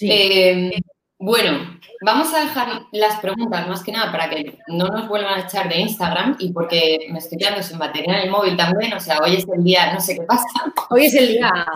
eh 0.00 0.70
Bueno, 1.18 1.78
vamos 2.00 2.32
a 2.32 2.40
dejar 2.40 2.82
las 2.92 3.20
preguntas 3.20 3.68
más 3.68 3.84
que 3.84 3.92
nada 3.92 4.10
para 4.10 4.30
que 4.30 4.58
no 4.68 4.86
nos 4.88 5.06
vuelvan 5.06 5.34
a 5.38 5.44
echar 5.44 5.68
de 5.68 5.80
Instagram 5.80 6.36
y 6.38 6.50
porque 6.50 7.06
me 7.10 7.18
estoy 7.18 7.36
quedando 7.36 7.62
sin 7.62 7.78
batería 7.78 8.18
en 8.18 8.24
el 8.24 8.30
móvil 8.30 8.56
también, 8.56 8.94
o 8.94 9.00
sea, 9.00 9.18
hoy 9.18 9.36
es 9.36 9.46
el 9.54 9.62
día, 9.62 9.92
no 9.92 10.00
sé 10.00 10.14
qué 10.14 10.22
pasa. 10.22 10.46
Hoy 10.90 11.06
es 11.06 11.14
el 11.14 11.28
día. 11.28 11.66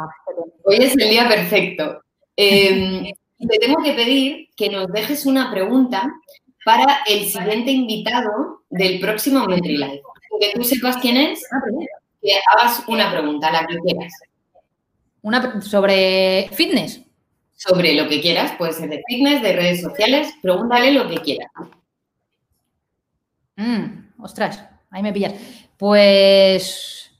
Hoy 0.64 0.76
es 0.76 0.96
el 0.96 1.10
día 1.10 1.28
perfecto. 1.28 2.00
Eh, 2.36 3.12
te 3.38 3.58
tengo 3.58 3.82
que 3.84 3.92
pedir 3.92 4.48
que 4.56 4.70
nos 4.70 4.88
dejes 4.88 5.26
una 5.26 5.50
pregunta 5.50 6.10
para 6.64 7.00
el 7.06 7.26
siguiente 7.26 7.70
invitado 7.70 8.62
del 8.70 8.98
próximo 8.98 9.44
MetriLife. 9.44 10.02
Que 10.40 10.52
tú 10.54 10.64
sepas 10.64 10.96
quién 10.96 11.18
es, 11.18 11.46
que 12.22 12.32
hagas 12.52 12.82
una 12.88 13.10
pregunta, 13.12 13.50
la 13.52 13.66
que 13.66 13.76
quieras. 13.76 14.12
Una 15.26 15.60
sobre 15.60 16.48
fitness. 16.52 17.02
Sobre 17.52 17.94
lo 17.94 18.08
que 18.08 18.20
quieras, 18.20 18.52
puede 18.56 18.72
ser 18.72 18.88
de 18.88 19.02
fitness, 19.08 19.42
de 19.42 19.54
redes 19.54 19.82
sociales, 19.82 20.32
pregúntale 20.40 20.92
lo 20.92 21.08
que 21.08 21.16
quieras. 21.16 21.50
Mm, 23.56 24.22
ostras, 24.22 24.64
ahí 24.88 25.02
me 25.02 25.12
pillas. 25.12 25.34
Pues 25.76 27.10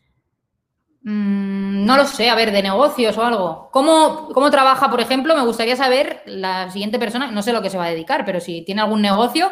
mm, 1.03 1.85
no 1.85 1.97
lo 1.97 2.05
sé, 2.05 2.31
a 2.31 2.37
ver, 2.37 2.53
de 2.53 2.63
negocios 2.63 3.19
o 3.19 3.25
algo. 3.25 3.71
¿Cómo, 3.73 4.29
¿Cómo, 4.33 4.53
trabaja, 4.53 4.89
por 4.89 5.01
ejemplo? 5.01 5.35
Me 5.35 5.45
gustaría 5.45 5.75
saber 5.75 6.23
la 6.27 6.71
siguiente 6.71 7.01
persona, 7.01 7.33
no 7.33 7.43
sé 7.43 7.53
lo 7.53 7.61
que 7.61 7.71
se 7.71 7.79
va 7.79 7.87
a 7.87 7.91
dedicar, 7.91 8.25
pero 8.25 8.39
si 8.39 8.63
tiene 8.63 8.83
algún 8.83 9.03
negocio, 9.03 9.51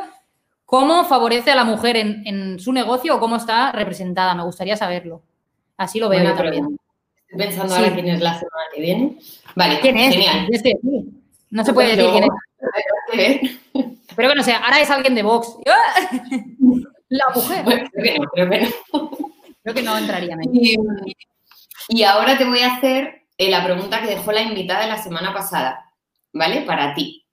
¿cómo 0.64 1.02
favorece 1.02 1.50
a 1.50 1.56
la 1.56 1.64
mujer 1.64 1.96
en, 1.96 2.22
en 2.24 2.60
su 2.60 2.72
negocio 2.72 3.16
o 3.16 3.18
cómo 3.18 3.34
está 3.34 3.72
representada? 3.72 4.36
Me 4.36 4.44
gustaría 4.44 4.76
saberlo. 4.76 5.22
Así 5.76 5.98
lo 5.98 6.08
veo 6.08 6.22
yo 6.22 6.36
también. 6.36 6.78
Estoy 7.34 7.46
pensando 7.48 7.74
ahora 7.74 7.92
quién 7.92 8.08
es 8.08 8.20
la 8.20 8.34
semana 8.34 8.64
que 8.72 8.80
viene. 8.80 9.16
Vale, 9.56 9.80
¿Quién 9.80 9.98
es? 9.98 10.14
genial. 10.14 10.48
no 11.50 11.64
se 11.64 11.72
puede 11.72 11.96
decir 11.96 12.28
quién 13.10 13.42
es. 13.42 13.50
Pero 14.14 14.28
bueno, 14.28 14.40
o 14.40 14.44
sea, 14.44 14.58
ahora 14.58 14.80
es 14.80 14.88
alguien 14.88 15.16
de 15.16 15.24
Vox. 15.24 15.56
La 17.08 17.24
mujer. 17.34 17.64
Bueno, 17.64 17.90
creo 17.92 18.04
que 18.04 18.18
no, 18.18 18.26
creo 18.32 18.50
que 18.50 18.60
no. 18.60 19.18
Creo 19.62 19.74
que 19.74 19.82
no 19.82 19.98
entraría. 19.98 20.36
Y, 20.52 20.76
y 21.88 22.02
ahora 22.04 22.38
te 22.38 22.44
voy 22.44 22.60
a 22.60 22.76
hacer 22.76 23.22
eh, 23.36 23.50
la 23.50 23.64
pregunta 23.64 24.00
que 24.00 24.08
dejó 24.08 24.30
la 24.30 24.42
invitada 24.42 24.82
de 24.82 24.88
la 24.88 25.02
semana 25.02 25.34
pasada, 25.34 25.92
¿vale? 26.32 26.62
Para 26.62 26.94
ti. 26.94 27.26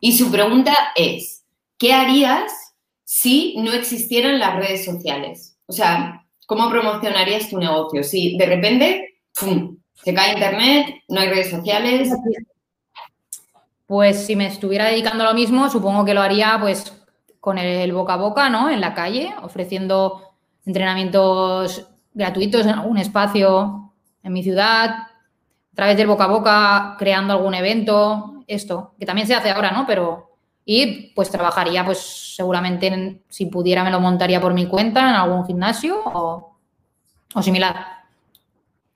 Y 0.00 0.16
su 0.16 0.30
pregunta 0.32 0.74
es, 0.96 1.44
¿qué 1.78 1.92
harías 1.92 2.52
si 3.04 3.54
no 3.58 3.72
existieran 3.72 4.40
las 4.40 4.56
redes 4.56 4.84
sociales? 4.84 5.56
O 5.66 5.72
sea, 5.72 6.26
¿cómo 6.46 6.68
promocionarías 6.68 7.48
tu 7.48 7.58
negocio? 7.58 8.02
Si 8.02 8.36
de 8.36 8.46
repente, 8.46 9.15
¡pum!, 9.38 9.76
se 9.94 10.14
cae 10.14 10.34
internet, 10.34 11.02
no 11.08 11.20
hay 11.20 11.28
redes 11.28 11.50
sociales. 11.50 12.10
Pues 13.86 14.26
si 14.26 14.36
me 14.36 14.46
estuviera 14.46 14.86
dedicando 14.86 15.24
a 15.24 15.28
lo 15.28 15.34
mismo, 15.34 15.70
supongo 15.70 16.04
que 16.04 16.14
lo 16.14 16.22
haría 16.22 16.58
pues 16.60 16.92
con 17.40 17.58
el 17.58 17.92
boca 17.92 18.14
a 18.14 18.16
boca, 18.16 18.48
¿no? 18.48 18.70
En 18.70 18.80
la 18.80 18.94
calle, 18.94 19.34
ofreciendo 19.42 20.32
entrenamientos 20.64 21.86
gratuitos 22.12 22.66
en 22.66 22.70
algún 22.70 22.98
espacio 22.98 23.92
en 24.22 24.32
mi 24.32 24.42
ciudad, 24.42 24.90
a 24.90 25.74
través 25.74 25.96
del 25.96 26.08
boca 26.08 26.24
a 26.24 26.28
boca, 26.28 26.96
creando 26.98 27.32
algún 27.32 27.54
evento, 27.54 28.42
esto, 28.46 28.94
que 28.98 29.06
también 29.06 29.28
se 29.28 29.34
hace 29.34 29.50
ahora, 29.50 29.70
¿no? 29.70 29.86
Pero, 29.86 30.36
y 30.64 31.12
pues 31.14 31.30
trabajaría, 31.30 31.84
pues 31.84 32.34
seguramente, 32.34 32.88
en, 32.88 33.22
si 33.28 33.46
pudiera, 33.46 33.84
me 33.84 33.90
lo 33.90 34.00
montaría 34.00 34.40
por 34.40 34.54
mi 34.54 34.66
cuenta 34.66 35.00
en 35.00 35.14
algún 35.14 35.46
gimnasio 35.46 36.00
o 36.04 37.42
similar. 37.42 37.95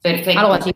Perfecto. 0.03 0.41
Algo 0.41 0.53
así. 0.55 0.75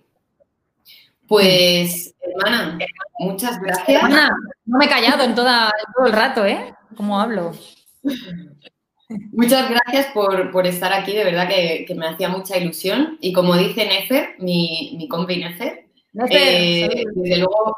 Pues, 1.27 2.14
hermana, 2.20 2.79
muchas 3.18 3.61
gracias. 3.61 3.89
Hermana, 3.89 4.31
no 4.66 4.79
me 4.79 4.85
he 4.85 4.89
callado 4.89 5.25
en, 5.25 5.35
toda, 5.35 5.66
en 5.66 5.93
todo 5.95 6.07
el 6.07 6.12
rato, 6.12 6.45
¿eh? 6.45 6.75
¿Cómo 6.97 7.18
hablo? 7.18 7.53
Muchas 9.33 9.68
gracias 9.70 10.07
por, 10.12 10.51
por, 10.51 10.66
estar 10.66 10.93
aquí, 10.93 11.12
de 11.12 11.25
verdad 11.25 11.49
que, 11.49 11.85
que, 11.87 11.95
me 11.95 12.07
hacía 12.07 12.29
mucha 12.29 12.57
ilusión. 12.59 13.18
Y 13.20 13.33
como 13.33 13.57
dice 13.57 13.87
Nefer, 13.87 14.37
mi, 14.39 14.97
mi 14.99 15.09
compi 15.09 15.37
Nefer, 15.37 15.85
eh, 16.31 17.05
desde 17.14 17.39
luego, 17.39 17.77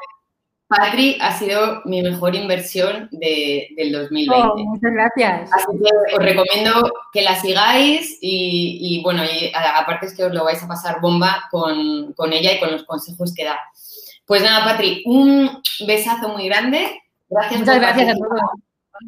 Patri 0.69 1.17
ha 1.21 1.33
sido 1.39 1.83
mi 1.85 2.03
mejor 2.03 2.35
inversión 2.35 3.09
de, 3.13 3.69
del 3.77 3.93
2020. 3.93 4.35
Oh, 4.35 4.57
muchas 4.57 4.93
gracias. 4.93 5.51
Así 5.53 5.79
que 5.79 6.17
os 6.17 6.23
recomiendo 6.23 6.93
que 7.13 7.23
la 7.23 7.37
sigáis 7.37 8.19
y, 8.21 8.79
y 8.81 9.03
bueno, 9.03 9.23
y 9.25 9.53
aparte 9.55 10.07
es 10.07 10.17
que 10.17 10.25
os 10.25 10.35
lo 10.35 10.45
vais 10.45 10.63
a 10.63 10.69
pasar 10.69 11.01
bomba 11.01 11.45
con, 11.51 12.13
con 12.15 12.33
ella 12.33 12.53
y 12.53 12.59
con 12.59 12.73
los 12.73 12.85
consejos 12.85 13.33
que 13.35 13.45
da. 13.45 13.59
Pues 14.27 14.43
nada, 14.43 14.65
Patri, 14.65 15.03
un 15.07 15.63
besazo 15.87 16.31
muy 16.31 16.47
grande. 16.47 17.01
Gracias 17.29 17.61
Muchas 17.61 17.81
gracias 17.81 18.09
a 18.09 18.15
todos 18.15 18.41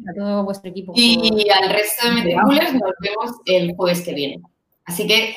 a 0.07 0.13
todo 0.13 0.43
vuestro 0.43 0.69
equipo. 0.69 0.93
Y 0.95 1.49
al 1.49 1.69
resto 1.69 2.07
de 2.07 2.13
Metricules 2.13 2.73
nos 2.73 2.91
vemos 2.99 3.35
el 3.45 3.75
jueves 3.75 4.01
que 4.01 4.13
viene. 4.13 4.41
Así 4.85 5.07
que 5.07 5.35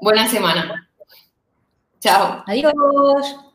buena 0.00 0.26
semana. 0.26 0.88
Chao. 2.00 2.42
Adiós. 2.46 3.49